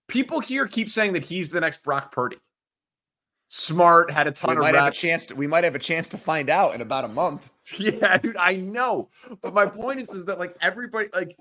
People 0.08 0.40
here 0.40 0.68
keep 0.68 0.92
saying 0.92 1.14
that 1.14 1.24
he's 1.24 1.50
the 1.50 1.60
next 1.60 1.82
Brock 1.82 2.12
Purdy. 2.12 2.38
Smart, 3.48 4.12
had 4.12 4.28
a 4.28 4.32
ton 4.32 4.52
We 4.52 4.56
of 4.58 4.62
might 4.62 4.76
have 4.76 4.90
a 4.90 4.96
chance 4.96 5.26
to, 5.26 5.36
we 5.36 5.48
might 5.48 5.64
have 5.64 5.74
a 5.74 5.80
chance 5.80 6.08
to 6.10 6.20
find 6.20 6.52
out 6.52 6.76
in 6.76 6.82
about 6.82 7.06
a 7.06 7.08
month. 7.10 7.52
Yeah, 7.80 8.20
dude, 8.20 8.38
I 8.38 8.54
know. 8.58 9.10
But 9.42 9.56
my 9.56 9.66
point 9.66 10.00
is, 10.00 10.14
is 10.14 10.26
that 10.26 10.38
like 10.38 10.56
everybody, 10.62 11.10
like 11.16 11.36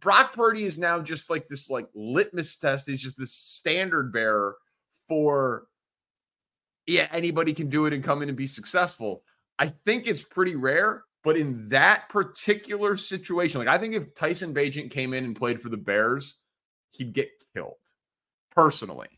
Brock 0.00 0.32
Purdy 0.32 0.64
is 0.64 0.76
now 0.76 1.00
just 1.00 1.30
like 1.30 1.46
this 1.46 1.70
like 1.70 1.86
litmus 1.94 2.56
test. 2.56 2.88
He's 2.88 3.00
just 3.00 3.16
this 3.16 3.32
standard 3.32 4.12
bearer 4.12 4.56
for 5.06 5.68
yeah, 6.88 7.06
anybody 7.12 7.54
can 7.54 7.68
do 7.68 7.86
it 7.86 7.92
and 7.92 8.02
come 8.02 8.22
in 8.22 8.28
and 8.28 8.36
be 8.36 8.48
successful. 8.48 9.22
I 9.58 9.72
think 9.84 10.06
it's 10.06 10.22
pretty 10.22 10.54
rare, 10.56 11.04
but 11.24 11.36
in 11.36 11.68
that 11.70 12.08
particular 12.08 12.96
situation, 12.96 13.58
like 13.58 13.68
I 13.68 13.78
think 13.78 13.94
if 13.94 14.14
Tyson 14.14 14.54
Bagent 14.54 14.90
came 14.90 15.12
in 15.14 15.24
and 15.24 15.36
played 15.36 15.60
for 15.60 15.68
the 15.68 15.76
Bears, 15.76 16.38
he'd 16.92 17.12
get 17.12 17.30
killed. 17.54 17.74
Personally. 18.54 19.08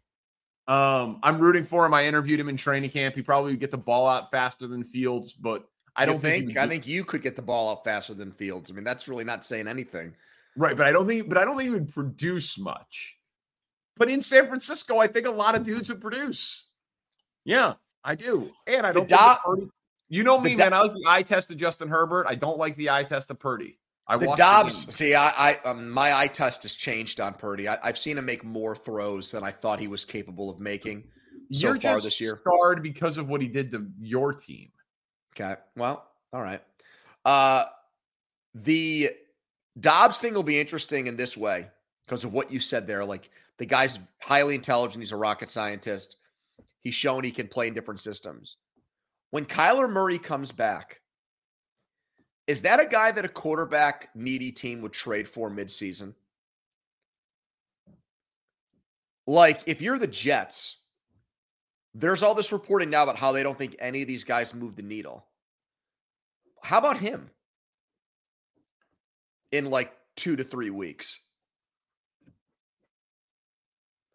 Um, 0.69 1.19
I'm 1.23 1.39
rooting 1.41 1.65
for 1.65 1.85
him. 1.85 1.95
I 1.95 2.07
interviewed 2.07 2.39
him 2.39 2.49
in 2.49 2.57
training 2.57 2.91
camp. 2.91 3.17
He 3.17 3.23
probably 3.23 3.53
would 3.53 3.61
get 3.61 3.71
the 3.71 3.79
ball 3.79 4.07
out 4.07 4.31
faster 4.31 4.67
than 4.67 4.85
Fields, 4.85 5.33
but 5.33 5.65
I 5.97 6.05
You 6.05 6.13
don't 6.13 6.21
think, 6.21 6.47
think. 6.47 6.59
I 6.59 6.69
think 6.69 6.87
you 6.87 7.05
could 7.05 7.23
get 7.23 7.35
the 7.37 7.43
ball 7.43 7.71
out 7.71 7.85
faster 7.85 8.15
than 8.15 8.31
Fields. 8.33 8.71
I 8.71 8.75
mean, 8.75 8.85
that's 8.85 9.09
really 9.09 9.25
not 9.25 9.45
saying 9.45 9.67
anything. 9.67 10.15
Right, 10.57 10.77
but 10.77 10.87
I 10.87 10.93
don't 10.93 11.07
think 11.07 11.29
but 11.29 11.39
I 11.39 11.45
don't 11.45 11.57
think 11.57 11.69
he 11.69 11.75
would 11.75 11.93
produce 11.93 12.59
much. 12.59 13.17
But 13.97 14.09
in 14.11 14.21
San 14.21 14.47
Francisco, 14.47 14.99
I 14.99 15.07
think 15.09 15.27
a 15.27 15.31
lot 15.31 15.55
of 15.55 15.63
dudes 15.63 15.89
would 15.89 16.01
produce. 16.01 16.69
Yeah, 17.45 17.75
I 18.05 18.15
do. 18.15 18.51
And 18.67 18.87
I 18.87 18.93
don't 18.93 19.09
think 19.09 19.21
Do- 19.59 19.71
you 20.11 20.23
know 20.25 20.37
the 20.37 20.43
me, 20.51 20.51
Do- 20.55 20.59
man. 20.65 20.73
I 20.75 20.83
like 20.83 20.93
the 20.95 21.05
eye 21.07 21.23
test 21.23 21.51
of 21.51 21.57
Justin 21.57 21.89
Herbert. 21.89 22.27
I 22.29 22.35
don't 22.35 22.59
like 22.59 22.77
the 22.77 22.91
eye 22.91 23.05
test 23.05 23.31
of 23.31 23.39
Purdy. 23.39 23.79
I 24.07 24.17
The 24.19 24.35
Dobbs, 24.37 24.85
game. 24.85 24.93
see, 24.93 25.15
I, 25.15 25.31
I 25.37 25.57
um, 25.65 25.89
my 25.91 26.13
eye 26.19 26.27
test 26.27 26.65
has 26.65 26.75
changed 26.75 27.21
on 27.21 27.33
Purdy. 27.35 27.69
I, 27.69 27.79
I've 27.83 27.97
seen 27.97 28.19
him 28.19 28.27
make 28.27 28.43
more 28.45 28.75
throws 28.77 29.31
than 29.31 29.45
I 29.45 29.51
thought 29.53 29.79
he 29.79 29.87
was 29.89 30.05
capable 30.05 30.51
of 30.51 30.59
making 30.61 31.05
so 31.53 31.69
You're 31.69 31.81
far 31.81 32.01
this 32.01 32.21
year. 32.21 32.41
scarred 32.41 32.83
because 32.83 33.19
of 33.19 33.29
what 33.29 33.41
he 33.41 33.49
did 33.49 33.71
to 33.71 33.87
your 34.01 34.33
team. 34.33 34.71
Okay, 35.35 35.55
well, 35.77 36.09
all 36.33 36.43
right. 36.43 36.61
Uh, 37.25 37.65
the 38.55 39.11
Dobbs 39.79 40.19
thing 40.19 40.35
will 40.35 40.43
be 40.43 40.59
interesting 40.61 41.07
in 41.07 41.17
this 41.17 41.37
way 41.37 41.69
because 42.05 42.25
of 42.25 42.33
what 42.33 42.51
you 42.51 42.59
said 42.59 42.87
there. 42.89 43.05
Like 43.05 43.31
the 43.59 43.67
guy's 43.67 44.01
highly 44.21 44.57
intelligent. 44.57 45.03
He's 45.03 45.13
a 45.13 45.17
rocket 45.17 45.49
scientist. 45.49 46.17
He's 46.81 46.95
shown 46.95 47.23
he 47.23 47.31
can 47.31 47.47
play 47.47 47.69
in 47.69 47.75
different 47.75 48.01
systems. 48.01 48.57
When 49.31 49.45
Kyler 49.45 49.91
Murray 49.91 50.19
comes 50.19 50.53
back, 50.53 51.01
is 52.47 52.63
that 52.63 52.81
a 52.81 52.87
guy 52.87 53.13
that 53.13 53.25
a 53.25 53.29
quarterback 53.29 54.11
needy 54.15 54.51
team 54.51 54.83
would 54.83 54.93
trade 54.93 55.29
for 55.29 55.49
midseason? 55.49 56.15
Like, 59.27 59.61
if 59.67 59.81
you're 59.81 59.99
the 59.99 60.09
Jets, 60.09 60.79
there's 61.95 62.23
all 62.23 62.35
this 62.35 62.51
reporting 62.51 62.91
now 62.91 63.05
about 63.05 63.17
how 63.17 63.31
they 63.31 63.45
don't 63.45 63.57
think 63.57 63.77
any 63.79 64.03
of 64.03 64.09
these 64.09 64.25
guys 64.25 64.55
move 64.55 64.75
the 64.75 64.83
needle. 64.83 65.25
How 66.63 66.79
about 66.79 66.99
him 66.99 67.31
in 69.53 69.71
like 69.71 69.93
two 70.17 70.37
to 70.37 70.45
three 70.45 70.71
weeks? 70.71 71.21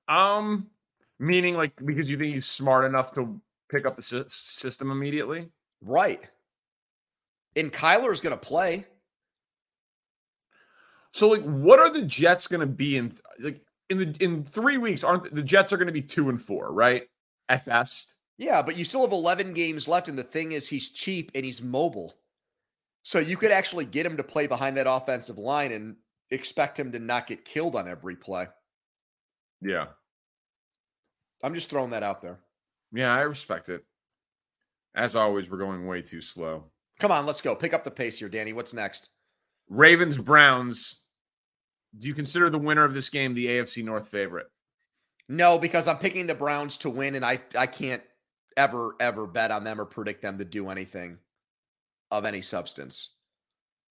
Um, 0.07 0.67
meaning 1.19 1.55
like 1.55 1.73
because 1.83 2.09
you 2.09 2.17
think 2.17 2.33
he's 2.33 2.45
smart 2.45 2.85
enough 2.85 3.13
to 3.13 3.39
pick 3.75 3.85
up 3.85 3.95
the 3.95 4.01
sy- 4.01 4.23
system 4.27 4.91
immediately. 4.91 5.49
Right. 5.81 6.21
And 7.55 7.71
Kyler's 7.71 8.21
going 8.21 8.37
to 8.37 8.45
play. 8.45 8.85
So 11.11 11.29
like, 11.29 11.43
what 11.43 11.79
are 11.79 11.89
the 11.89 12.01
Jets 12.01 12.47
going 12.47 12.61
to 12.61 12.65
be 12.65 12.97
in? 12.97 13.11
Like 13.39 13.61
in 13.89 13.97
the 13.97 14.15
in 14.19 14.43
three 14.43 14.77
weeks? 14.77 15.03
Aren't 15.03 15.33
the 15.33 15.43
Jets 15.43 15.71
are 15.71 15.77
going 15.77 15.87
to 15.87 15.93
be 15.93 16.01
two 16.01 16.29
and 16.29 16.41
four, 16.41 16.73
right? 16.73 17.03
At 17.47 17.65
best. 17.65 18.17
Yeah, 18.37 18.61
but 18.61 18.77
you 18.77 18.83
still 18.83 19.01
have 19.01 19.13
11 19.13 19.53
games 19.53 19.87
left. 19.87 20.09
And 20.09 20.17
the 20.17 20.23
thing 20.23 20.51
is, 20.51 20.67
he's 20.67 20.89
cheap 20.89 21.31
and 21.35 21.45
he's 21.45 21.61
mobile. 21.61 22.15
So 23.03 23.19
you 23.19 23.37
could 23.37 23.51
actually 23.51 23.85
get 23.85 24.05
him 24.05 24.17
to 24.17 24.23
play 24.23 24.47
behind 24.47 24.75
that 24.77 24.89
offensive 24.89 25.37
line 25.37 25.71
and 25.71 25.95
expect 26.31 26.77
him 26.77 26.91
to 26.91 26.99
not 26.99 27.27
get 27.27 27.45
killed 27.45 27.75
on 27.75 27.87
every 27.87 28.15
play. 28.15 28.47
Yeah. 29.61 29.85
I'm 31.43 31.53
just 31.53 31.69
throwing 31.69 31.91
that 31.91 32.03
out 32.03 32.21
there. 32.21 32.39
Yeah, 32.95 33.13
I 33.13 33.21
respect 33.21 33.69
it. 33.69 33.83
As 34.95 35.15
always, 35.15 35.49
we're 35.49 35.57
going 35.57 35.85
way 35.85 36.01
too 36.01 36.21
slow. 36.21 36.65
Come 36.99 37.11
on, 37.11 37.25
let's 37.25 37.41
go. 37.41 37.53
Pick 37.53 37.73
up 37.73 37.83
the 37.83 37.91
pace 37.91 38.17
here, 38.19 38.29
Danny. 38.29 38.53
What's 38.53 38.73
next? 38.73 39.09
Ravens 39.69 40.17
Browns. 40.17 41.01
Do 41.97 42.07
you 42.07 42.13
consider 42.13 42.49
the 42.49 42.57
winner 42.57 42.85
of 42.85 42.93
this 42.93 43.09
game 43.09 43.33
the 43.33 43.47
AFC 43.47 43.83
North 43.83 44.07
favorite? 44.07 44.47
No, 45.27 45.57
because 45.57 45.87
I'm 45.87 45.97
picking 45.97 46.27
the 46.27 46.35
Browns 46.35 46.77
to 46.79 46.89
win, 46.89 47.15
and 47.15 47.25
I 47.25 47.41
I 47.57 47.67
can't 47.67 48.03
ever 48.55 48.95
ever 49.01 49.27
bet 49.27 49.51
on 49.51 49.65
them 49.65 49.81
or 49.81 49.85
predict 49.85 50.21
them 50.21 50.37
to 50.37 50.45
do 50.45 50.69
anything 50.69 51.17
of 52.11 52.23
any 52.23 52.41
substance. 52.41 53.15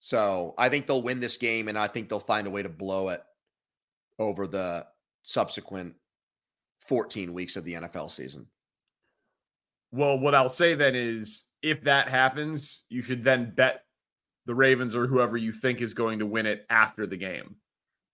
So 0.01 0.55
I 0.57 0.69
think 0.69 0.87
they'll 0.87 1.03
win 1.03 1.21
this 1.21 1.37
game, 1.37 1.69
and 1.69 1.79
I 1.79 1.89
think 1.89 2.09
they'll 2.09 2.21
find 2.21 2.47
a 2.47 2.51
way 2.51 2.63
to 2.63 2.69
blow 2.69 3.11
it 3.11 3.23
over 4.19 4.47
the 4.47 4.87
subsequent 5.25 5.95
14 6.87 7.33
weeks 7.35 7.57
of 7.57 7.65
the 7.65 7.75
NFL 7.75 8.11
season. 8.11 8.47
Well, 9.95 10.19
what 10.19 10.35
I'll 10.35 10.49
say 10.49 10.75
then 10.75 10.97
is 10.97 11.45
if 11.63 11.85
that 11.85 12.09
happens, 12.09 12.83
you 12.89 13.01
should 13.01 13.23
then 13.23 13.53
bet 13.55 13.85
the 14.45 14.55
Ravens 14.55 14.97
or 14.97 15.07
whoever 15.07 15.37
you 15.37 15.53
think 15.53 15.81
is 15.81 15.95
going 15.95 16.19
to 16.19 16.27
win 16.27 16.47
it 16.47 16.67
after 16.69 17.07
the 17.07 17.17
game. 17.17 17.57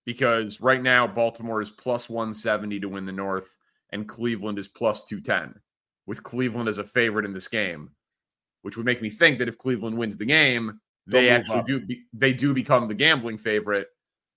Because 0.04 0.60
right 0.60 0.82
now, 0.82 1.06
Baltimore 1.06 1.62
is 1.62 1.70
plus 1.70 2.10
170 2.10 2.80
to 2.80 2.88
win 2.90 3.06
the 3.06 3.12
North, 3.12 3.48
and 3.90 4.06
Cleveland 4.06 4.58
is 4.58 4.68
plus 4.68 5.04
210, 5.04 5.58
with 6.06 6.22
Cleveland 6.22 6.68
as 6.68 6.76
a 6.76 6.84
favorite 6.84 7.24
in 7.24 7.32
this 7.32 7.48
game, 7.48 7.92
which 8.60 8.76
would 8.76 8.84
make 8.84 9.00
me 9.00 9.08
think 9.08 9.38
that 9.38 9.48
if 9.48 9.56
Cleveland 9.56 9.96
wins 9.96 10.18
the 10.18 10.26
game, 10.26 10.80
they 11.06 11.30
actually 11.30 11.60
up. 11.60 11.66
do 11.66 11.80
be, 11.80 12.02
they 12.12 12.34
do 12.34 12.52
become 12.52 12.88
the 12.88 12.94
gambling 12.94 13.38
favorite. 13.38 13.88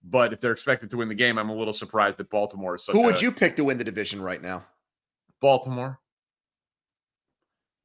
But 0.02 0.32
if 0.32 0.39
they're 0.39 0.54
expected 0.54 0.89
to 0.91 0.98
win 0.98 1.10
the 1.10 1.16
game, 1.16 1.38
I'm 1.38 1.50
a 1.50 1.56
little 1.56 1.74
surprised 1.74 2.20
that 2.20 2.30
Baltimore 2.30 2.76
is 2.76 2.86
such 2.86 2.94
Who 2.94 3.02
a- 3.02 3.06
would 3.06 3.22
you 3.22 3.34
pick 3.34 3.58
to 3.58 3.66
win 3.66 3.78
the 3.78 3.84
division 3.84 4.22
right 4.22 4.41
now? 4.41 4.64
Baltimore. 5.41 6.00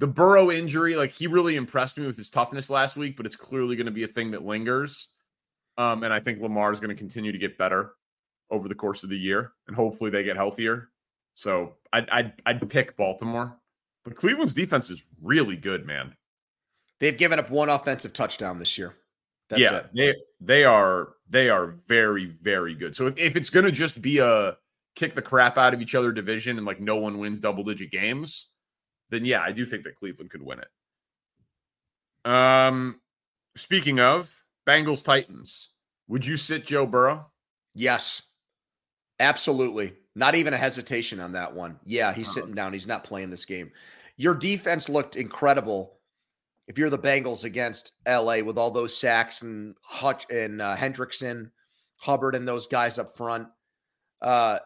The 0.01 0.07
Burrow 0.07 0.51
injury, 0.51 0.95
like 0.95 1.13
he 1.13 1.27
really 1.27 1.57
impressed 1.57 1.99
me 1.99 2.07
with 2.07 2.17
his 2.17 2.31
toughness 2.31 2.71
last 2.71 2.97
week, 2.97 3.17
but 3.17 3.27
it's 3.27 3.37
clearly 3.37 3.75
going 3.77 3.87
to 3.87 3.93
be 3.93 4.05
a 4.05 4.09
thing 4.09 4.31
that 4.31 4.45
lingers. 4.45 5.09
Um, 5.77 6.03
and 6.05 6.13
I 6.13 6.21
think 6.21 6.41
Lamar 6.41 6.73
is 6.73 6.81
going 6.81 6.91
to 6.91 6.97
continue 6.97 7.33
to 7.33 7.39
get 7.39 7.59
better 7.59 7.95
over 8.51 8.69
the 8.69 8.75
course 8.75 9.03
of 9.03 9.11
the 9.11 9.19
year, 9.19 9.53
and 9.67 9.77
hopefully 9.77 10.11
they 10.11 10.23
get 10.23 10.37
healthier. 10.37 10.91
So 11.35 11.75
I'd, 11.93 12.09
I'd, 12.11 12.33
I'd 12.47 12.71
pick 12.71 12.97
Baltimore, 12.97 13.59
but 14.05 14.17
Cleveland's 14.17 14.55
defense 14.55 14.91
is 14.91 15.05
really 15.23 15.57
good, 15.57 15.87
man. 15.87 16.15
They've 17.01 17.17
given 17.17 17.39
up 17.39 17.51
one 17.51 17.69
offensive 17.69 18.13
touchdown 18.13 18.59
this 18.59 18.77
year. 18.77 18.97
That's 19.49 19.63
yeah, 19.63 19.77
it. 19.77 19.87
they 19.95 20.15
they 20.41 20.65
are 20.65 21.15
they 21.29 21.49
are 21.49 21.69
very 21.87 22.27
very 22.27 22.75
good. 22.75 22.95
So 22.95 23.07
if, 23.07 23.17
if 23.17 23.37
it's 23.37 23.51
going 23.51 23.65
to 23.65 23.73
just 23.73 24.03
be 24.03 24.19
a 24.19 24.57
kick 24.95 25.15
the 25.15 25.23
crap 25.23 25.57
out 25.57 25.73
of 25.73 25.81
each 25.81 25.95
other 25.95 26.13
division 26.13 26.59
and 26.59 26.67
like 26.67 26.81
no 26.81 26.97
one 26.97 27.19
wins 27.19 27.41
double 27.41 27.65
digit 27.65 27.91
games, 27.91 28.49
then 29.11 29.25
yeah, 29.25 29.41
I 29.41 29.53
do 29.53 29.67
think 29.67 29.85
that 29.85 29.97
Cleveland 29.97 30.31
could 30.31 30.43
win 30.43 30.61
it. 30.61 32.31
Um, 32.31 33.01
speaking 33.57 34.01
of 34.01 34.45
Bengals 34.67 35.05
Titans, 35.05 35.71
would 36.09 36.27
you 36.27 36.37
sit 36.37 36.67
Joe 36.67 36.87
Burrow? 36.87 37.27
Yes, 37.75 38.23
absolutely. 39.21 39.95
Not 40.15 40.35
even 40.35 40.53
a 40.53 40.59
hesitation 40.59 41.21
on 41.21 41.33
that 41.33 41.55
one. 41.55 41.79
Yeah, 41.85 42.13
he's 42.13 42.33
sitting 42.33 42.55
down. 42.55 42.73
He's 42.73 42.87
not 42.87 43.05
playing 43.05 43.31
this 43.31 43.45
game. 43.45 43.71
Your 44.17 44.35
defense 44.35 44.89
looked 44.89 45.17
incredible. 45.17 45.95
If 46.67 46.77
you're 46.77 46.91
the 46.91 46.99
Bengals 46.99 47.45
against 47.45 47.93
LA 48.07 48.41
with 48.41 48.59
all 48.59 48.71
those 48.71 48.97
sacks 48.97 49.43
and 49.43 49.77
Hutch 49.81 50.27
and 50.29 50.61
uh, 50.61 50.77
Hendrickson, 50.77 51.51
Hubbard, 51.97 52.35
and 52.35 52.47
those 52.47 52.67
guys 52.67 52.99
up 52.99 53.17
front, 53.17 53.49
uh, 54.21 54.59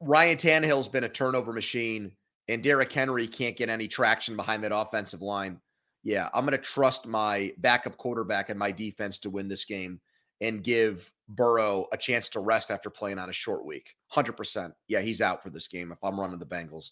Ryan 0.00 0.36
Tannehill's 0.36 0.88
been 0.88 1.04
a 1.04 1.08
turnover 1.08 1.52
machine, 1.52 2.12
and 2.48 2.62
Derrick 2.62 2.92
Henry 2.92 3.26
can't 3.26 3.56
get 3.56 3.68
any 3.68 3.88
traction 3.88 4.36
behind 4.36 4.64
that 4.64 4.74
offensive 4.74 5.22
line. 5.22 5.60
Yeah, 6.02 6.28
I'm 6.32 6.44
going 6.44 6.58
to 6.58 6.64
trust 6.64 7.06
my 7.06 7.52
backup 7.58 7.96
quarterback 7.96 8.48
and 8.48 8.58
my 8.58 8.72
defense 8.72 9.18
to 9.18 9.30
win 9.30 9.48
this 9.48 9.64
game 9.64 10.00
and 10.40 10.64
give 10.64 11.12
Burrow 11.28 11.86
a 11.92 11.96
chance 11.96 12.28
to 12.30 12.40
rest 12.40 12.70
after 12.70 12.90
playing 12.90 13.18
on 13.18 13.28
a 13.28 13.34
short 13.34 13.64
week. 13.64 13.90
100%. 14.14 14.72
Yeah, 14.88 15.00
he's 15.00 15.20
out 15.20 15.42
for 15.42 15.50
this 15.50 15.68
game 15.68 15.92
if 15.92 15.98
I'm 16.02 16.18
running 16.18 16.38
the 16.38 16.46
Bengals. 16.46 16.90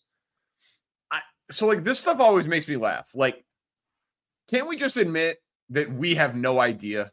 I, 1.11 1.20
so, 1.51 1.66
like, 1.66 1.84
this 1.84 1.99
stuff 1.99 2.20
always 2.20 2.46
makes 2.46 2.68
me 2.68 2.76
laugh. 2.76 3.11
Like, 3.14 3.44
can't 4.51 4.68
we 4.68 4.76
just 4.76 4.96
admit 4.96 5.38
that 5.70 5.92
we 5.92 6.14
have 6.16 6.36
no 6.36 6.61
idea? 6.61 7.11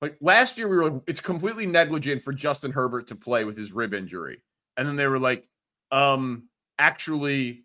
Like, 0.00 0.16
last 0.20 0.58
year, 0.58 0.68
we 0.68 0.76
were 0.76 0.90
like, 0.90 1.02
it's 1.06 1.20
completely 1.20 1.66
negligent 1.66 2.22
for 2.22 2.32
Justin 2.32 2.72
Herbert 2.72 3.08
to 3.08 3.14
play 3.14 3.44
with 3.44 3.56
his 3.56 3.72
rib 3.72 3.94
injury. 3.94 4.42
And 4.76 4.88
then 4.88 4.96
they 4.96 5.06
were 5.06 5.20
like, 5.20 5.46
um, 5.90 6.48
actually, 6.78 7.64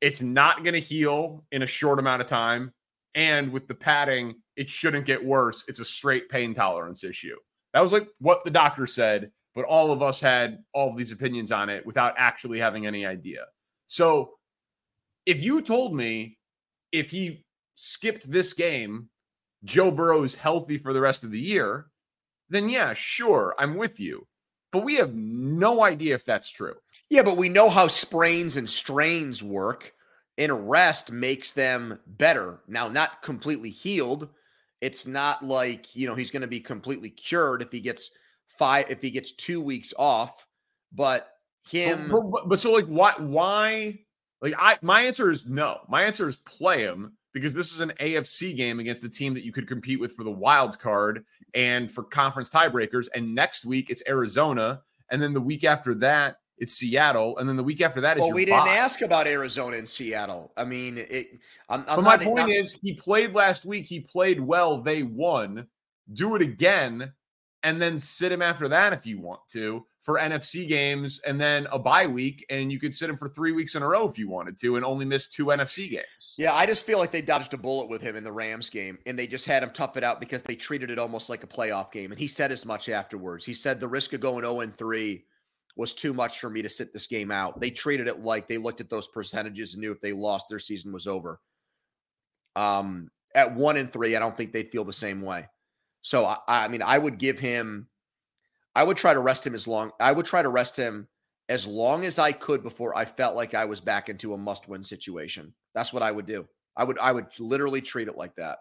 it's 0.00 0.22
not 0.22 0.62
going 0.64 0.74
to 0.74 0.80
heal 0.80 1.44
in 1.52 1.62
a 1.62 1.66
short 1.66 1.98
amount 1.98 2.22
of 2.22 2.28
time. 2.28 2.72
And 3.14 3.52
with 3.52 3.66
the 3.66 3.74
padding, 3.74 4.36
it 4.56 4.68
shouldn't 4.68 5.06
get 5.06 5.24
worse. 5.24 5.64
It's 5.68 5.80
a 5.80 5.84
straight 5.84 6.28
pain 6.28 6.54
tolerance 6.54 7.02
issue. 7.02 7.36
That 7.74 7.80
was 7.80 7.92
like 7.92 8.08
what 8.18 8.44
the 8.44 8.50
doctor 8.50 8.86
said, 8.86 9.30
but 9.54 9.64
all 9.64 9.92
of 9.92 10.02
us 10.02 10.20
had 10.20 10.58
all 10.72 10.90
of 10.90 10.96
these 10.96 11.12
opinions 11.12 11.52
on 11.52 11.68
it 11.68 11.84
without 11.84 12.14
actually 12.16 12.58
having 12.58 12.86
any 12.86 13.04
idea. 13.04 13.46
So 13.88 14.34
if 15.26 15.42
you 15.42 15.60
told 15.62 15.94
me 15.94 16.38
if 16.92 17.10
he 17.10 17.44
skipped 17.74 18.30
this 18.30 18.52
game, 18.52 19.08
Joe 19.64 19.90
Burrow 19.90 20.22
is 20.22 20.34
healthy 20.34 20.78
for 20.78 20.92
the 20.92 21.00
rest 21.00 21.24
of 21.24 21.30
the 21.30 21.40
year, 21.40 21.86
then 22.48 22.68
yeah, 22.68 22.94
sure, 22.94 23.54
I'm 23.58 23.76
with 23.76 24.00
you 24.00 24.26
but 24.72 24.84
we 24.84 24.96
have 24.96 25.14
no 25.14 25.82
idea 25.82 26.14
if 26.14 26.24
that's 26.24 26.50
true. 26.50 26.74
Yeah, 27.08 27.22
but 27.22 27.36
we 27.36 27.48
know 27.48 27.68
how 27.68 27.88
sprains 27.88 28.56
and 28.56 28.68
strains 28.68 29.42
work, 29.42 29.92
and 30.38 30.70
rest 30.70 31.12
makes 31.12 31.52
them 31.52 31.98
better. 32.06 32.60
Now, 32.68 32.88
not 32.88 33.22
completely 33.22 33.70
healed. 33.70 34.28
It's 34.80 35.06
not 35.06 35.42
like, 35.42 35.94
you 35.94 36.06
know, 36.06 36.14
he's 36.14 36.30
going 36.30 36.42
to 36.42 36.48
be 36.48 36.60
completely 36.60 37.10
cured 37.10 37.62
if 37.62 37.70
he 37.70 37.80
gets 37.80 38.10
five, 38.46 38.86
if 38.88 39.02
he 39.02 39.10
gets 39.10 39.32
two 39.32 39.60
weeks 39.60 39.92
off, 39.98 40.46
but 40.92 41.28
him. 41.68 42.08
But, 42.08 42.22
but, 42.30 42.48
but 42.48 42.60
so, 42.60 42.72
like, 42.72 42.86
why, 42.86 43.12
why, 43.18 43.98
like, 44.40 44.54
I, 44.58 44.78
my 44.80 45.02
answer 45.02 45.30
is 45.30 45.44
no. 45.46 45.80
My 45.88 46.04
answer 46.04 46.28
is 46.28 46.36
play 46.36 46.82
him 46.82 47.12
because 47.32 47.54
this 47.54 47.72
is 47.72 47.80
an 47.80 47.92
AFC 48.00 48.56
game 48.56 48.80
against 48.80 49.02
the 49.02 49.08
team 49.08 49.34
that 49.34 49.44
you 49.44 49.52
could 49.52 49.68
compete 49.68 50.00
with 50.00 50.12
for 50.12 50.24
the 50.24 50.30
wild 50.30 50.78
card 50.78 51.24
and 51.54 51.90
for 51.90 52.02
conference 52.02 52.50
tiebreakers. 52.50 53.08
And 53.14 53.34
next 53.34 53.64
week 53.64 53.90
it's 53.90 54.02
Arizona, 54.08 54.82
and 55.10 55.22
then 55.22 55.32
the 55.32 55.40
week 55.40 55.64
after 55.64 55.94
that 55.96 56.36
it's 56.60 56.74
Seattle, 56.74 57.38
and 57.38 57.48
then 57.48 57.56
the 57.56 57.64
week 57.64 57.80
after 57.80 58.02
that 58.02 58.18
is. 58.18 58.22
Well, 58.22 58.32
we 58.32 58.44
didn't 58.44 58.68
ask 58.68 59.00
about 59.00 59.26
Arizona 59.26 59.78
and 59.78 59.88
Seattle. 59.88 60.52
I 60.58 60.64
mean, 60.64 60.98
it. 60.98 61.38
I'm, 61.70 61.84
I'm 61.88 61.96
but 61.96 62.04
my 62.04 62.16
point 62.18 62.36
not, 62.36 62.50
is, 62.50 62.78
he 62.82 62.92
played 62.92 63.34
last 63.34 63.64
week. 63.64 63.86
He 63.86 64.00
played 64.00 64.40
well. 64.40 64.82
They 64.82 65.02
won. 65.02 65.66
Do 66.12 66.36
it 66.36 66.42
again, 66.42 67.12
and 67.62 67.80
then 67.80 67.98
sit 67.98 68.32
him 68.32 68.42
after 68.42 68.68
that 68.68 68.92
if 68.92 69.06
you 69.06 69.20
want 69.20 69.40
to 69.50 69.84
for 70.00 70.18
NFC 70.18 70.66
games 70.66 71.20
and 71.26 71.38
then 71.38 71.66
a 71.70 71.78
bye 71.78 72.06
week, 72.06 72.44
and 72.48 72.72
you 72.72 72.80
could 72.80 72.94
sit 72.94 73.10
him 73.10 73.16
for 73.16 73.28
three 73.28 73.52
weeks 73.52 73.74
in 73.74 73.82
a 73.82 73.88
row 73.88 74.08
if 74.08 74.18
you 74.18 74.28
wanted 74.28 74.58
to, 74.60 74.76
and 74.76 74.84
only 74.84 75.04
miss 75.04 75.28
two 75.28 75.46
NFC 75.46 75.90
games. 75.90 76.34
Yeah, 76.38 76.54
I 76.54 76.64
just 76.64 76.86
feel 76.86 76.98
like 76.98 77.12
they 77.12 77.20
dodged 77.20 77.52
a 77.52 77.58
bullet 77.58 77.90
with 77.90 78.00
him 78.00 78.16
in 78.16 78.24
the 78.24 78.32
Rams 78.32 78.70
game, 78.70 78.98
and 79.04 79.18
they 79.18 79.26
just 79.26 79.44
had 79.44 79.62
him 79.62 79.70
tough 79.70 79.96
it 79.96 80.04
out 80.04 80.18
because 80.18 80.42
they 80.42 80.56
treated 80.56 80.90
it 80.90 80.98
almost 80.98 81.28
like 81.28 81.44
a 81.44 81.46
playoff 81.46 81.92
game. 81.92 82.10
And 82.10 82.18
he 82.18 82.26
said 82.26 82.50
as 82.50 82.64
much 82.64 82.88
afterwards. 82.88 83.44
He 83.44 83.54
said 83.54 83.78
the 83.78 83.88
risk 83.88 84.14
of 84.14 84.20
going 84.20 84.44
0 84.44 84.60
and 84.60 84.76
3 84.76 85.22
was 85.76 85.94
too 85.94 86.14
much 86.14 86.40
for 86.40 86.50
me 86.50 86.62
to 86.62 86.70
sit 86.70 86.92
this 86.92 87.06
game 87.06 87.30
out. 87.30 87.60
They 87.60 87.70
treated 87.70 88.08
it 88.08 88.20
like 88.20 88.48
they 88.48 88.58
looked 88.58 88.80
at 88.80 88.90
those 88.90 89.08
percentages 89.08 89.74
and 89.74 89.82
knew 89.82 89.92
if 89.92 90.00
they 90.00 90.12
lost, 90.12 90.46
their 90.48 90.58
season 90.58 90.92
was 90.92 91.06
over. 91.06 91.40
Um, 92.56 93.10
at 93.34 93.54
one 93.54 93.76
and 93.76 93.92
three, 93.92 94.16
I 94.16 94.18
don't 94.18 94.36
think 94.36 94.52
they'd 94.52 94.72
feel 94.72 94.84
the 94.84 94.92
same 94.92 95.22
way. 95.22 95.46
So 96.02 96.24
I, 96.24 96.38
I 96.48 96.68
mean, 96.68 96.82
I 96.82 96.98
would 96.98 97.18
give 97.18 97.38
him 97.38 97.88
I 98.74 98.84
would 98.84 98.96
try 98.96 99.12
to 99.12 99.20
rest 99.20 99.46
him 99.46 99.54
as 99.54 99.66
long. 99.66 99.90
I 100.00 100.12
would 100.12 100.26
try 100.26 100.42
to 100.42 100.48
rest 100.48 100.76
him 100.76 101.08
as 101.48 101.66
long 101.66 102.04
as 102.04 102.18
I 102.18 102.32
could 102.32 102.62
before 102.62 102.96
I 102.96 103.04
felt 103.04 103.34
like 103.34 103.54
I 103.54 103.64
was 103.64 103.80
back 103.80 104.08
into 104.08 104.34
a 104.34 104.38
must-win 104.38 104.84
situation. 104.84 105.52
That's 105.74 105.92
what 105.92 106.02
I 106.02 106.12
would 106.12 106.26
do. 106.26 106.46
I 106.76 106.84
would 106.84 106.98
I 106.98 107.12
would 107.12 107.26
literally 107.38 107.80
treat 107.80 108.08
it 108.08 108.16
like 108.16 108.34
that. 108.36 108.58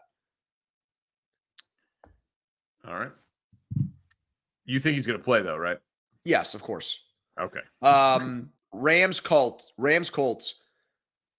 All 2.88 2.96
right. 2.96 3.12
You 4.66 4.80
think 4.80 4.96
he's 4.96 5.08
going 5.08 5.20
to 5.20 5.24
play 5.24 5.42
though, 5.42 5.58
right? 5.58 5.78
Yes, 6.26 6.54
of 6.54 6.64
course. 6.64 7.04
Okay. 7.40 7.62
Um 7.82 8.50
Rams 8.72 9.20
cult, 9.20 9.72
Rams 9.78 10.10
Colts. 10.10 10.56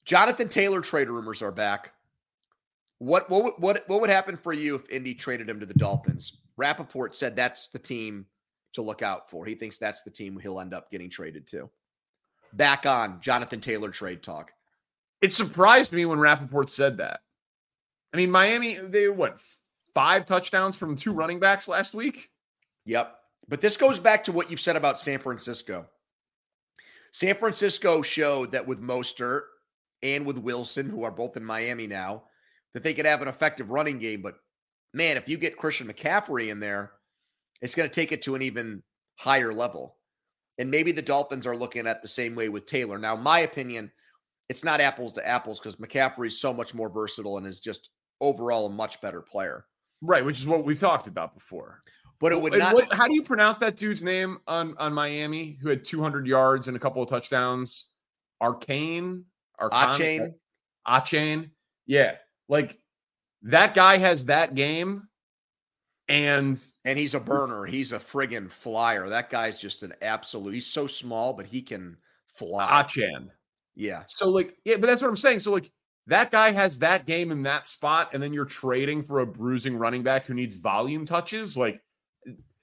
Jonathan 0.04 0.48
Taylor 0.48 0.80
trade 0.80 1.08
rumors 1.08 1.42
are 1.42 1.52
back. 1.52 1.92
What 3.00 3.30
what 3.30 3.58
what 3.58 3.88
what 3.88 4.00
would 4.02 4.10
happen 4.10 4.36
for 4.36 4.52
you 4.52 4.74
if 4.74 4.88
Indy 4.90 5.14
traded 5.14 5.48
him 5.48 5.58
to 5.58 5.66
the 5.66 5.74
Dolphins? 5.74 6.36
Rapoport 6.58 7.16
said 7.16 7.34
that's 7.34 7.68
the 7.70 7.78
team 7.78 8.26
to 8.74 8.82
look 8.82 9.00
out 9.00 9.30
for. 9.30 9.46
He 9.46 9.54
thinks 9.54 9.78
that's 9.78 10.02
the 10.02 10.10
team 10.10 10.38
he'll 10.38 10.60
end 10.60 10.74
up 10.74 10.90
getting 10.90 11.08
traded 11.08 11.46
to. 11.48 11.70
Back 12.52 12.84
on 12.84 13.20
Jonathan 13.22 13.60
Taylor 13.60 13.88
trade 13.88 14.22
talk. 14.22 14.52
It 15.22 15.32
surprised 15.32 15.94
me 15.94 16.04
when 16.04 16.18
Rapoport 16.18 16.70
said 16.70 16.98
that. 16.98 17.20
I 18.12 18.18
mean, 18.18 18.30
Miami, 18.30 18.74
they 18.74 19.08
what, 19.08 19.40
five 19.94 20.26
touchdowns 20.26 20.76
from 20.76 20.94
two 20.94 21.12
running 21.12 21.40
backs 21.40 21.68
last 21.68 21.94
week? 21.94 22.30
Yep. 22.84 23.16
But 23.48 23.62
this 23.62 23.76
goes 23.78 23.98
back 23.98 24.24
to 24.24 24.32
what 24.32 24.50
you've 24.50 24.60
said 24.60 24.76
about 24.76 25.00
San 25.00 25.18
Francisco. 25.18 25.86
San 27.12 27.34
Francisco 27.34 28.02
showed 28.02 28.52
that 28.52 28.66
with 28.66 28.80
Mostert 28.80 29.42
and 30.02 30.26
with 30.26 30.38
Wilson, 30.38 30.88
who 30.88 31.02
are 31.02 31.10
both 31.10 31.36
in 31.36 31.44
Miami 31.44 31.86
now, 31.86 32.24
that 32.74 32.84
they 32.84 32.94
could 32.94 33.06
have 33.06 33.22
an 33.22 33.28
effective 33.28 33.70
running 33.70 33.98
game. 33.98 34.22
But 34.22 34.36
man, 34.94 35.16
if 35.16 35.28
you 35.28 35.36
get 35.36 35.56
Christian 35.56 35.88
McCaffrey 35.88 36.50
in 36.50 36.60
there, 36.60 36.92
it's 37.62 37.74
going 37.74 37.88
to 37.88 37.94
take 37.94 38.12
it 38.12 38.22
to 38.22 38.34
an 38.34 38.42
even 38.42 38.82
higher 39.16 39.52
level. 39.52 39.96
And 40.58 40.70
maybe 40.70 40.92
the 40.92 41.02
Dolphins 41.02 41.46
are 41.46 41.56
looking 41.56 41.86
at 41.86 42.02
the 42.02 42.08
same 42.08 42.34
way 42.34 42.48
with 42.48 42.66
Taylor. 42.66 42.98
Now, 42.98 43.16
my 43.16 43.40
opinion, 43.40 43.90
it's 44.48 44.64
not 44.64 44.80
apples 44.80 45.12
to 45.14 45.26
apples 45.26 45.58
because 45.58 45.76
McCaffrey 45.76 46.26
is 46.26 46.40
so 46.40 46.52
much 46.52 46.74
more 46.74 46.90
versatile 46.90 47.38
and 47.38 47.46
is 47.46 47.60
just 47.60 47.90
overall 48.20 48.66
a 48.66 48.70
much 48.70 49.00
better 49.00 49.22
player. 49.22 49.64
Right, 50.02 50.24
which 50.24 50.38
is 50.38 50.46
what 50.46 50.64
we've 50.64 50.78
talked 50.78 51.06
about 51.06 51.34
before. 51.34 51.82
But 52.20 52.32
it 52.32 52.40
would 52.40 52.52
not. 52.52 52.74
What, 52.74 52.92
how 52.92 53.08
do 53.08 53.14
you 53.14 53.22
pronounce 53.22 53.58
that 53.58 53.76
dude's 53.76 54.02
name 54.02 54.38
on 54.46 54.76
on 54.76 54.92
Miami 54.92 55.58
who 55.62 55.70
had 55.70 55.84
200 55.84 56.26
yards 56.26 56.68
and 56.68 56.76
a 56.76 56.80
couple 56.80 57.02
of 57.02 57.08
touchdowns? 57.08 57.88
Arcane, 58.42 59.24
Arcane, 59.58 60.34
Achane. 60.86 61.50
Yeah, 61.86 62.16
like 62.50 62.78
that 63.42 63.72
guy 63.72 63.96
has 63.96 64.26
that 64.26 64.54
game 64.54 65.08
and 66.08 66.60
and 66.84 66.98
he's 66.98 67.14
a 67.14 67.20
burner. 67.20 67.64
He's 67.64 67.92
a 67.92 67.98
friggin' 67.98 68.50
flyer. 68.50 69.08
That 69.08 69.30
guy's 69.30 69.60
just 69.60 69.84
an 69.84 69.94
absolute. 70.02 70.52
He's 70.52 70.66
so 70.66 70.86
small, 70.86 71.32
but 71.32 71.46
he 71.46 71.62
can 71.62 71.96
fly. 72.26 72.68
Achane. 72.68 73.28
Yeah. 73.76 74.02
So 74.08 74.28
like, 74.28 74.56
yeah, 74.64 74.76
but 74.76 74.88
that's 74.88 75.00
what 75.00 75.08
I'm 75.08 75.16
saying. 75.16 75.38
So 75.38 75.52
like, 75.52 75.70
that 76.08 76.32
guy 76.32 76.50
has 76.50 76.80
that 76.80 77.06
game 77.06 77.30
in 77.30 77.42
that 77.42 77.68
spot, 77.68 78.10
and 78.12 78.22
then 78.22 78.32
you're 78.32 78.44
trading 78.44 79.02
for 79.02 79.20
a 79.20 79.26
bruising 79.26 79.76
running 79.76 80.02
back 80.02 80.26
who 80.26 80.34
needs 80.34 80.56
volume 80.56 81.06
touches. 81.06 81.56
Like, 81.56 81.80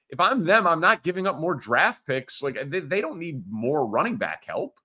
if 0.10 0.20
I'm 0.20 0.44
them, 0.44 0.68
I'm 0.68 0.82
not 0.82 1.04
giving 1.04 1.26
up 1.26 1.40
more 1.40 1.56
draft 1.56 2.06
picks. 2.06 2.42
Like, 2.42 2.70
they, 2.70 2.82
they 2.82 3.00
don't 3.00 3.20
need 3.20 3.44
more 3.50 3.88
running 3.88 4.18
back 4.18 4.44
help. 4.46 4.78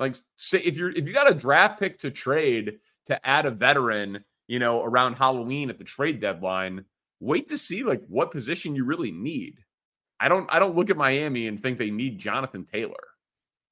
Like, 0.00 0.16
say 0.36 0.58
if 0.58 0.76
you're 0.76 0.90
if 0.90 1.06
you 1.06 1.14
got 1.14 1.30
a 1.30 1.34
draft 1.34 1.78
pick 1.78 2.00
to 2.00 2.10
trade 2.10 2.80
to 3.08 3.26
add 3.26 3.44
a 3.46 3.50
veteran, 3.50 4.24
you 4.46 4.58
know, 4.58 4.82
around 4.82 5.14
Halloween 5.14 5.68
at 5.70 5.78
the 5.78 5.84
trade 5.84 6.20
deadline 6.20 6.84
wait 7.20 7.48
to 7.48 7.58
see 7.58 7.82
like 7.82 8.00
what 8.06 8.30
position 8.30 8.76
you 8.76 8.84
really 8.84 9.10
need. 9.10 9.58
I 10.20 10.28
don't 10.28 10.48
I 10.52 10.58
don't 10.60 10.76
look 10.76 10.88
at 10.90 10.96
Miami 10.96 11.48
and 11.48 11.60
think 11.60 11.78
they 11.78 11.90
need 11.90 12.18
Jonathan 12.18 12.64
Taylor. 12.64 12.94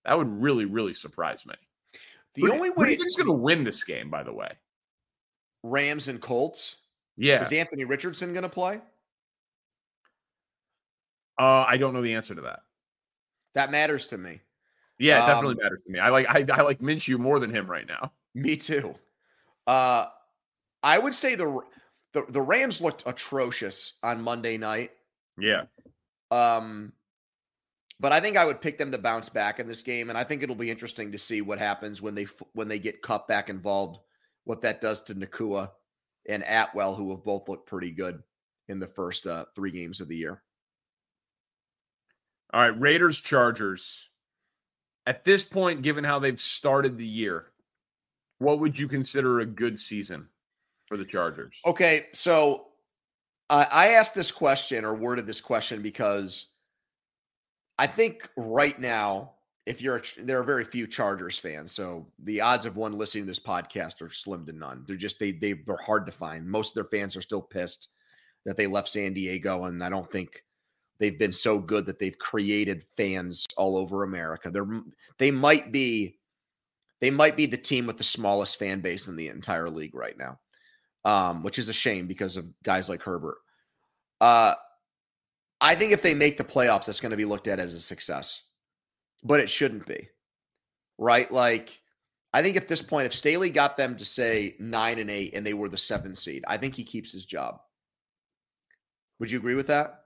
That 0.05 0.19
would 0.19 0.29
really 0.29 0.65
really 0.65 0.95
surprise 0.95 1.47
me. 1.47 1.55
The 2.35 2.51
only 2.51 2.71
way 2.71 2.97
think's 2.97 3.17
going 3.17 3.29
to 3.29 3.33
win 3.33 3.65
this 3.65 3.83
game, 3.85 4.11
by 4.11 4.23
the 4.23 4.33
way? 4.33 4.51
Rams 5.63 6.09
and 6.09 6.21
Colts. 6.21 6.77
Yeah, 7.17 7.41
Is 7.41 7.51
Anthony 7.53 7.85
Richardson 7.85 8.33
going 8.35 8.43
to 8.43 8.49
play? 8.51 8.79
uh, 11.39 11.65
I 11.67 11.77
don't 11.77 11.95
know 11.95 12.03
the 12.03 12.15
answer 12.15 12.35
to 12.35 12.43
that. 12.43 12.61
That 13.55 13.71
matters 13.71 14.07
to 14.09 14.19
me. 14.19 14.41
Yeah, 14.99 15.19
it 15.19 15.23
Um, 15.23 15.27
definitely 15.29 15.63
matters 15.63 15.83
to 15.85 15.93
me. 15.93 15.99
I 15.99 16.09
like 16.11 16.27
I, 16.29 16.45
I 16.53 16.63
like 16.63 16.81
Minshew 16.81 17.19
more 17.19 17.39
than 17.39 17.51
him 17.51 17.71
right 17.71 17.87
now. 17.87 18.13
Me 18.35 18.57
too. 18.57 18.95
Uh, 19.67 20.07
I 20.83 20.99
would 20.99 21.15
say 21.15 21.35
the 21.35 21.61
the 22.13 22.25
the 22.29 22.41
Rams 22.41 22.81
looked 22.81 23.05
atrocious 23.07 23.95
on 24.03 24.23
Monday 24.23 24.57
night. 24.57 24.93
Yeah, 25.39 25.65
Um, 26.31 26.93
but 28.01 28.13
I 28.13 28.21
think 28.21 28.37
I 28.37 28.45
would 28.45 28.61
pick 28.61 28.79
them 28.79 28.93
to 28.93 28.99
bounce 28.99 29.29
back 29.29 29.59
in 29.59 29.69
this 29.69 29.83
game, 29.83 30.09
and 30.09 30.19
I 30.19 30.25
think 30.25 30.43
it'll 30.43 30.55
be 30.55 30.71
interesting 30.71 31.13
to 31.13 31.19
see 31.19 31.41
what 31.41 31.59
happens 31.59 32.03
when 32.03 32.15
they 32.15 32.27
when 32.53 32.69
they 32.69 32.79
get 32.79 33.03
Kupp 33.03 33.29
back 33.29 33.49
involved. 33.51 34.01
What 34.45 34.61
that 34.63 34.81
does 34.81 35.01
to 35.03 35.15
Nacua 35.15 35.71
and 36.29 36.45
Atwell, 36.45 36.95
who 36.95 37.11
have 37.11 37.25
both 37.25 37.49
looked 37.49 37.69
pretty 37.69 37.91
good 37.91 38.23
in 38.69 38.79
the 38.79 38.87
first 38.87 39.27
uh, 39.27 39.47
three 39.55 39.71
games 39.71 40.01
of 40.01 40.09
the 40.09 40.17
year. 40.17 40.43
All 42.53 42.61
right, 42.61 42.81
Raiders 42.81 43.21
Chargers. 43.21 44.09
At 45.07 45.25
this 45.25 45.45
point, 45.45 45.83
given 45.83 46.05
how 46.05 46.19
they've 46.19 46.41
started 46.41 46.99
the 46.99 47.07
year, 47.07 47.47
what 48.39 48.61
would 48.61 48.79
you 48.79 48.89
consider 48.89 49.41
a 49.41 49.47
good 49.47 49.79
season 49.79 50.29
for 50.87 50.97
the 50.97 51.05
Chargers? 51.05 51.61
Okay, 51.67 52.07
so 52.13 52.67
I 53.49 53.89
asked 53.89 54.15
this 54.15 54.33
question 54.33 54.85
or 54.85 54.95
worded 54.95 55.27
this 55.27 55.41
question 55.41 55.81
because 55.81 56.47
I 57.79 57.87
think 57.87 58.29
right 58.37 58.79
now, 58.81 59.33
if 59.67 59.81
you're, 59.81 59.97
a, 59.97 60.03
there 60.23 60.41
are 60.41 60.45
very 60.45 60.65
few 60.65 60.87
Chargers 60.87 61.39
fans, 61.39 61.73
so 61.73 62.07
the 62.25 62.41
odds 62.41 62.67
of 62.67 62.77
one 62.77 62.99
listening 62.99 63.25
to 63.25 63.29
this 63.29 63.39
podcast 63.39 64.03
are 64.03 64.11
slim 64.11 64.47
to 64.47 64.53
none. 64.53 64.85
They're 64.87 64.97
just 64.97 65.19
they 65.21 65.33
they 65.33 65.53
they're 65.53 65.77
hard 65.77 66.07
to 66.07 66.13
find. 66.13 66.47
Most 66.47 66.71
of 66.71 66.75
their 66.75 66.99
fans 67.01 67.17
are 67.17 67.23
still 67.23 67.43
pissed 67.43 67.91
that 68.45 68.57
they 68.57 68.67
left 68.67 68.89
San 68.89 69.13
Diego, 69.13 69.65
and 69.65 69.83
I 69.83 69.89
don't 69.89 70.11
think 70.11 70.43
they've 70.99 71.19
been 71.19 71.33
so 71.33 71.59
good 71.59 71.87
that 71.87 71.99
they've 71.99 72.19
created 72.19 72.85
fans 72.97 73.45
all 73.57 73.77
over 73.77 74.03
America. 74.03 74.51
They're 74.51 74.69
they 75.19 75.31
might 75.31 75.73
be 75.73 76.19
they 77.01 77.11
might 77.11 77.37
be 77.37 77.47
the 77.47 77.57
team 77.57 77.87
with 77.87 77.99
the 77.99 78.05
smallest 78.05 78.59
fan 78.59 78.81
base 78.81 79.09
in 79.09 79.17
the 79.17 79.29
entire 79.29 79.69
league 79.69 79.95
right 79.95 80.17
now 80.19 80.39
um, 81.07 81.45
which 81.45 81.59
is 81.61 81.69
a 81.69 81.73
shame 81.73 82.09
because 82.09 82.37
of 82.37 82.51
guys 82.65 82.89
like 82.89 83.01
Herbert. 83.01 83.39
Uh, 84.21 84.55
I 85.61 85.77
think 85.77 85.93
if 85.93 86.03
they 86.03 86.15
make 86.15 86.37
the 86.37 86.45
playoffs, 86.45 86.87
that's 86.87 87.01
going 87.01 87.13
to 87.13 87.17
be 87.17 87.25
looked 87.25 87.47
at 87.47 87.61
as 87.61 87.75
a 87.75 87.81
success, 87.81 88.43
but 89.23 89.39
it 89.39 89.49
shouldn't 89.49 89.87
be, 89.87 90.09
right? 90.99 91.31
Like, 91.31 91.81
I 92.35 92.43
think 92.43 92.57
at 92.57 92.67
this 92.67 92.83
point, 92.83 93.07
if 93.07 93.15
Staley 93.15 93.51
got 93.51 93.77
them 93.77 93.97
to 93.97 94.05
say 94.05 94.57
nine 94.59 94.99
and 94.99 95.09
eight 95.09 95.35
and 95.35 95.47
they 95.47 95.55
were 95.55 95.69
the 95.69 95.79
seventh 95.79 96.19
seed, 96.19 96.45
I 96.49 96.57
think 96.57 96.75
he 96.75 96.83
keeps 96.83 97.13
his 97.13 97.25
job. 97.25 97.61
Would 99.21 99.31
you 99.31 99.39
agree 99.39 99.55
with 99.55 99.69
that? 99.69 100.01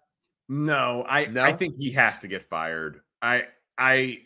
No, 0.51 1.05
I 1.09 1.25
No? 1.27 1.45
I 1.45 1.55
think 1.55 1.77
he 1.79 1.93
has 1.93 2.19
to 2.21 2.29
get 2.29 2.45
fired. 2.45 3.01
I 3.23 3.45
I 3.79 4.19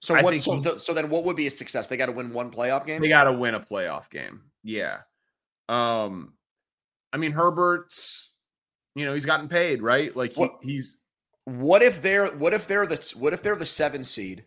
So 0.00 0.14
I 0.14 0.22
what? 0.22 0.34
So, 0.40 0.56
he- 0.56 0.62
th- 0.62 0.80
so 0.80 0.92
then, 0.94 1.10
what 1.10 1.24
would 1.24 1.36
be 1.36 1.46
a 1.46 1.50
success? 1.50 1.88
They 1.88 1.96
got 1.96 2.06
to 2.06 2.12
win 2.12 2.32
one 2.32 2.50
playoff 2.50 2.86
game. 2.86 3.00
they 3.02 3.08
got 3.08 3.24
to 3.24 3.32
win 3.32 3.54
a 3.54 3.60
playoff 3.60 4.08
game. 4.10 4.42
Yeah. 4.62 4.98
Um 5.68 6.34
I 7.12 7.16
mean 7.16 7.32
Herbert's 7.32 8.28
you 8.96 9.04
know, 9.06 9.14
he's 9.14 9.24
gotten 9.26 9.48
paid, 9.48 9.82
right? 9.82 10.14
Like 10.16 10.32
he, 10.32 10.40
What- 10.40 10.58
he's 10.62 10.96
What 11.44 11.82
if 11.82 12.02
they're 12.02 12.26
what 12.28 12.52
if 12.54 12.66
they're 12.66 12.86
the 12.86 13.14
what 13.18 13.32
if 13.32 13.42
they're 13.42 13.56
the 13.56 13.66
seven 13.66 14.04
seed 14.04 14.44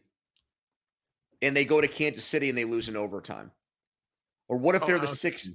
and 1.41 1.56
they 1.56 1.66
go 1.66 1.82
to 1.82 1.88
Kansas 1.88 2.26
City 2.26 2.49
and 2.49 2.58
they 2.58 2.66
lose 2.66 2.89
in 2.89 2.95
overtime? 2.97 3.51
Or 4.49 4.58
what 4.58 4.76
if 4.76 4.84
Oh, 4.84 4.88
they're 4.88 4.99
the 4.99 5.08
six? 5.08 5.47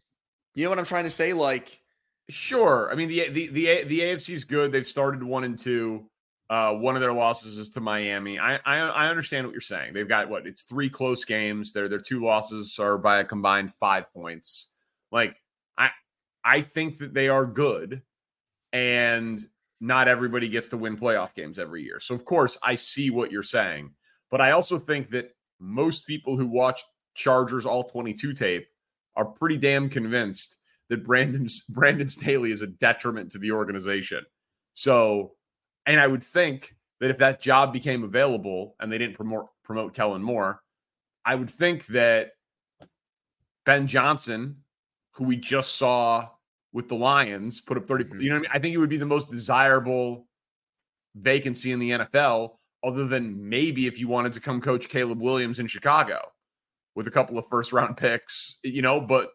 You 0.54 0.64
know 0.64 0.70
what 0.70 0.78
I'm 0.78 0.84
trying 0.84 1.04
to 1.04 1.10
say? 1.10 1.32
Like, 1.32 1.80
Sure. 2.30 2.90
I 2.90 2.94
mean 2.94 3.08
the 3.08 3.28
the 3.30 3.46
the 3.48 3.84
the 3.84 4.00
AFC's 4.00 4.44
good. 4.44 4.70
They've 4.72 4.86
started 4.86 5.22
one 5.22 5.44
and 5.44 5.58
two. 5.58 6.10
Uh, 6.50 6.74
one 6.74 6.94
of 6.94 7.02
their 7.02 7.12
losses 7.12 7.58
is 7.58 7.68
to 7.70 7.80
Miami. 7.80 8.38
I, 8.38 8.56
I 8.64 8.78
I 8.78 9.08
understand 9.08 9.46
what 9.46 9.52
you're 9.52 9.60
saying. 9.60 9.92
They've 9.92 10.08
got 10.08 10.30
what? 10.30 10.46
It's 10.46 10.62
three 10.62 10.88
close 10.88 11.24
games. 11.24 11.72
Their 11.72 11.88
their 11.88 12.00
two 12.00 12.20
losses 12.20 12.78
are 12.78 12.96
by 12.96 13.18
a 13.18 13.24
combined 13.24 13.72
five 13.74 14.10
points. 14.12 14.72
Like 15.12 15.36
I 15.76 15.90
I 16.44 16.62
think 16.62 16.98
that 16.98 17.12
they 17.12 17.28
are 17.28 17.44
good, 17.44 18.02
and 18.72 19.40
not 19.80 20.08
everybody 20.08 20.48
gets 20.48 20.68
to 20.68 20.78
win 20.78 20.96
playoff 20.96 21.34
games 21.34 21.58
every 21.58 21.82
year. 21.82 22.00
So 22.00 22.14
of 22.14 22.24
course 22.24 22.56
I 22.62 22.76
see 22.76 23.10
what 23.10 23.30
you're 23.30 23.42
saying, 23.42 23.90
but 24.30 24.40
I 24.40 24.52
also 24.52 24.78
think 24.78 25.10
that 25.10 25.34
most 25.60 26.06
people 26.06 26.36
who 26.36 26.46
watch 26.46 26.82
Chargers 27.14 27.66
all 27.66 27.84
22 27.84 28.32
tape 28.32 28.68
are 29.16 29.24
pretty 29.24 29.56
damn 29.56 29.90
convinced 29.90 30.56
that 30.88 31.04
Brandon 31.04 31.46
Brandon 31.68 32.08
Staley 32.08 32.52
is 32.52 32.62
a 32.62 32.66
detriment 32.66 33.32
to 33.32 33.38
the 33.38 33.52
organization. 33.52 34.24
So, 34.74 35.32
and 35.88 35.98
I 36.00 36.06
would 36.06 36.22
think 36.22 36.76
that 37.00 37.10
if 37.10 37.18
that 37.18 37.40
job 37.40 37.72
became 37.72 38.04
available 38.04 38.76
and 38.78 38.92
they 38.92 38.98
didn't 38.98 39.16
promote 39.16 39.48
promote 39.64 39.94
Kellen 39.94 40.22
Moore, 40.22 40.62
I 41.24 41.34
would 41.34 41.50
think 41.50 41.86
that 41.86 42.32
Ben 43.64 43.86
Johnson, 43.86 44.58
who 45.14 45.24
we 45.24 45.36
just 45.36 45.76
saw 45.76 46.28
with 46.72 46.88
the 46.88 46.94
Lions, 46.94 47.60
put 47.60 47.76
up 47.76 47.86
30, 47.86 48.04
Mhm. 48.04 48.20
you 48.22 48.28
know 48.28 48.36
what 48.36 48.38
I 48.38 48.42
mean? 48.42 48.50
I 48.52 48.58
think 48.60 48.74
it 48.74 48.78
would 48.78 48.88
be 48.88 48.96
the 48.96 49.06
most 49.06 49.30
desirable 49.30 50.28
vacancy 51.14 51.72
in 51.72 51.78
the 51.78 51.90
NFL, 51.92 52.60
other 52.84 53.06
than 53.06 53.48
maybe 53.48 53.86
if 53.86 53.98
you 53.98 54.08
wanted 54.08 54.32
to 54.34 54.40
come 54.40 54.60
coach 54.60 54.88
Caleb 54.88 55.20
Williams 55.20 55.58
in 55.58 55.66
Chicago 55.66 56.32
with 56.94 57.06
a 57.06 57.10
couple 57.10 57.38
of 57.38 57.46
first 57.48 57.72
round 57.72 57.96
picks, 57.96 58.58
you 58.62 58.82
know, 58.82 59.00
but 59.00 59.30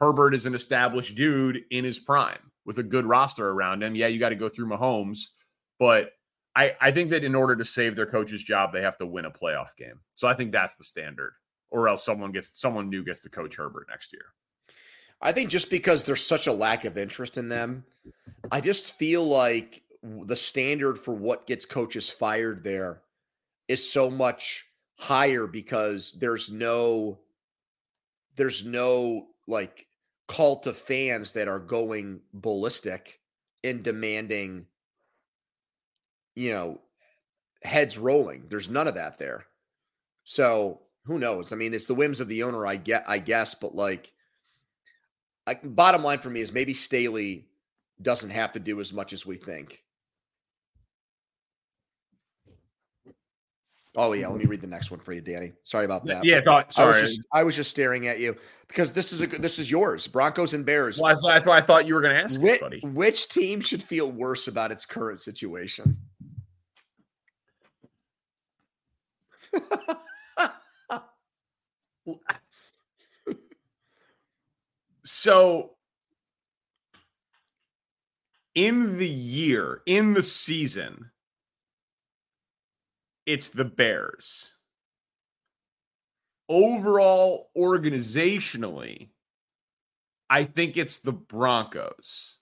Herbert 0.00 0.34
is 0.34 0.46
an 0.46 0.54
established 0.54 1.14
dude 1.14 1.64
in 1.70 1.84
his 1.84 1.98
prime 1.98 2.50
with 2.64 2.78
a 2.78 2.82
good 2.82 3.06
roster 3.06 3.48
around 3.48 3.82
him. 3.82 3.94
Yeah, 3.94 4.06
you 4.08 4.18
got 4.18 4.28
to 4.30 4.34
go 4.36 4.48
through 4.48 4.66
Mahomes, 4.66 5.28
but 5.78 6.12
I, 6.54 6.74
I 6.80 6.90
think 6.90 7.10
that 7.10 7.24
in 7.24 7.34
order 7.34 7.54
to 7.56 7.64
save 7.64 7.96
their 7.96 8.06
coach's 8.06 8.42
job, 8.42 8.72
they 8.72 8.80
have 8.80 8.96
to 8.98 9.06
win 9.06 9.26
a 9.26 9.30
playoff 9.30 9.76
game. 9.76 10.00
So 10.16 10.26
I 10.26 10.34
think 10.34 10.52
that's 10.52 10.74
the 10.74 10.84
standard, 10.84 11.32
or 11.70 11.88
else 11.88 12.04
someone 12.04 12.32
gets 12.32 12.50
someone 12.54 12.88
new 12.88 13.04
gets 13.04 13.22
to 13.22 13.30
coach 13.30 13.56
Herbert 13.56 13.86
next 13.90 14.12
year. 14.12 14.24
I 15.20 15.32
think 15.32 15.50
just 15.50 15.70
because 15.70 16.02
there's 16.02 16.24
such 16.24 16.46
a 16.46 16.52
lack 16.52 16.84
of 16.84 16.98
interest 16.98 17.38
in 17.38 17.48
them, 17.48 17.84
I 18.50 18.60
just 18.60 18.98
feel 18.98 19.24
like 19.24 19.82
the 20.02 20.36
standard 20.36 20.98
for 20.98 21.14
what 21.14 21.46
gets 21.46 21.64
coaches 21.64 22.08
fired 22.08 22.62
there 22.62 23.02
is 23.68 23.90
so 23.90 24.10
much 24.10 24.66
higher 24.96 25.46
because 25.46 26.12
there's 26.18 26.50
no 26.50 27.18
there's 28.36 28.64
no 28.64 29.26
like 29.46 29.86
cult 30.28 30.66
of 30.66 30.76
fans 30.76 31.32
that 31.32 31.48
are 31.48 31.58
going 31.58 32.20
ballistic 32.34 33.20
in 33.62 33.82
demanding 33.82 34.66
you 36.36 36.52
know 36.52 36.80
heads 37.64 37.98
rolling 37.98 38.44
there's 38.48 38.70
none 38.70 38.86
of 38.86 38.94
that 38.94 39.18
there 39.18 39.46
so 40.22 40.80
who 41.04 41.18
knows 41.18 41.52
i 41.52 41.56
mean 41.56 41.74
it's 41.74 41.86
the 41.86 41.94
whims 41.94 42.20
of 42.20 42.28
the 42.28 42.44
owner 42.44 42.64
i 42.66 42.76
get 42.76 43.04
i 43.08 43.18
guess 43.18 43.54
but 43.54 43.74
like 43.74 44.12
I, 45.46 45.54
bottom 45.62 46.02
line 46.02 46.18
for 46.18 46.30
me 46.30 46.40
is 46.40 46.52
maybe 46.52 46.74
Staley 46.74 47.46
doesn't 48.02 48.30
have 48.30 48.52
to 48.52 48.60
do 48.60 48.80
as 48.80 48.92
much 48.92 49.12
as 49.12 49.24
we 49.24 49.36
think. 49.36 49.82
Oh 53.98 54.12
yeah, 54.12 54.28
let 54.28 54.38
me 54.38 54.44
read 54.44 54.60
the 54.60 54.66
next 54.66 54.90
one 54.90 55.00
for 55.00 55.14
you, 55.14 55.22
Danny. 55.22 55.52
Sorry 55.62 55.86
about 55.86 56.04
that. 56.04 56.22
Yeah, 56.22 56.42
thought, 56.42 56.64
I 56.78 56.84
was 56.84 56.96
sorry. 56.96 57.00
just 57.00 57.20
I 57.32 57.42
was 57.44 57.56
just 57.56 57.70
staring 57.70 58.08
at 58.08 58.20
you 58.20 58.36
because 58.68 58.92
this 58.92 59.10
is 59.10 59.22
a 59.22 59.26
this 59.26 59.58
is 59.58 59.70
yours. 59.70 60.06
Broncos 60.06 60.52
and 60.52 60.66
Bears. 60.66 61.00
Well, 61.00 61.08
that's, 61.14 61.24
that's 61.24 61.46
why 61.46 61.56
I 61.56 61.62
thought 61.62 61.86
you 61.86 61.94
were 61.94 62.02
going 62.02 62.14
to 62.14 62.22
ask, 62.22 62.38
Which, 62.38 62.60
buddy. 62.60 62.80
which 62.80 63.30
team 63.30 63.62
should 63.62 63.82
feel 63.82 64.10
worse 64.12 64.48
about 64.48 64.70
its 64.70 64.84
current 64.84 65.22
situation? 65.22 65.96
So, 75.26 75.76
in 78.54 78.98
the 78.98 79.08
year, 79.08 79.82
in 79.86 80.14
the 80.14 80.22
season, 80.22 81.10
it's 83.24 83.48
the 83.48 83.64
Bears. 83.64 84.52
Overall, 86.48 87.50
organizationally, 87.56 89.10
I 90.28 90.44
think 90.44 90.76
it's 90.76 90.98
the 90.98 91.12
Broncos 91.12 92.38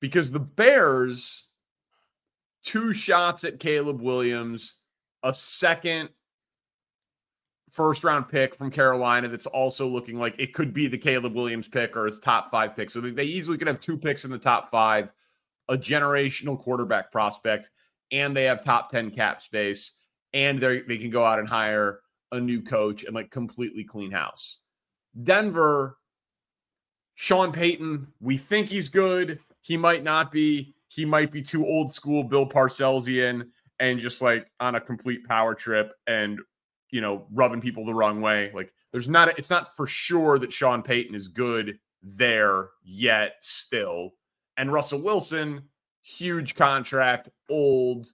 because 0.00 0.32
the 0.32 0.40
Bears, 0.40 1.46
two 2.64 2.92
shots 2.92 3.44
at 3.44 3.60
Caleb 3.60 4.00
Williams, 4.00 4.74
a 5.22 5.32
second 5.32 6.10
first 7.72 8.04
round 8.04 8.28
pick 8.28 8.54
from 8.54 8.70
Carolina 8.70 9.28
that's 9.28 9.46
also 9.46 9.88
looking 9.88 10.18
like 10.18 10.34
it 10.38 10.52
could 10.52 10.74
be 10.74 10.86
the 10.86 10.98
Caleb 10.98 11.34
Williams 11.34 11.66
pick 11.66 11.96
or 11.96 12.06
a 12.06 12.10
top 12.10 12.50
five 12.50 12.76
pick. 12.76 12.90
So 12.90 13.00
they 13.00 13.24
easily 13.24 13.56
could 13.56 13.66
have 13.66 13.80
two 13.80 13.96
picks 13.96 14.24
in 14.24 14.30
the 14.30 14.38
top 14.38 14.70
five, 14.70 15.10
a 15.68 15.76
generational 15.76 16.58
quarterback 16.58 17.10
prospect, 17.10 17.70
and 18.10 18.36
they 18.36 18.44
have 18.44 18.62
top 18.62 18.90
10 18.90 19.10
cap 19.10 19.40
space, 19.40 19.92
and 20.34 20.58
they 20.60 20.82
they 20.82 20.98
can 20.98 21.10
go 21.10 21.24
out 21.24 21.38
and 21.38 21.48
hire 21.48 22.00
a 22.30 22.40
new 22.40 22.62
coach 22.62 23.04
and 23.04 23.14
like 23.14 23.30
completely 23.30 23.84
clean 23.84 24.10
house. 24.10 24.58
Denver, 25.22 25.96
Sean 27.14 27.52
Payton, 27.52 28.08
we 28.20 28.36
think 28.36 28.68
he's 28.68 28.88
good. 28.88 29.38
He 29.62 29.76
might 29.76 30.04
not 30.04 30.30
be. 30.30 30.74
He 30.88 31.06
might 31.06 31.30
be 31.30 31.40
too 31.40 31.64
old 31.64 31.94
school 31.94 32.22
Bill 32.22 32.44
Parcellsian 32.44 33.50
and 33.82 33.98
just 33.98 34.22
like 34.22 34.46
on 34.60 34.76
a 34.76 34.80
complete 34.80 35.26
power 35.26 35.54
trip 35.54 35.92
and 36.06 36.38
you 36.92 37.00
know, 37.00 37.26
rubbing 37.32 37.60
people 37.60 37.84
the 37.84 37.94
wrong 37.94 38.20
way. 38.20 38.52
Like 38.54 38.72
there's 38.92 39.08
not, 39.08 39.28
a, 39.28 39.36
it's 39.36 39.50
not 39.50 39.74
for 39.76 39.86
sure 39.86 40.38
that 40.38 40.52
Sean 40.52 40.82
Payton 40.82 41.16
is 41.16 41.26
good 41.26 41.78
there 42.02 42.68
yet 42.84 43.36
still. 43.40 44.10
And 44.56 44.72
Russell 44.72 45.00
Wilson, 45.00 45.62
huge 46.02 46.54
contract, 46.54 47.28
old, 47.50 48.06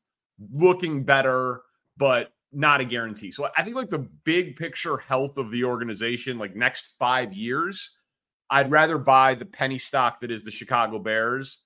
looking 0.53 1.05
better, 1.05 1.63
but 1.99 2.33
not 2.53 2.81
a 2.81 2.85
guarantee. 2.85 3.33
So 3.33 3.49
I 3.57 3.63
think 3.63 3.77
like 3.77 3.91
the 3.91 4.09
big 4.25 4.57
picture 4.57 4.97
health 4.97 5.37
of 5.37 5.51
the 5.51 5.65
organization, 5.65 6.39
like 6.39 6.57
next 6.57 6.95
five 6.99 7.35
years, 7.35 7.91
I'd 8.49 8.71
rather 8.71 8.97
buy 8.97 9.35
the 9.35 9.45
penny 9.45 9.77
stock 9.77 10.21
that 10.21 10.31
is 10.31 10.45
the 10.45 10.51
Chicago 10.51 10.99
Bears 10.99 11.59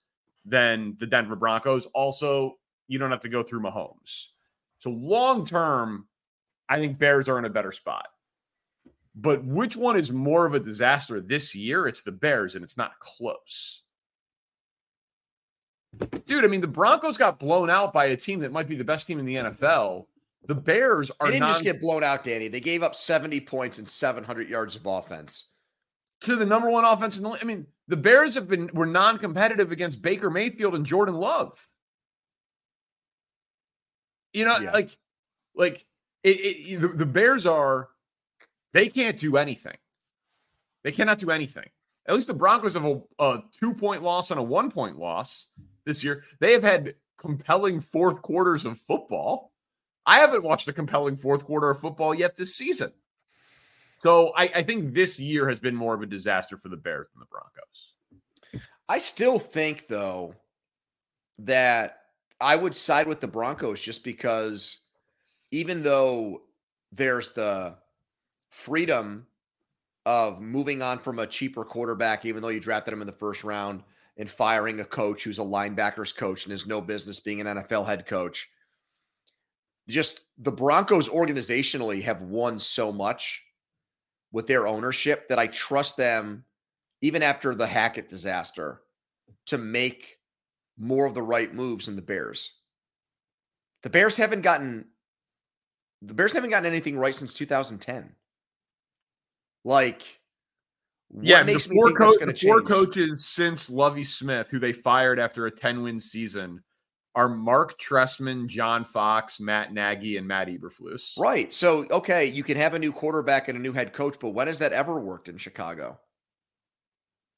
than 0.44 0.96
the 0.98 1.06
Denver 1.06 1.36
Broncos. 1.36 1.86
Also, 1.94 2.56
you 2.92 2.98
don't 2.98 3.10
have 3.10 3.20
to 3.20 3.28
go 3.28 3.42
through 3.42 3.60
Mahomes. 3.60 4.28
So 4.78 4.90
long 4.90 5.46
term, 5.46 6.06
I 6.68 6.78
think 6.78 6.98
Bears 6.98 7.28
are 7.28 7.38
in 7.38 7.44
a 7.46 7.50
better 7.50 7.72
spot. 7.72 8.06
But 9.14 9.44
which 9.44 9.76
one 9.76 9.96
is 9.96 10.12
more 10.12 10.46
of 10.46 10.54
a 10.54 10.60
disaster 10.60 11.20
this 11.20 11.54
year? 11.54 11.86
It's 11.86 12.02
the 12.02 12.12
Bears, 12.12 12.54
and 12.54 12.62
it's 12.62 12.76
not 12.76 12.98
close. 12.98 13.82
Dude, 16.26 16.44
I 16.44 16.48
mean, 16.48 16.62
the 16.62 16.66
Broncos 16.66 17.18
got 17.18 17.38
blown 17.38 17.68
out 17.68 17.92
by 17.92 18.06
a 18.06 18.16
team 18.16 18.38
that 18.40 18.52
might 18.52 18.68
be 18.68 18.76
the 18.76 18.84
best 18.84 19.06
team 19.06 19.18
in 19.18 19.24
the 19.24 19.36
NFL. 19.36 20.06
The 20.46 20.54
Bears 20.54 21.10
are 21.20 21.26
they 21.26 21.32
didn't 21.32 21.42
non- 21.42 21.52
just 21.52 21.64
get 21.64 21.80
blown 21.80 22.02
out, 22.02 22.24
Danny. 22.24 22.48
They 22.48 22.60
gave 22.60 22.82
up 22.82 22.94
70 22.94 23.40
points 23.40 23.78
and 23.78 23.86
700 23.86 24.48
yards 24.48 24.76
of 24.76 24.86
offense 24.86 25.44
to 26.22 26.36
the 26.36 26.46
number 26.46 26.70
one 26.70 26.84
offense 26.84 27.18
in 27.18 27.24
the. 27.24 27.38
I 27.40 27.44
mean, 27.44 27.66
the 27.88 27.96
Bears 27.96 28.34
have 28.34 28.48
been 28.48 28.70
were 28.72 28.86
non-competitive 28.86 29.70
against 29.70 30.02
Baker 30.02 30.30
Mayfield 30.30 30.74
and 30.74 30.86
Jordan 30.86 31.16
Love. 31.16 31.68
You 34.32 34.44
know, 34.44 34.58
yeah. 34.58 34.72
like, 34.72 34.96
like 35.54 35.84
it, 36.22 36.28
it, 36.28 36.80
the, 36.80 36.88
the 36.88 37.06
Bears 37.06 37.46
are, 37.46 37.88
they 38.72 38.88
can't 38.88 39.18
do 39.18 39.36
anything. 39.36 39.76
They 40.82 40.92
cannot 40.92 41.18
do 41.18 41.30
anything. 41.30 41.68
At 42.06 42.14
least 42.14 42.26
the 42.26 42.34
Broncos 42.34 42.74
have 42.74 42.84
a, 42.84 43.00
a 43.18 43.42
two 43.52 43.74
point 43.74 44.02
loss 44.02 44.30
and 44.30 44.40
a 44.40 44.42
one 44.42 44.70
point 44.70 44.98
loss 44.98 45.48
this 45.84 46.02
year. 46.02 46.24
They 46.40 46.52
have 46.52 46.62
had 46.62 46.94
compelling 47.16 47.80
fourth 47.80 48.22
quarters 48.22 48.64
of 48.64 48.78
football. 48.78 49.52
I 50.04 50.18
haven't 50.18 50.42
watched 50.42 50.66
a 50.66 50.72
compelling 50.72 51.16
fourth 51.16 51.44
quarter 51.44 51.70
of 51.70 51.78
football 51.78 52.12
yet 52.12 52.36
this 52.36 52.56
season. 52.56 52.92
So 53.98 54.32
I, 54.36 54.50
I, 54.56 54.62
think 54.64 54.94
this 54.94 55.20
year 55.20 55.48
has 55.48 55.60
been 55.60 55.76
more 55.76 55.94
of 55.94 56.02
a 56.02 56.06
disaster 56.06 56.56
for 56.56 56.68
the 56.68 56.76
Bears 56.76 57.08
than 57.14 57.20
the 57.20 57.26
Broncos. 57.26 57.92
I 58.88 58.98
still 58.98 59.38
think, 59.38 59.86
though, 59.86 60.34
that 61.38 62.01
I 62.42 62.56
would 62.56 62.74
side 62.74 63.06
with 63.06 63.20
the 63.20 63.28
Broncos 63.28 63.80
just 63.80 64.04
because 64.04 64.78
even 65.50 65.82
though 65.82 66.42
there's 66.90 67.30
the 67.32 67.76
freedom 68.50 69.26
of 70.04 70.40
moving 70.40 70.82
on 70.82 70.98
from 70.98 71.20
a 71.20 71.26
cheaper 71.26 71.64
quarterback, 71.64 72.24
even 72.24 72.42
though 72.42 72.48
you 72.48 72.60
drafted 72.60 72.92
him 72.92 73.00
in 73.00 73.06
the 73.06 73.12
first 73.12 73.44
round, 73.44 73.82
and 74.18 74.30
firing 74.30 74.80
a 74.80 74.84
coach 74.84 75.24
who's 75.24 75.38
a 75.38 75.42
linebackers 75.42 76.14
coach 76.14 76.44
and 76.44 76.50
has 76.50 76.66
no 76.66 76.80
business 76.80 77.20
being 77.20 77.40
an 77.40 77.46
NFL 77.46 77.86
head 77.86 78.06
coach. 78.06 78.48
Just 79.88 80.22
the 80.38 80.52
Broncos 80.52 81.08
organizationally 81.08 82.02
have 82.02 82.20
won 82.22 82.58
so 82.58 82.92
much 82.92 83.42
with 84.32 84.46
their 84.46 84.66
ownership 84.66 85.28
that 85.28 85.38
I 85.38 85.46
trust 85.46 85.96
them, 85.96 86.44
even 87.00 87.22
after 87.22 87.54
the 87.54 87.66
Hackett 87.66 88.08
disaster, 88.08 88.82
to 89.46 89.58
make 89.58 90.18
more 90.82 91.06
of 91.06 91.14
the 91.14 91.22
right 91.22 91.54
moves 91.54 91.86
than 91.86 91.96
the 91.96 92.02
Bears. 92.02 92.50
The 93.84 93.90
Bears 93.90 94.16
haven't 94.16 94.42
gotten 94.42 94.86
the 96.02 96.12
Bears 96.12 96.32
haven't 96.32 96.50
gotten 96.50 96.66
anything 96.66 96.98
right 96.98 97.14
since 97.14 97.32
2010. 97.32 98.12
Like, 99.64 100.02
yeah, 101.20 101.44
the 101.44 101.58
four, 101.58 101.92
co- 101.92 102.18
the 102.18 102.34
four 102.34 102.62
coaches 102.62 103.24
since 103.24 103.70
Lovie 103.70 104.02
Smith, 104.02 104.50
who 104.50 104.58
they 104.58 104.72
fired 104.72 105.20
after 105.20 105.46
a 105.46 105.50
10 105.50 105.82
win 105.82 106.00
season, 106.00 106.64
are 107.14 107.28
Mark 107.28 107.78
Trestman, 107.78 108.48
John 108.48 108.84
Fox, 108.84 109.38
Matt 109.38 109.72
Nagy, 109.72 110.16
and 110.16 110.26
Matt 110.26 110.48
Eberflus. 110.48 111.16
Right. 111.16 111.52
So, 111.52 111.86
okay, 111.90 112.26
you 112.26 112.42
can 112.42 112.56
have 112.56 112.74
a 112.74 112.78
new 112.78 112.90
quarterback 112.90 113.46
and 113.46 113.56
a 113.56 113.62
new 113.62 113.72
head 113.72 113.92
coach, 113.92 114.16
but 114.18 114.30
when 114.30 114.48
has 114.48 114.58
that 114.58 114.72
ever 114.72 114.98
worked 114.98 115.28
in 115.28 115.36
Chicago? 115.36 116.00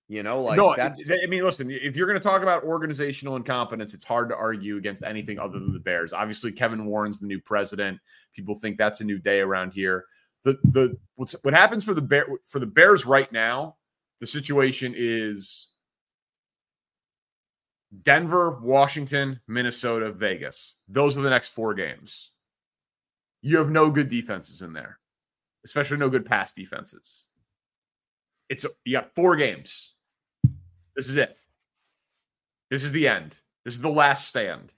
You 0.09 0.23
know, 0.23 0.41
like 0.41 0.59
no, 0.59 0.75
that's. 0.77 1.03
I 1.11 1.27
mean, 1.27 1.43
listen, 1.43 1.71
if 1.71 1.97
you're 1.97 2.07
going 2.07 2.19
to 2.19 2.23
talk 2.23 2.43
about 2.43 2.63
organizational 2.65 3.37
incompetence, 3.37 3.95
it's 3.95 4.05
hard 4.05 4.29
to 4.29 4.37
argue 4.37 4.77
against 4.77 5.03
anything 5.03 5.39
other 5.39 5.59
than 5.59 5.73
the 5.73 5.79
Bears. 5.79 6.13
Obviously, 6.13 6.53
Kevin 6.53 6.85
Warren's 6.85 7.21
the 7.21 7.27
new 7.27 7.41
president. 7.41 7.99
People 8.35 8.55
think 8.55 8.77
that's 8.77 9.01
a 9.01 9.05
new 9.05 9.19
day 9.19 9.41
around 9.41 9.73
here. 9.73 10.05
The 10.43 10.59
the 10.65 10.99
what's 11.15 11.35
what 11.43 11.55
happens 11.55 11.85
for 11.85 11.95
the 11.95 12.03
bear 12.03 12.27
for 12.45 12.59
the 12.59 12.67
Bears 12.67 13.07
right 13.07 13.33
now? 13.33 13.77
The 14.21 14.27
situation 14.27 14.93
is 14.95 15.69
Denver, 18.03 18.59
Washington, 18.61 19.41
Minnesota, 19.49 20.13
Vegas. 20.13 20.75
Those 20.87 21.17
are 21.17 21.23
the 21.23 21.31
next 21.31 21.51
four 21.51 21.73
games. 21.73 22.31
You 23.41 23.57
have 23.57 23.71
no 23.71 23.91
good 23.91 24.11
defenses 24.11 24.61
in 24.61 24.75
there, 24.75 24.99
especially 25.65 25.97
no 25.97 26.11
good 26.11 26.27
pass 26.27 26.53
defenses. 26.53 27.27
It's 28.51 28.67
you 28.85 28.93
got 28.93 29.15
four 29.15 29.37
games. 29.37 29.94
This 30.97 31.09
is 31.09 31.17
it. 31.17 31.37
This 32.71 32.85
is 32.85 32.93
the 32.93 33.09
end. 33.09 33.39
This 33.65 33.75
is 33.75 33.81
the 33.81 33.91
last 33.91 34.29
stand. 34.29 34.73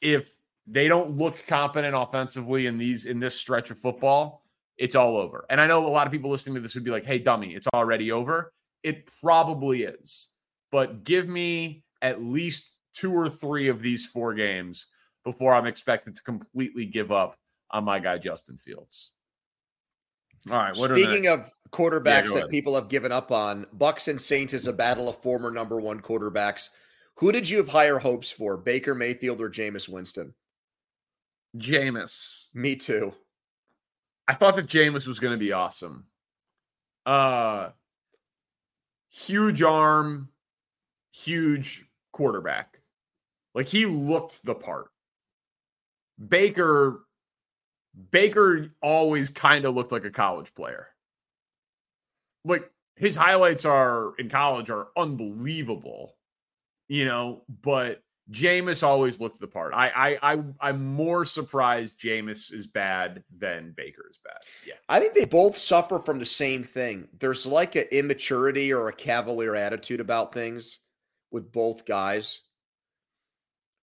If 0.00 0.34
they 0.66 0.88
don't 0.88 1.16
look 1.16 1.46
competent 1.46 1.94
offensively 1.94 2.66
in 2.66 2.78
these 2.78 3.04
in 3.06 3.20
this 3.20 3.34
stretch 3.34 3.70
of 3.70 3.78
football, 3.78 4.42
it's 4.78 4.94
all 4.94 5.16
over. 5.16 5.44
And 5.50 5.60
I 5.60 5.66
know 5.66 5.86
a 5.86 5.88
lot 5.88 6.06
of 6.06 6.12
people 6.12 6.30
listening 6.30 6.54
to 6.56 6.60
this 6.60 6.74
would 6.74 6.84
be 6.84 6.90
like, 6.90 7.04
"Hey, 7.04 7.18
dummy, 7.18 7.54
it's 7.54 7.68
already 7.74 8.12
over." 8.12 8.52
It 8.82 9.10
probably 9.20 9.84
is. 9.84 10.30
But 10.70 11.04
give 11.04 11.28
me 11.28 11.84
at 12.02 12.22
least 12.22 12.76
two 12.92 13.12
or 13.12 13.28
three 13.28 13.68
of 13.68 13.80
these 13.80 14.06
four 14.06 14.34
games 14.34 14.86
before 15.24 15.54
I'm 15.54 15.66
expected 15.66 16.14
to 16.16 16.22
completely 16.22 16.86
give 16.86 17.10
up 17.10 17.36
on 17.70 17.84
my 17.84 17.98
guy 17.98 18.18
Justin 18.18 18.58
Fields. 18.58 19.10
All 20.50 20.58
right. 20.58 20.76
Speaking 20.76 21.28
of 21.28 21.50
quarterbacks 21.70 22.28
yeah, 22.28 22.40
that 22.40 22.50
people 22.50 22.74
have 22.74 22.88
given 22.88 23.12
up 23.12 23.32
on, 23.32 23.66
Bucs 23.78 24.08
and 24.08 24.20
Saints 24.20 24.52
is 24.52 24.66
a 24.66 24.72
battle 24.72 25.08
of 25.08 25.16
former 25.16 25.50
number 25.50 25.80
one 25.80 26.00
quarterbacks. 26.00 26.70
Who 27.16 27.32
did 27.32 27.48
you 27.48 27.58
have 27.58 27.68
higher 27.68 27.98
hopes 27.98 28.30
for, 28.30 28.56
Baker 28.56 28.94
Mayfield 28.94 29.40
or 29.40 29.48
Jameis 29.48 29.88
Winston? 29.88 30.34
Jameis. 31.56 32.46
Me 32.54 32.76
too. 32.76 33.14
I 34.26 34.34
thought 34.34 34.56
that 34.56 34.66
Jameis 34.66 35.06
was 35.06 35.20
going 35.20 35.32
to 35.32 35.38
be 35.38 35.52
awesome. 35.52 36.06
Uh, 37.06 37.70
huge 39.10 39.62
arm, 39.62 40.28
huge 41.12 41.84
quarterback. 42.12 42.80
Like 43.54 43.68
he 43.68 43.86
looked 43.86 44.44
the 44.44 44.54
part. 44.54 44.90
Baker 46.28 47.04
Baker 48.10 48.70
always 48.82 49.30
kind 49.30 49.64
of 49.64 49.74
looked 49.74 49.92
like 49.92 50.04
a 50.04 50.10
college 50.10 50.54
player. 50.54 50.88
Like 52.44 52.70
his 52.96 53.16
highlights 53.16 53.64
are 53.64 54.14
in 54.18 54.28
college 54.28 54.70
are 54.70 54.88
unbelievable, 54.96 56.16
you 56.88 57.04
know, 57.04 57.42
but 57.62 58.02
Jameis 58.30 58.82
always 58.82 59.20
looked 59.20 59.40
the 59.40 59.46
part. 59.46 59.74
I 59.74 59.88
I 59.88 60.34
I 60.34 60.42
I'm 60.60 60.84
more 60.84 61.24
surprised 61.24 62.00
Jameis 62.00 62.52
is 62.52 62.66
bad 62.66 63.22
than 63.36 63.74
Baker 63.76 64.04
is 64.10 64.18
bad. 64.24 64.38
Yeah. 64.66 64.74
I 64.88 64.98
think 64.98 65.14
they 65.14 65.26
both 65.26 65.56
suffer 65.56 65.98
from 65.98 66.18
the 66.18 66.26
same 66.26 66.64
thing. 66.64 67.08
There's 67.18 67.46
like 67.46 67.76
an 67.76 67.84
immaturity 67.92 68.72
or 68.72 68.88
a 68.88 68.94
cavalier 68.94 69.54
attitude 69.54 70.00
about 70.00 70.32
things 70.32 70.78
with 71.30 71.52
both 71.52 71.84
guys. 71.84 72.40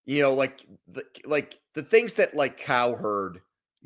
You 0.06 0.24
know, 0.24 0.34
like 0.34 0.66
the 0.88 1.04
like 1.26 1.60
the 1.76 1.84
things 1.84 2.16
that 2.16 2.36
like 2.36 2.58
Cowherd 2.58 3.42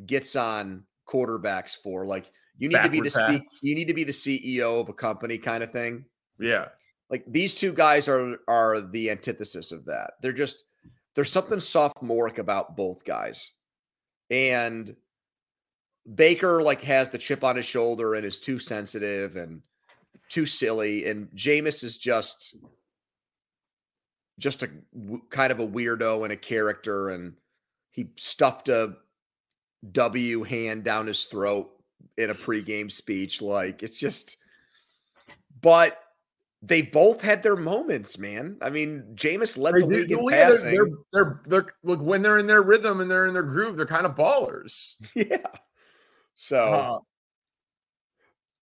gets 0.05 0.35
on 0.35 0.83
quarterbacks 1.07 1.75
for. 1.81 2.05
Like 2.05 2.31
you 2.57 2.69
need 2.69 2.75
Backward 2.75 2.91
to 2.91 3.01
be 3.01 3.01
the 3.01 3.11
speak, 3.11 3.41
you 3.61 3.75
need 3.75 3.87
to 3.87 3.93
be 3.93 4.03
the 4.03 4.11
CEO 4.11 4.81
of 4.81 4.89
a 4.89 4.93
company 4.93 5.37
kind 5.37 5.63
of 5.63 5.71
thing. 5.71 6.05
Yeah. 6.39 6.67
Like 7.09 7.23
these 7.27 7.55
two 7.55 7.73
guys 7.73 8.07
are 8.07 8.39
are 8.47 8.81
the 8.81 9.09
antithesis 9.09 9.71
of 9.71 9.85
that. 9.85 10.13
They're 10.21 10.33
just 10.33 10.63
there's 11.13 11.31
something 11.31 11.59
sophomoric 11.59 12.37
about 12.39 12.75
both 12.75 13.03
guys. 13.05 13.51
And 14.29 14.95
Baker 16.15 16.61
like 16.61 16.81
has 16.81 17.09
the 17.09 17.17
chip 17.17 17.43
on 17.43 17.55
his 17.55 17.65
shoulder 17.65 18.15
and 18.15 18.25
is 18.25 18.39
too 18.39 18.59
sensitive 18.59 19.35
and 19.35 19.61
too 20.29 20.45
silly, 20.45 21.05
and 21.05 21.29
Jameis 21.35 21.83
is 21.83 21.97
just 21.97 22.55
just 24.39 24.63
a 24.63 24.69
kind 25.29 25.51
of 25.51 25.59
a 25.59 25.67
weirdo 25.67 26.23
and 26.23 26.33
a 26.33 26.37
character, 26.37 27.09
and 27.09 27.33
he 27.91 28.09
stuffed 28.17 28.69
a 28.69 28.97
W 29.91 30.43
hand 30.43 30.83
down 30.83 31.07
his 31.07 31.25
throat 31.25 31.71
in 32.17 32.29
a 32.29 32.33
pregame 32.36 32.91
speech. 32.91 33.41
Like 33.41 33.83
it's 33.83 33.99
just, 33.99 34.38
but 35.61 35.99
they 36.61 36.81
both 36.81 37.21
had 37.21 37.43
their 37.43 37.55
moments, 37.55 38.17
man. 38.17 38.57
I 38.61 38.69
mean, 38.69 39.05
Jameis 39.15 39.57
led 39.57 39.75
the 39.75 39.86
league 39.86 40.11
in 40.11 40.27
passing. 40.27 40.71
They're, 40.71 40.88
they're, 41.13 41.41
they're, 41.45 41.65
look 41.83 42.01
when 42.01 42.21
they're 42.21 42.39
in 42.39 42.47
their 42.47 42.63
rhythm 42.63 43.01
and 43.01 43.11
they're 43.11 43.27
in 43.27 43.33
their 43.33 43.43
groove, 43.43 43.77
they're 43.77 43.86
kind 43.86 44.05
of 44.05 44.15
ballers. 44.15 44.95
Yeah. 45.15 45.38
So 46.38 46.57
uh, 46.57 46.99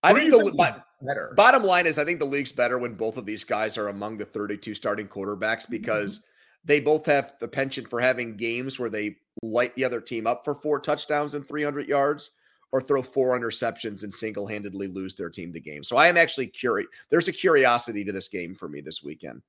I 0.03 0.13
think 0.13 0.31
the 0.31 0.81
better. 1.01 1.33
bottom 1.35 1.63
line 1.63 1.87
is 1.87 1.97
I 1.97 2.05
think 2.05 2.19
the 2.19 2.25
league's 2.25 2.51
better 2.51 2.77
when 2.77 2.93
both 2.93 3.17
of 3.17 3.25
these 3.25 3.43
guys 3.43 3.77
are 3.77 3.87
among 3.87 4.17
the 4.17 4.25
32 4.25 4.75
starting 4.75 5.07
quarterbacks 5.07 5.67
because 5.67 6.19
mm-hmm. 6.19 6.25
they 6.65 6.79
both 6.79 7.05
have 7.07 7.33
the 7.39 7.47
penchant 7.47 7.89
for 7.89 7.99
having 7.99 8.37
games 8.37 8.79
where 8.79 8.91
they 8.91 9.15
light 9.41 9.75
the 9.75 9.85
other 9.85 10.01
team 10.01 10.27
up 10.27 10.43
for 10.43 10.55
four 10.55 10.79
touchdowns 10.79 11.33
and 11.33 11.47
300 11.47 11.87
yards 11.87 12.31
or 12.71 12.81
throw 12.81 13.01
four 13.01 13.37
interceptions 13.39 14.03
and 14.03 14.13
single-handedly 14.13 14.87
lose 14.87 15.13
their 15.15 15.29
team 15.29 15.51
the 15.51 15.59
game. 15.59 15.83
So 15.83 15.95
I 15.95 16.07
am 16.07 16.17
actually 16.17 16.47
curious. 16.47 16.89
There's 17.09 17.27
a 17.27 17.33
curiosity 17.33 18.03
to 18.03 18.11
this 18.11 18.27
game 18.27 18.55
for 18.55 18.67
me 18.67 18.81
this 18.81 19.03
weekend. 19.03 19.41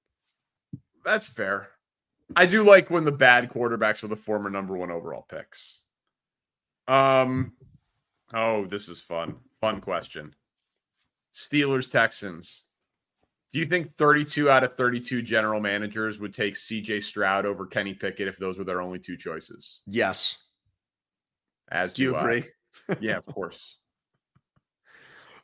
That's 1.05 1.27
fair. 1.27 1.71
I 2.37 2.47
do 2.47 2.63
like 2.63 2.91
when 2.91 3.05
the 3.05 3.13
bad 3.13 3.51
quarterbacks 3.51 4.05
are 4.05 4.09
the 4.09 4.17
former 4.17 4.51
number 4.51 4.77
one 4.77 4.91
overall 4.91 5.27
picks. 5.29 5.81
Um, 6.87 7.53
oh, 8.33 8.67
this 8.67 8.89
is 8.89 9.01
fun. 9.01 9.37
Fun 9.61 9.81
question. 9.81 10.35
Steelers 11.33 11.91
Texans. 11.91 12.65
Do 13.55 13.61
you 13.61 13.67
think 13.67 13.95
32 13.95 14.51
out 14.51 14.65
of 14.65 14.75
32 14.75 15.23
general 15.23 15.61
managers 15.61 16.19
would 16.19 16.35
take 16.35 16.55
CJ 16.55 17.05
Stroud 17.05 17.47
over 17.47 17.67
Kenny 17.67 17.95
Pickett 17.95 18.27
if 18.27 18.37
those 18.37 18.59
were 18.59 18.65
their 18.65 18.81
only 18.81 18.99
two 18.99 19.17
choices? 19.17 19.83
Yes. 19.87 20.39
As 21.71 21.95
do, 21.95 21.99
do 21.99 22.03
you 22.03 22.17
agree? 22.17 22.45
I 22.89 22.97
yeah, 22.99 23.17
of 23.17 23.27
course. 23.33 23.77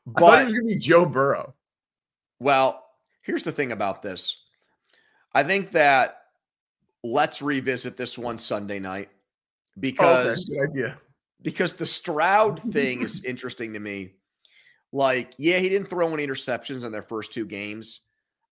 but 0.05 0.25
I 0.25 0.29
thought 0.29 0.41
it 0.41 0.45
was 0.47 0.53
going 0.55 0.65
to 0.67 0.75
be 0.75 0.79
Joe 0.79 1.07
Burrow. 1.07 1.55
Well, 2.41 2.85
here's 3.23 3.45
the 3.45 3.53
thing 3.53 3.71
about 3.71 4.03
this. 4.03 4.43
I 5.33 5.45
think 5.45 5.71
that 5.71 6.23
let's 7.05 7.41
revisit 7.41 7.97
this 7.97 8.19
one 8.19 8.39
Sunday 8.39 8.81
night 8.81 9.11
because 9.79 10.49
oh, 10.51 10.55
okay. 10.55 10.59
good 10.59 10.71
idea. 10.71 10.99
Because 11.43 11.75
the 11.75 11.87
Stroud 11.87 12.61
thing 12.61 13.03
is 13.03 13.25
interesting 13.25 13.73
to 13.75 13.79
me. 13.79 14.15
Like, 14.93 15.34
yeah, 15.38 15.59
he 15.59 15.68
didn't 15.68 15.88
throw 15.88 16.12
any 16.12 16.26
interceptions 16.26 16.84
in 16.84 16.93
their 16.93 17.03
first 17.03 17.32
two 17.32 17.47
games, 17.47 18.01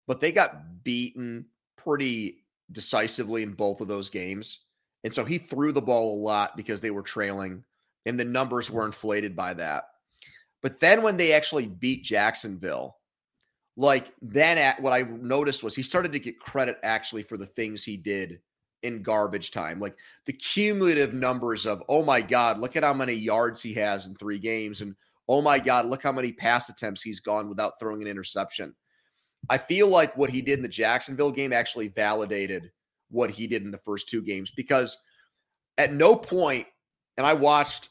but 0.07 0.21
they 0.21 0.33
got 0.33 0.85
beaten 0.85 1.47
pretty 1.77 2.45
decisively 2.73 3.43
in 3.43 3.53
both 3.53 3.81
of 3.81 3.89
those 3.89 4.11
games. 4.11 4.61
And 5.05 5.13
so 5.13 5.25
he 5.25 5.39
threw 5.39 5.73
the 5.73 5.83
ball 5.83 6.21
a 6.21 6.23
lot 6.23 6.57
because 6.57 6.81
they 6.81 6.91
were 6.91 7.03
trailing 7.03 7.65
and 8.07 8.19
the 8.19 8.25
numbers 8.25 8.71
were 8.71 8.87
inflated 8.87 9.35
by 9.35 9.55
that. 9.55 9.85
But 10.63 10.81
then 10.81 11.03
when 11.03 11.17
they 11.17 11.33
actually 11.33 11.67
beat 11.67 12.05
Jacksonville, 12.05 12.97
like 13.77 14.13
then 14.21 14.59
at, 14.59 14.81
what 14.83 14.93
I 14.93 15.03
noticed 15.03 15.63
was 15.63 15.75
he 15.75 15.83
started 15.83 16.13
to 16.13 16.19
get 16.19 16.41
credit 16.41 16.79
actually 16.83 17.23
for 17.23 17.37
the 17.37 17.47
things 17.47 17.85
he 17.85 17.97
did 17.97 18.41
in 18.83 19.03
garbage 19.03 19.51
time. 19.51 19.79
Like 19.79 19.97
the 20.25 20.33
cumulative 20.33 21.15
numbers 21.15 21.65
of, 21.65 21.83
oh 21.89 22.05
my 22.05 22.21
God, 22.21 22.59
look 22.59 22.77
at 22.77 22.83
how 22.83 22.95
many 22.95 23.13
yards 23.13 23.63
he 23.63 23.75
has 23.75 24.07
in 24.07 24.15
three 24.15 24.39
games. 24.39 24.83
And 24.83 24.95
oh 25.29 25.43
my 25.43 25.59
God, 25.59 25.87
look 25.87 26.03
how 26.03 26.13
many 26.13 26.33
pass 26.33 26.69
attempts 26.69 27.03
he's 27.03 27.21
gone 27.21 27.49
without 27.49 27.79
throwing 27.79 28.01
an 28.01 28.09
interception. 28.09 28.75
I 29.51 29.59
feel 29.59 29.89
like 29.89 30.17
what 30.17 30.31
he 30.31 30.43
did 30.43 30.59
in 30.59 30.63
the 30.63 30.69
Jacksonville 30.69 31.31
game 31.31 31.53
actually 31.53 31.89
validated 31.89 32.71
what 33.11 33.31
he 33.31 33.47
did 33.47 33.63
in 33.63 33.71
the 33.71 33.79
first 33.79 34.09
two 34.09 34.23
games 34.23 34.51
because 34.51 34.99
at 35.77 35.93
no 35.93 36.17
point, 36.17 36.67
and 37.17 37.27
I 37.27 37.35
watched 37.35 37.91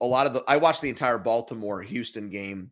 a 0.00 0.06
lot 0.06 0.26
of 0.26 0.34
the 0.34 0.42
I 0.48 0.56
watched 0.56 0.82
the 0.82 0.88
entire 0.88 1.18
Baltimore 1.18 1.82
Houston 1.82 2.28
game 2.28 2.70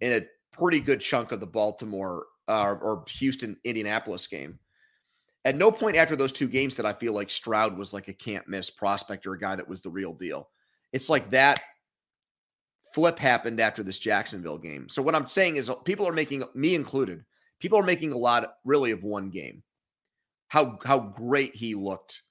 in 0.00 0.12
a 0.12 0.26
pretty 0.56 0.80
good 0.80 1.00
chunk 1.00 1.32
of 1.32 1.40
the 1.40 1.46
Baltimore 1.46 2.26
uh, 2.48 2.76
or 2.80 3.04
Houston 3.08 3.56
Indianapolis 3.64 4.26
game. 4.26 4.58
At 5.44 5.56
no 5.56 5.70
point 5.70 5.96
after 5.96 6.16
those 6.16 6.32
two 6.32 6.48
games 6.48 6.76
that 6.76 6.86
I 6.86 6.92
feel 6.92 7.14
like 7.14 7.30
Stroud 7.30 7.76
was 7.76 7.94
like 7.94 8.08
a 8.08 8.12
can't 8.12 8.46
miss 8.46 8.68
prospect 8.70 9.26
or 9.26 9.34
a 9.34 9.38
guy 9.38 9.56
that 9.56 9.68
was 9.68 9.80
the 9.80 9.90
real 9.90 10.12
deal. 10.12 10.50
It's 10.92 11.08
like 11.08 11.30
that 11.30 11.60
flip 12.92 13.18
happened 13.18 13.60
after 13.60 13.82
this 13.82 13.98
Jacksonville 13.98 14.58
game. 14.58 14.88
So 14.88 15.02
what 15.02 15.14
I'm 15.14 15.28
saying 15.28 15.56
is 15.56 15.70
people 15.84 16.06
are 16.08 16.12
making 16.12 16.44
me 16.54 16.74
included. 16.74 17.24
People 17.60 17.78
are 17.78 17.84
making 17.84 18.12
a 18.12 18.18
lot 18.18 18.54
really 18.64 18.90
of 18.90 19.02
one 19.02 19.30
game. 19.30 19.62
How 20.48 20.78
how 20.84 20.98
great 20.98 21.54
he 21.54 21.74
looked 21.74 22.22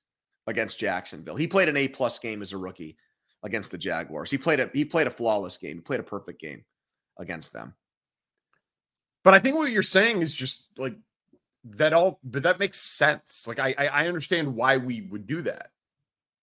against 0.47 0.79
Jacksonville. 0.79 1.35
He 1.35 1.47
played 1.47 1.69
an 1.69 1.77
A 1.77 1.87
plus 1.87 2.19
game 2.19 2.41
as 2.41 2.53
a 2.53 2.57
rookie 2.57 2.97
against 3.43 3.71
the 3.71 3.77
Jaguars. 3.77 4.31
He 4.31 4.37
played 4.37 4.59
a 4.59 4.69
he 4.73 4.83
played 4.83 5.07
a 5.07 5.11
flawless 5.11 5.57
game. 5.57 5.77
He 5.77 5.81
played 5.81 5.99
a 5.99 6.03
perfect 6.03 6.41
game 6.41 6.65
against 7.17 7.53
them. 7.53 7.75
But 9.23 9.33
I 9.33 9.39
think 9.39 9.55
what 9.55 9.71
you're 9.71 9.83
saying 9.83 10.21
is 10.21 10.33
just 10.33 10.67
like 10.77 10.95
that 11.63 11.93
all 11.93 12.19
but 12.23 12.43
that 12.43 12.59
makes 12.59 12.81
sense. 12.81 13.45
Like 13.47 13.59
I 13.59 13.73
I 13.73 14.07
understand 14.07 14.55
why 14.55 14.77
we 14.77 15.01
would 15.01 15.27
do 15.27 15.43
that. 15.43 15.71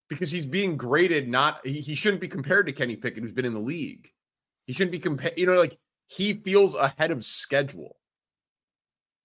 Because 0.09 0.31
he's 0.31 0.47
being 0.47 0.77
graded 0.77 1.29
not 1.29 1.67
he, 1.67 1.81
he 1.81 1.95
shouldn't 1.95 2.21
be 2.21 2.29
compared 2.29 2.67
to 2.67 2.73
Kenny 2.73 2.97
Pickett 2.97 3.23
who's 3.23 3.33
been 3.33 3.45
in 3.45 3.55
the 3.55 3.61
league. 3.61 4.11
He 4.67 4.73
shouldn't 4.73 4.93
be 4.93 4.99
compared, 4.99 5.35
you 5.37 5.47
know, 5.47 5.59
like 5.59 5.79
he 6.09 6.35
feels 6.35 6.75
ahead 6.75 7.11
of 7.11 7.25
schedule. 7.25 7.97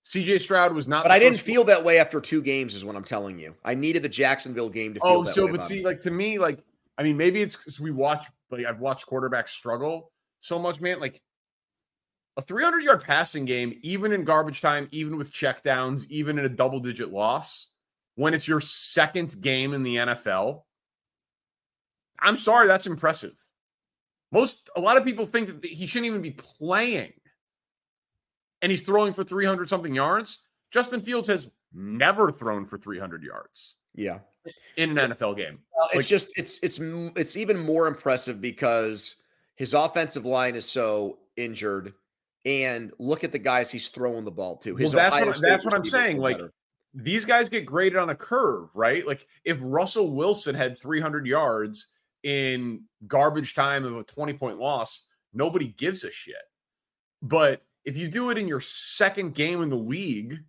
CJ 0.05 0.41
Stroud 0.41 0.73
was 0.73 0.87
not. 0.87 1.03
But 1.03 1.11
I 1.11 1.19
didn't 1.19 1.39
feel 1.39 1.63
that 1.65 1.83
way 1.83 1.99
after 1.99 2.19
two 2.19 2.41
games, 2.41 2.73
is 2.73 2.83
what 2.83 2.95
I'm 2.95 3.03
telling 3.03 3.37
you. 3.37 3.55
I 3.63 3.75
needed 3.75 4.03
the 4.03 4.09
Jacksonville 4.09 4.69
game 4.69 4.93
to 4.95 4.99
feel. 4.99 5.09
Oh, 5.09 5.23
so 5.23 5.47
but 5.47 5.63
see, 5.63 5.83
like 5.85 5.99
to 6.01 6.11
me, 6.11 6.39
like 6.39 6.63
I 6.97 7.03
mean, 7.03 7.17
maybe 7.17 7.41
it's 7.41 7.55
because 7.55 7.79
we 7.79 7.91
watch, 7.91 8.25
like 8.49 8.65
I've 8.65 8.79
watched 8.79 9.07
quarterbacks 9.07 9.49
struggle 9.49 10.11
so 10.39 10.57
much, 10.57 10.81
man. 10.81 10.99
Like 10.99 11.21
a 12.37 12.41
300 12.41 12.83
yard 12.83 13.03
passing 13.03 13.45
game, 13.45 13.77
even 13.81 14.11
in 14.11 14.23
garbage 14.23 14.61
time, 14.61 14.87
even 14.91 15.17
with 15.17 15.31
checkdowns, 15.31 16.05
even 16.09 16.39
in 16.39 16.45
a 16.45 16.49
double 16.49 16.79
digit 16.79 17.11
loss, 17.11 17.69
when 18.15 18.33
it's 18.33 18.47
your 18.47 18.59
second 18.59 19.39
game 19.39 19.73
in 19.73 19.83
the 19.83 19.97
NFL, 19.97 20.63
I'm 22.21 22.35
sorry, 22.35 22.67
that's 22.67 22.87
impressive. 22.87 23.33
Most, 24.31 24.69
a 24.75 24.79
lot 24.79 24.97
of 24.97 25.03
people 25.03 25.25
think 25.25 25.61
that 25.61 25.65
he 25.65 25.87
shouldn't 25.87 26.07
even 26.07 26.21
be 26.21 26.31
playing. 26.31 27.13
And 28.61 28.71
he's 28.71 28.81
throwing 28.81 29.13
for 29.13 29.23
300 29.23 29.67
something 29.67 29.93
yards. 29.93 30.39
Justin 30.71 30.99
Fields 30.99 31.27
has 31.27 31.51
never 31.73 32.31
thrown 32.31 32.65
for 32.65 32.77
300 32.77 33.23
yards. 33.23 33.77
Yeah 33.95 34.19
in 34.77 34.97
an 34.97 35.11
NFL 35.11 35.37
game. 35.37 35.59
Well, 35.75 35.87
it's 35.87 35.95
like, 35.95 36.05
just 36.05 36.37
it's 36.37 36.59
it's 36.63 36.79
it's 36.81 37.37
even 37.37 37.57
more 37.57 37.87
impressive 37.87 38.41
because 38.41 39.15
his 39.55 39.73
offensive 39.73 40.25
line 40.25 40.55
is 40.55 40.65
so 40.65 41.19
injured, 41.37 41.93
and 42.45 42.91
look 42.99 43.23
at 43.23 43.31
the 43.31 43.39
guys 43.39 43.71
he's 43.71 43.89
throwing 43.89 44.25
the 44.25 44.31
ball 44.31 44.57
to. 44.57 44.75
His 44.75 44.93
well, 44.93 45.03
that's 45.03 45.25
what, 45.25 45.41
that's 45.41 45.65
what 45.65 45.73
I'm 45.73 45.85
saying. 45.85 46.17
Like 46.17 46.37
better. 46.37 46.53
these 46.93 47.25
guys 47.25 47.49
get 47.49 47.65
graded 47.65 47.97
on 47.97 48.09
a 48.09 48.15
curve, 48.15 48.69
right? 48.73 49.05
Like 49.05 49.27
if 49.43 49.59
Russell 49.61 50.11
Wilson 50.11 50.55
had 50.55 50.77
300 50.77 51.25
yards 51.25 51.87
in 52.23 52.83
garbage 53.07 53.53
time 53.53 53.85
of 53.85 53.97
a 53.97 54.03
20 54.03 54.33
point 54.33 54.59
loss, 54.59 55.05
nobody 55.33 55.67
gives 55.67 56.03
a 56.03 56.11
shit. 56.11 56.35
But 57.21 57.61
if 57.85 57.97
you 57.97 58.07
do 58.07 58.29
it 58.29 58.37
in 58.37 58.47
your 58.47 58.59
second 58.59 59.33
game 59.35 59.61
in 59.61 59.69
the 59.69 59.75
league 59.75 60.39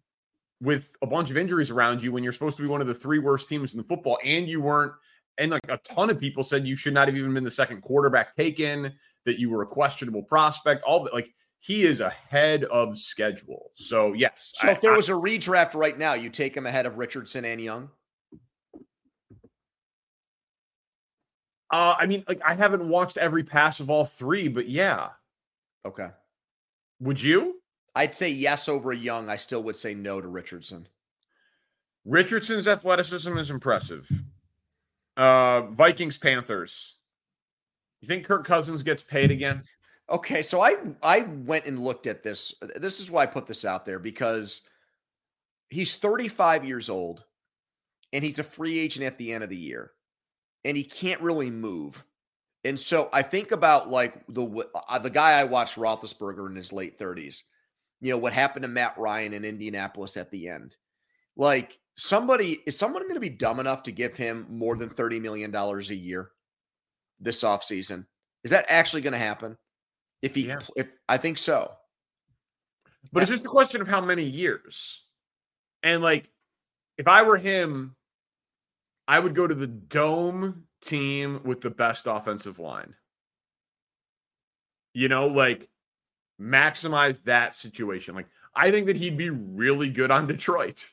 with 0.60 0.94
a 1.02 1.06
bunch 1.06 1.30
of 1.30 1.36
injuries 1.36 1.70
around 1.70 2.02
you 2.02 2.12
when 2.12 2.22
you're 2.22 2.32
supposed 2.32 2.56
to 2.56 2.62
be 2.62 2.68
one 2.68 2.80
of 2.80 2.86
the 2.86 2.94
three 2.94 3.18
worst 3.18 3.48
teams 3.48 3.74
in 3.74 3.78
the 3.78 3.84
football 3.84 4.18
and 4.24 4.48
you 4.48 4.60
weren't 4.60 4.92
and 5.38 5.50
like 5.50 5.60
a 5.68 5.78
ton 5.78 6.08
of 6.08 6.20
people 6.20 6.44
said 6.44 6.66
you 6.66 6.76
should 6.76 6.94
not 6.94 7.08
have 7.08 7.16
even 7.16 7.34
been 7.34 7.44
the 7.44 7.50
second 7.50 7.80
quarterback 7.80 8.36
taken 8.36 8.92
that 9.24 9.40
you 9.40 9.50
were 9.50 9.62
a 9.62 9.66
questionable 9.66 10.22
prospect 10.22 10.82
all 10.84 11.02
that 11.02 11.12
like 11.12 11.34
he 11.58 11.82
is 11.82 12.00
ahead 12.00 12.64
of 12.64 12.96
schedule 12.96 13.70
so 13.74 14.12
yes 14.12 14.52
so 14.56 14.68
I, 14.68 14.72
if 14.72 14.80
there 14.80 14.92
I, 14.92 14.96
was 14.96 15.08
a 15.08 15.12
redraft 15.12 15.74
right 15.74 15.98
now 15.98 16.14
you 16.14 16.30
take 16.30 16.56
him 16.56 16.66
ahead 16.66 16.86
of 16.86 16.96
richardson 16.96 17.44
and 17.44 17.60
young 17.60 17.90
uh 21.72 21.94
i 21.98 22.06
mean 22.06 22.22
like 22.28 22.40
i 22.44 22.54
haven't 22.54 22.88
watched 22.88 23.16
every 23.16 23.42
pass 23.42 23.80
of 23.80 23.90
all 23.90 24.04
three 24.04 24.48
but 24.48 24.68
yeah 24.68 25.08
okay 25.84 26.08
would 27.00 27.20
you 27.20 27.62
I'd 27.94 28.14
say 28.14 28.28
yes 28.30 28.68
over 28.68 28.92
Young. 28.92 29.28
I 29.28 29.36
still 29.36 29.62
would 29.64 29.76
say 29.76 29.94
no 29.94 30.20
to 30.20 30.28
Richardson. 30.28 30.88
Richardson's 32.04 32.66
athleticism 32.66 33.36
is 33.36 33.50
impressive. 33.50 34.10
Uh, 35.16 35.62
Vikings 35.62 36.16
Panthers. 36.16 36.96
You 38.00 38.08
think 38.08 38.24
Kirk 38.24 38.46
Cousins 38.46 38.82
gets 38.82 39.02
paid 39.02 39.30
again? 39.30 39.62
Okay, 40.10 40.42
so 40.42 40.60
I 40.60 40.76
I 41.02 41.20
went 41.20 41.66
and 41.66 41.78
looked 41.78 42.06
at 42.06 42.22
this. 42.22 42.54
This 42.76 42.98
is 42.98 43.10
why 43.10 43.22
I 43.22 43.26
put 43.26 43.46
this 43.46 43.64
out 43.64 43.84
there 43.84 43.98
because 43.98 44.62
he's 45.70 45.96
35 45.96 46.64
years 46.64 46.90
old 46.90 47.24
and 48.12 48.24
he's 48.24 48.38
a 48.38 48.44
free 48.44 48.78
agent 48.78 49.06
at 49.06 49.16
the 49.18 49.32
end 49.32 49.44
of 49.44 49.50
the 49.50 49.56
year. 49.56 49.92
And 50.64 50.76
he 50.76 50.84
can't 50.84 51.20
really 51.20 51.50
move. 51.50 52.04
And 52.64 52.78
so 52.78 53.08
I 53.12 53.22
think 53.22 53.50
about 53.50 53.90
like 53.90 54.24
the 54.28 54.68
uh, 54.88 54.98
the 54.98 55.10
guy 55.10 55.40
I 55.40 55.44
watched 55.44 55.76
Roethlisberger 55.76 56.48
in 56.48 56.56
his 56.56 56.72
late 56.72 56.98
30s. 56.98 57.42
You 58.00 58.12
know 58.12 58.18
what 58.18 58.32
happened 58.32 58.62
to 58.62 58.68
Matt 58.68 58.96
Ryan 58.96 59.32
in 59.32 59.44
Indianapolis 59.44 60.16
at 60.16 60.30
the 60.30 60.48
end. 60.48 60.76
Like 61.36 61.78
somebody 61.96 62.62
is 62.66 62.78
someone 62.78 63.02
going 63.02 63.14
to 63.14 63.20
be 63.20 63.28
dumb 63.28 63.58
enough 63.58 63.82
to 63.84 63.92
give 63.92 64.16
him 64.16 64.46
more 64.48 64.76
than 64.76 64.88
30 64.88 65.18
million 65.20 65.50
dollars 65.50 65.90
a 65.90 65.94
year 65.94 66.30
this 67.22 67.42
offseason? 67.42 68.06
Is 68.44 68.50
that 68.50 68.66
actually 68.68 69.02
going 69.02 69.12
to 69.12 69.18
happen? 69.18 69.56
If 70.20 70.34
he, 70.34 70.48
yeah. 70.48 70.60
if 70.76 70.88
I 71.08 71.16
think 71.16 71.38
so. 71.38 71.72
But 73.12 73.20
yeah. 73.20 73.22
it's 73.22 73.30
just 73.30 73.44
a 73.44 73.48
question 73.48 73.80
of 73.80 73.88
how 73.88 74.00
many 74.00 74.24
years. 74.24 75.02
And 75.82 76.02
like, 76.02 76.30
if 76.98 77.08
I 77.08 77.22
were 77.22 77.38
him, 77.38 77.96
I 79.08 79.18
would 79.18 79.34
go 79.34 79.46
to 79.46 79.54
the 79.54 79.66
dome 79.66 80.64
team 80.80 81.40
with 81.44 81.60
the 81.60 81.70
best 81.70 82.06
offensive 82.06 82.58
line. 82.58 82.94
You 84.94 85.08
know, 85.08 85.26
like 85.26 85.68
maximize 86.40 87.22
that 87.24 87.54
situation. 87.54 88.14
Like, 88.14 88.28
I 88.54 88.70
think 88.70 88.86
that 88.86 88.96
he'd 88.96 89.16
be 89.16 89.30
really 89.30 89.88
good 89.88 90.10
on 90.10 90.26
Detroit. 90.26 90.84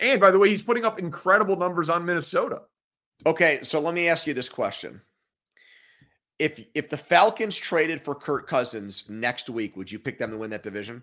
And 0.00 0.20
by 0.20 0.30
the 0.30 0.38
way, 0.38 0.48
he's 0.48 0.62
putting 0.62 0.84
up 0.84 0.98
incredible 0.98 1.56
numbers 1.56 1.90
on 1.90 2.06
Minnesota. 2.06 2.62
Okay, 3.26 3.60
so 3.62 3.80
let 3.80 3.94
me 3.94 4.08
ask 4.08 4.26
you 4.26 4.32
this 4.32 4.48
question. 4.48 5.00
If 6.38 6.64
if 6.74 6.88
the 6.88 6.96
Falcons 6.96 7.54
traded 7.54 8.02
for 8.02 8.14
Kirk 8.14 8.48
Cousins 8.48 9.04
next 9.10 9.50
week, 9.50 9.76
would 9.76 9.92
you 9.92 9.98
pick 9.98 10.18
them 10.18 10.30
to 10.30 10.38
win 10.38 10.48
that 10.50 10.62
division? 10.62 11.02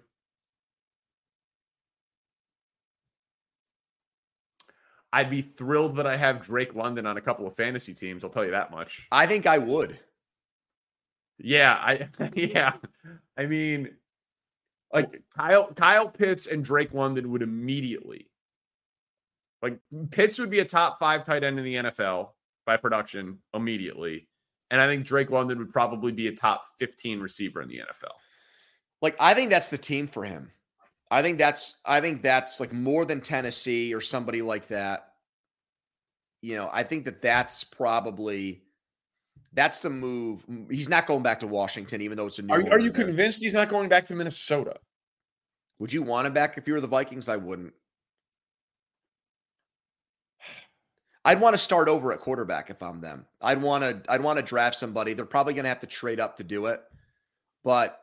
I'd 5.14 5.30
be 5.30 5.42
thrilled 5.42 5.98
that 5.98 6.08
I 6.08 6.18
have 6.18 6.42
Drake 6.42 6.76
London 6.76 7.06
on 7.06 7.18
a 7.18 7.22
couple 7.22 7.48
of 7.48 7.56
fantasy 7.56 7.94
teams. 7.94 8.24
I'll 8.24 8.30
tell 8.30 8.46
you 8.46 8.52
that 8.52 8.72
much. 8.72 9.08
I 9.12 9.26
think 9.26 9.48
I 9.48 9.58
would. 9.58 10.00
Yeah, 11.40 11.74
I 11.74 12.10
yeah. 12.34 12.74
I 13.38 13.46
mean, 13.46 13.92
like 14.94 15.22
Kyle 15.36 15.72
Kyle 15.74 16.10
Pitts 16.10 16.48
and 16.48 16.64
Drake 16.64 16.94
London 16.94 17.32
would 17.32 17.42
immediately 17.42 18.30
like 19.62 19.80
Pitts 20.12 20.40
would 20.40 20.50
be 20.50 20.60
a 20.60 20.66
top 20.66 21.00
five 21.00 21.24
tight 21.24 21.44
end 21.44 21.58
in 21.58 21.66
the 21.66 21.76
NFL 21.76 22.30
by 22.66 22.78
production 22.78 23.40
immediately. 23.54 24.28
And 24.70 24.82
I 24.82 24.88
think 24.88 25.06
Drake 25.06 25.32
London 25.32 25.60
would 25.60 25.72
probably 25.72 26.12
be 26.12 26.28
a 26.28 26.36
top 26.36 26.66
15 26.80 27.20
receiver 27.20 27.62
in 27.62 27.70
the 27.70 27.78
NFL. 27.80 28.14
Like, 29.02 29.16
I 29.20 29.34
think 29.34 29.50
that's 29.50 29.70
the 29.70 29.78
team 29.78 30.08
for 30.08 30.26
him. 30.26 30.52
I 31.10 31.22
think 31.22 31.38
that's 31.38 31.76
I 31.86 32.02
think 32.02 32.22
that's 32.22 32.60
like 32.60 32.74
more 32.74 33.06
than 33.06 33.22
Tennessee 33.22 33.94
or 33.94 34.02
somebody 34.02 34.42
like 34.42 34.68
that. 34.68 35.14
You 36.42 36.58
know, 36.58 36.70
I 36.72 36.84
think 36.84 37.06
that 37.06 37.22
that's 37.22 37.64
probably 37.64 38.64
that's 39.54 39.80
the 39.80 39.90
move. 39.90 40.46
He's 40.70 40.90
not 40.90 41.08
going 41.08 41.24
back 41.24 41.40
to 41.40 41.48
Washington, 41.48 42.02
even 42.02 42.18
though 42.18 42.28
it's 42.28 42.40
a 42.40 42.44
new. 42.44 42.54
Are, 42.54 42.74
are 42.74 42.80
you 42.80 42.92
there. 42.92 43.06
convinced 43.06 43.42
he's 43.42 43.54
not 43.54 43.70
going 43.70 43.90
back 43.90 44.06
to 44.06 44.16
Minnesota? 44.16 44.76
Would 45.80 45.94
you 45.94 46.04
want 46.04 46.28
him 46.28 46.34
back 46.34 46.58
if 46.58 46.68
you 46.68 46.74
were 46.74 46.82
the 46.82 46.88
Vikings? 46.88 47.30
I 47.30 47.38
wouldn't. 47.38 47.74
I'd 51.24 51.42
want 51.42 51.54
to 51.54 51.58
start 51.58 51.90
over 51.90 52.14
at 52.14 52.20
quarterback 52.20 52.70
if 52.70 52.82
I'm 52.82 53.02
them. 53.02 53.26
I'd 53.42 53.62
want 53.62 53.84
to 53.84 54.02
I'd 54.12 54.22
want 54.22 54.38
to 54.40 54.46
draft 54.46 54.78
somebody. 54.78 55.14
They're 55.14 55.26
probably 55.26 55.54
going 55.54 55.66
to 55.66 55.70
have 55.70 55.82
to 55.82 55.88
trade 55.88 56.20
up 56.20 56.38
to 56.38 56.44
do 56.44 56.68
it. 56.68 56.82
But 57.64 58.00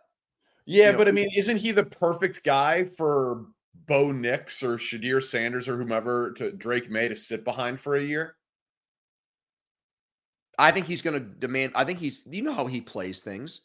yeah, 0.66 0.86
you 0.86 0.92
know, 0.92 0.98
but 0.98 1.08
I 1.08 1.10
mean, 1.10 1.28
isn't 1.36 1.58
he 1.58 1.72
the 1.72 1.84
perfect 1.84 2.44
guy 2.44 2.84
for 2.84 3.46
Bo 3.86 4.12
Nix 4.12 4.62
or 4.62 4.76
Shedeur 4.76 5.22
Sanders 5.22 5.68
or 5.68 5.76
whomever 5.76 6.32
to 6.32 6.52
Drake 6.52 6.90
Maye 6.90 7.08
to 7.08 7.16
sit 7.16 7.44
behind 7.44 7.80
for 7.80 7.96
a 7.96 8.02
year? 8.02 8.36
I 10.58 10.70
think 10.70 10.86
he's 10.86 11.02
going 11.02 11.14
to 11.14 11.20
demand. 11.20 11.72
I 11.74 11.84
think 11.84 11.98
he's. 11.98 12.24
You 12.30 12.42
know 12.42 12.54
how 12.54 12.66
he 12.66 12.80
plays 12.80 13.20
things. 13.20 13.62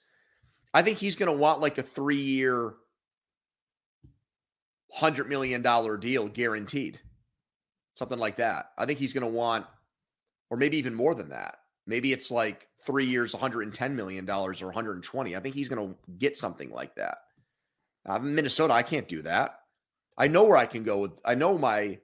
I 0.73 0.81
think 0.81 0.97
he's 0.97 1.15
going 1.15 1.31
to 1.31 1.37
want 1.37 1.61
like 1.61 1.77
a 1.77 1.83
three-year, 1.83 2.73
hundred 4.91 5.29
million 5.29 5.61
dollar 5.61 5.97
deal 5.97 6.27
guaranteed 6.27 6.99
something 7.99 8.17
like 8.17 8.37
that. 8.37 8.71
I 8.77 8.85
think 8.85 8.97
he's 8.97 9.13
going 9.13 9.25
to 9.25 9.37
want, 9.37 9.65
or 10.49 10.57
maybe 10.57 10.77
even 10.77 10.95
more 10.95 11.13
than 11.13 11.29
that. 11.29 11.57
Maybe 11.85 12.13
it's 12.13 12.31
like 12.31 12.68
three 12.85 13.05
years, 13.05 13.33
110 13.33 13.95
million 13.95 14.25
dollars 14.25 14.61
or 14.61 14.67
120. 14.67 15.35
I 15.35 15.39
think 15.39 15.55
he's 15.55 15.69
going 15.69 15.89
to 15.89 15.95
get 16.17 16.37
something 16.37 16.71
like 16.71 16.95
that. 16.95 17.19
I'm 18.05 18.27
in 18.27 18.35
Minnesota. 18.35 18.73
I 18.73 18.83
can't 18.83 19.07
do 19.07 19.21
that. 19.23 19.59
I 20.17 20.27
know 20.27 20.43
where 20.43 20.57
I 20.57 20.65
can 20.65 20.83
go 20.83 20.99
with. 20.99 21.19
I 21.23 21.35
know 21.35 21.57
my 21.57 21.99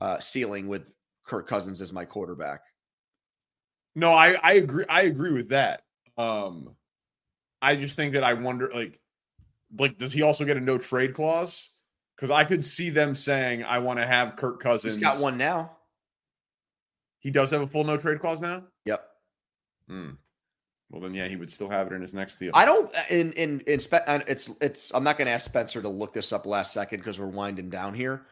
uh, 0.00 0.18
ceiling 0.18 0.68
with 0.68 0.94
Kirk 1.24 1.48
Cousins 1.48 1.80
as 1.80 1.92
my 1.92 2.04
quarterback. 2.04 2.62
No, 3.94 4.14
I 4.14 4.34
I 4.42 4.52
agree. 4.54 4.84
I 4.88 5.02
agree 5.02 5.32
with 5.32 5.50
that. 5.50 5.82
Um, 6.16 6.76
I 7.60 7.76
just 7.76 7.96
think 7.96 8.14
that 8.14 8.24
I 8.24 8.34
wonder, 8.34 8.70
like, 8.72 9.00
like 9.76 9.98
does 9.98 10.12
he 10.12 10.22
also 10.22 10.44
get 10.44 10.56
a 10.56 10.60
no 10.60 10.78
trade 10.78 11.14
clause? 11.14 11.70
Because 12.16 12.30
I 12.30 12.44
could 12.44 12.62
see 12.62 12.90
them 12.90 13.14
saying, 13.14 13.64
I 13.64 13.78
want 13.78 13.98
to 13.98 14.06
have 14.06 14.36
Kirk 14.36 14.60
Cousins. 14.60 14.96
He's 14.96 15.02
got 15.02 15.20
one 15.20 15.38
now. 15.38 15.76
He 17.18 17.30
does 17.30 17.50
have 17.50 17.62
a 17.62 17.66
full 17.66 17.84
no 17.84 17.96
trade 17.96 18.20
clause 18.20 18.40
now? 18.40 18.64
Yep. 18.84 19.09
Hmm. 19.90 20.10
Well, 20.88 21.02
then, 21.02 21.14
yeah, 21.14 21.28
he 21.28 21.36
would 21.36 21.50
still 21.50 21.68
have 21.68 21.88
it 21.88 21.94
in 21.94 22.00
his 22.00 22.14
next 22.14 22.38
deal. 22.38 22.52
I 22.54 22.64
don't. 22.64 22.94
Uh, 22.94 23.02
in 23.10 23.32
in 23.32 23.60
in 23.60 23.80
it's 23.98 24.50
it's. 24.60 24.92
I'm 24.94 25.04
not 25.04 25.18
going 25.18 25.26
to 25.26 25.32
ask 25.32 25.44
Spencer 25.44 25.82
to 25.82 25.88
look 25.88 26.12
this 26.12 26.32
up 26.32 26.46
last 26.46 26.72
second 26.72 27.00
because 27.00 27.18
we're 27.18 27.26
winding 27.26 27.70
down 27.70 27.94
here. 27.94 28.26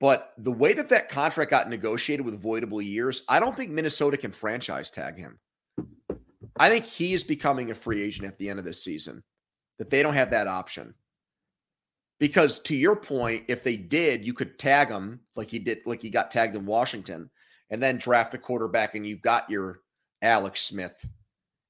But 0.00 0.32
the 0.38 0.52
way 0.52 0.72
that 0.72 0.88
that 0.88 1.08
contract 1.08 1.50
got 1.50 1.68
negotiated 1.68 2.24
with 2.24 2.42
voidable 2.42 2.82
years, 2.82 3.22
I 3.28 3.38
don't 3.38 3.56
think 3.56 3.70
Minnesota 3.70 4.16
can 4.16 4.32
franchise 4.32 4.90
tag 4.90 5.18
him. 5.18 5.38
I 6.58 6.68
think 6.68 6.84
he 6.84 7.12
is 7.12 7.22
becoming 7.22 7.70
a 7.70 7.74
free 7.74 8.02
agent 8.02 8.26
at 8.26 8.38
the 8.38 8.48
end 8.48 8.58
of 8.58 8.64
this 8.64 8.82
season. 8.82 9.22
That 9.78 9.90
they 9.90 10.02
don't 10.02 10.14
have 10.14 10.30
that 10.30 10.46
option. 10.46 10.94
Because 12.18 12.58
to 12.60 12.76
your 12.76 12.96
point, 12.96 13.44
if 13.48 13.62
they 13.62 13.76
did, 13.76 14.26
you 14.26 14.32
could 14.32 14.58
tag 14.58 14.88
him 14.88 15.20
like 15.36 15.50
he 15.50 15.58
did, 15.58 15.80
like 15.86 16.02
he 16.02 16.10
got 16.10 16.30
tagged 16.30 16.56
in 16.56 16.66
Washington, 16.66 17.30
and 17.70 17.82
then 17.82 17.98
draft 17.98 18.34
a 18.34 18.38
quarterback, 18.38 18.94
and 18.94 19.06
you've 19.06 19.22
got 19.22 19.48
your 19.48 19.80
Alex 20.22 20.62
Smith 20.62 21.06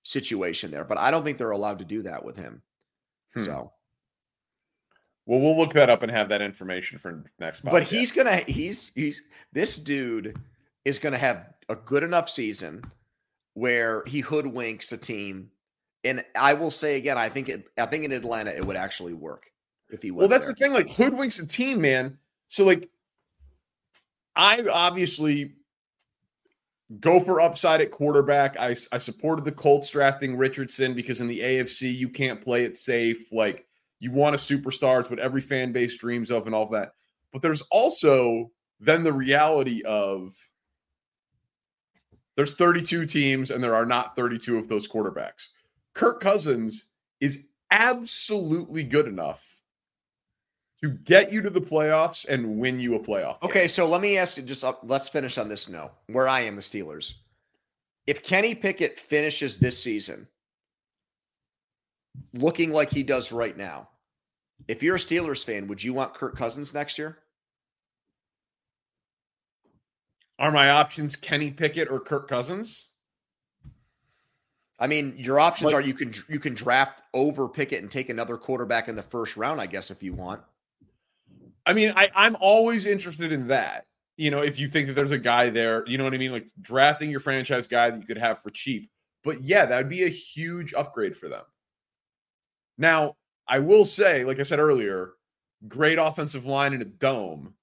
situation 0.02 0.70
there. 0.70 0.84
But 0.84 0.98
I 0.98 1.10
don't 1.10 1.24
think 1.24 1.38
they're 1.38 1.50
allowed 1.50 1.78
to 1.78 1.84
do 1.84 2.02
that 2.02 2.24
with 2.24 2.36
him. 2.36 2.62
Hmm. 3.34 3.42
So, 3.42 3.72
well, 5.26 5.40
we'll 5.40 5.56
look 5.56 5.72
that 5.74 5.90
up 5.90 6.02
and 6.02 6.10
have 6.10 6.28
that 6.30 6.42
information 6.42 6.98
for 6.98 7.24
next. 7.38 7.60
But 7.60 7.84
he's 7.84 8.12
gonna 8.12 8.36
he's 8.36 8.92
he's 8.94 9.22
this 9.52 9.78
dude 9.78 10.38
is 10.84 10.98
gonna 10.98 11.18
have 11.18 11.46
a 11.68 11.76
good 11.76 12.02
enough 12.02 12.28
season 12.28 12.82
where 13.54 14.02
he 14.06 14.22
hoodwinks 14.22 14.92
a 14.92 14.96
team. 14.96 15.50
And 16.02 16.24
I 16.34 16.54
will 16.54 16.70
say 16.70 16.96
again, 16.96 17.18
I 17.18 17.28
think 17.28 17.48
it, 17.48 17.68
I 17.78 17.86
think 17.86 18.04
in 18.04 18.12
Atlanta 18.12 18.50
it 18.50 18.64
would 18.64 18.76
actually 18.76 19.12
work 19.12 19.50
if 19.90 20.02
he 20.02 20.10
would. 20.10 20.20
Well, 20.20 20.28
that's 20.28 20.46
there. 20.46 20.54
the 20.54 20.64
thing. 20.64 20.72
Like 20.72 20.88
hoodwinks 20.88 21.42
a 21.42 21.46
team, 21.46 21.80
man. 21.80 22.18
So 22.48 22.64
like, 22.64 22.88
I 24.34 24.64
obviously 24.72 25.54
go 26.98 27.20
for 27.20 27.40
upside 27.40 27.80
at 27.80 27.90
quarterback. 27.90 28.58
I 28.58 28.74
I 28.90 28.98
supported 28.98 29.44
the 29.44 29.52
Colts 29.52 29.90
drafting 29.90 30.36
Richardson 30.36 30.94
because 30.94 31.20
in 31.20 31.28
the 31.28 31.40
AFC 31.40 31.94
you 31.94 32.08
can't 32.08 32.42
play 32.42 32.64
it 32.64 32.76
safe. 32.76 33.30
Like 33.30 33.66
you 34.00 34.10
want 34.10 34.34
a 34.34 34.38
superstar. 34.38 35.00
It's 35.00 35.10
what 35.10 35.18
every 35.18 35.40
fan 35.40 35.72
base 35.72 35.96
dreams 35.96 36.30
of, 36.30 36.46
and 36.46 36.54
all 36.54 36.64
of 36.64 36.72
that. 36.72 36.92
But 37.32 37.42
there's 37.42 37.62
also 37.70 38.50
then 38.80 39.02
the 39.02 39.12
reality 39.12 39.82
of 39.82 40.34
there's 42.36 42.54
32 42.54 43.06
teams 43.06 43.50
and 43.50 43.62
there 43.62 43.74
are 43.74 43.86
not 43.86 44.16
32 44.16 44.56
of 44.56 44.68
those 44.68 44.88
quarterbacks. 44.88 45.48
Kirk 45.94 46.20
Cousins 46.20 46.90
is 47.20 47.46
absolutely 47.70 48.82
good 48.82 49.06
enough 49.06 49.59
to 50.82 50.90
get 50.90 51.32
you 51.32 51.42
to 51.42 51.50
the 51.50 51.60
playoffs 51.60 52.26
and 52.28 52.58
win 52.58 52.80
you 52.80 52.94
a 52.94 53.00
playoff. 53.00 53.40
Game. 53.40 53.50
Okay, 53.50 53.68
so 53.68 53.86
let 53.88 54.00
me 54.00 54.16
ask 54.16 54.36
you 54.36 54.42
just 54.42 54.64
uh, 54.64 54.72
let's 54.82 55.08
finish 55.08 55.36
on 55.38 55.48
this 55.48 55.68
note 55.68 55.92
where 56.06 56.28
I 56.28 56.40
am 56.40 56.56
the 56.56 56.62
Steelers. 56.62 57.14
If 58.06 58.22
Kenny 58.22 58.54
Pickett 58.54 58.98
finishes 58.98 59.56
this 59.56 59.80
season 59.80 60.26
looking 62.32 62.72
like 62.72 62.90
he 62.90 63.02
does 63.02 63.30
right 63.30 63.56
now, 63.56 63.88
if 64.68 64.82
you're 64.82 64.96
a 64.96 65.00
Steelers 65.00 65.44
fan, 65.44 65.68
would 65.68 65.82
you 65.82 65.92
want 65.92 66.14
Kirk 66.14 66.36
Cousins 66.36 66.72
next 66.72 66.98
year? 66.98 67.18
Are 70.38 70.50
my 70.50 70.70
options 70.70 71.16
Kenny 71.16 71.50
Pickett 71.50 71.90
or 71.90 72.00
Kirk 72.00 72.26
Cousins? 72.26 72.88
I 74.78 74.86
mean, 74.86 75.14
your 75.18 75.38
options 75.38 75.74
are 75.74 75.82
you 75.82 75.92
can 75.92 76.14
you 76.26 76.40
can 76.40 76.54
draft 76.54 77.02
over 77.12 77.46
Pickett 77.46 77.82
and 77.82 77.90
take 77.90 78.08
another 78.08 78.38
quarterback 78.38 78.88
in 78.88 78.96
the 78.96 79.02
first 79.02 79.36
round, 79.36 79.60
I 79.60 79.66
guess, 79.66 79.90
if 79.90 80.02
you 80.02 80.14
want. 80.14 80.40
I 81.70 81.72
mean, 81.72 81.92
I, 81.94 82.10
I'm 82.16 82.36
always 82.40 82.84
interested 82.84 83.30
in 83.30 83.46
that. 83.46 83.86
You 84.16 84.32
know, 84.32 84.42
if 84.42 84.58
you 84.58 84.66
think 84.66 84.88
that 84.88 84.94
there's 84.94 85.12
a 85.12 85.18
guy 85.18 85.50
there, 85.50 85.84
you 85.86 85.98
know 85.98 86.04
what 86.04 86.14
I 86.14 86.18
mean? 86.18 86.32
Like 86.32 86.48
drafting 86.60 87.12
your 87.12 87.20
franchise 87.20 87.68
guy 87.68 87.90
that 87.90 88.00
you 88.00 88.06
could 88.06 88.18
have 88.18 88.42
for 88.42 88.50
cheap. 88.50 88.90
But 89.22 89.40
yeah, 89.42 89.66
that 89.66 89.76
would 89.76 89.88
be 89.88 90.02
a 90.02 90.08
huge 90.08 90.74
upgrade 90.74 91.16
for 91.16 91.28
them. 91.28 91.44
Now, 92.76 93.14
I 93.46 93.60
will 93.60 93.84
say, 93.84 94.24
like 94.24 94.40
I 94.40 94.42
said 94.42 94.58
earlier, 94.58 95.12
great 95.68 95.98
offensive 95.98 96.44
line 96.44 96.72
in 96.72 96.82
a 96.82 96.86
dome. 96.86 97.54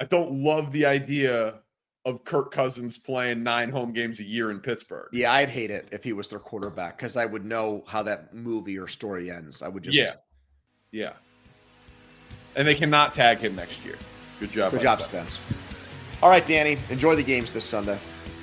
I 0.00 0.04
don't 0.06 0.42
love 0.42 0.72
the 0.72 0.86
idea 0.86 1.60
of 2.04 2.24
Kirk 2.24 2.50
Cousins 2.50 2.98
playing 2.98 3.44
nine 3.44 3.70
home 3.70 3.92
games 3.92 4.18
a 4.18 4.24
year 4.24 4.50
in 4.50 4.58
Pittsburgh. 4.58 5.10
Yeah, 5.12 5.32
I'd 5.32 5.48
hate 5.48 5.70
it 5.70 5.88
if 5.92 6.02
he 6.02 6.12
was 6.12 6.26
their 6.26 6.40
quarterback 6.40 6.98
because 6.98 7.16
I 7.16 7.24
would 7.24 7.44
know 7.44 7.84
how 7.86 8.02
that 8.02 8.34
movie 8.34 8.78
or 8.78 8.88
story 8.88 9.30
ends. 9.30 9.62
I 9.62 9.68
would 9.68 9.84
just 9.84 9.96
yeah, 9.96 10.14
yeah. 10.90 11.12
And 12.54 12.66
they 12.66 12.74
cannot 12.74 13.12
tag 13.12 13.38
him 13.38 13.56
next 13.56 13.84
year. 13.84 13.96
Good 14.40 14.52
job. 14.52 14.72
Good 14.72 14.82
job, 14.82 15.00
Spence. 15.00 15.34
Spence. 15.34 15.58
All 16.22 16.28
right, 16.28 16.46
Danny. 16.46 16.78
Enjoy 16.90 17.16
the 17.16 17.22
games 17.22 17.52
this 17.52 17.64
Sunday. 17.64 17.98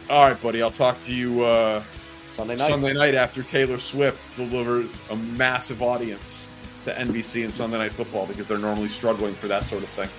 All 0.10 0.28
right, 0.28 0.42
buddy. 0.42 0.62
I'll 0.62 0.72
talk 0.72 1.00
to 1.02 1.14
you 1.14 1.44
uh, 1.44 1.84
Sunday 2.32 2.56
night. 2.56 2.70
Sunday 2.70 2.94
night 2.94 3.16
after 3.16 3.44
Taylor 3.44 3.78
Swift 3.78 4.36
delivers 4.36 5.00
a 5.12 5.16
massive 5.16 5.82
audience 5.82 6.50
to 6.86 6.94
NBC 6.94 7.44
and 7.44 7.54
Sunday 7.54 7.78
Night 7.78 7.92
Football 7.92 8.26
because 8.26 8.48
they're 8.48 8.58
normally 8.58 8.88
struggling 8.88 9.34
for 9.34 9.48
that 9.48 9.66
sort 9.66 9.84
of 9.84 9.90
thing. 9.90 10.10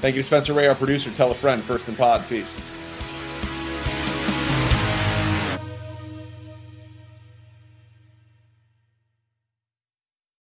Thank 0.00 0.16
you, 0.16 0.22
Spencer 0.22 0.52
Ray, 0.52 0.66
our 0.66 0.74
producer. 0.74 1.10
Tell 1.12 1.30
a 1.30 1.34
friend, 1.34 1.62
first 1.62 1.86
and 1.88 1.96
pod. 1.96 2.26
Peace. 2.28 2.60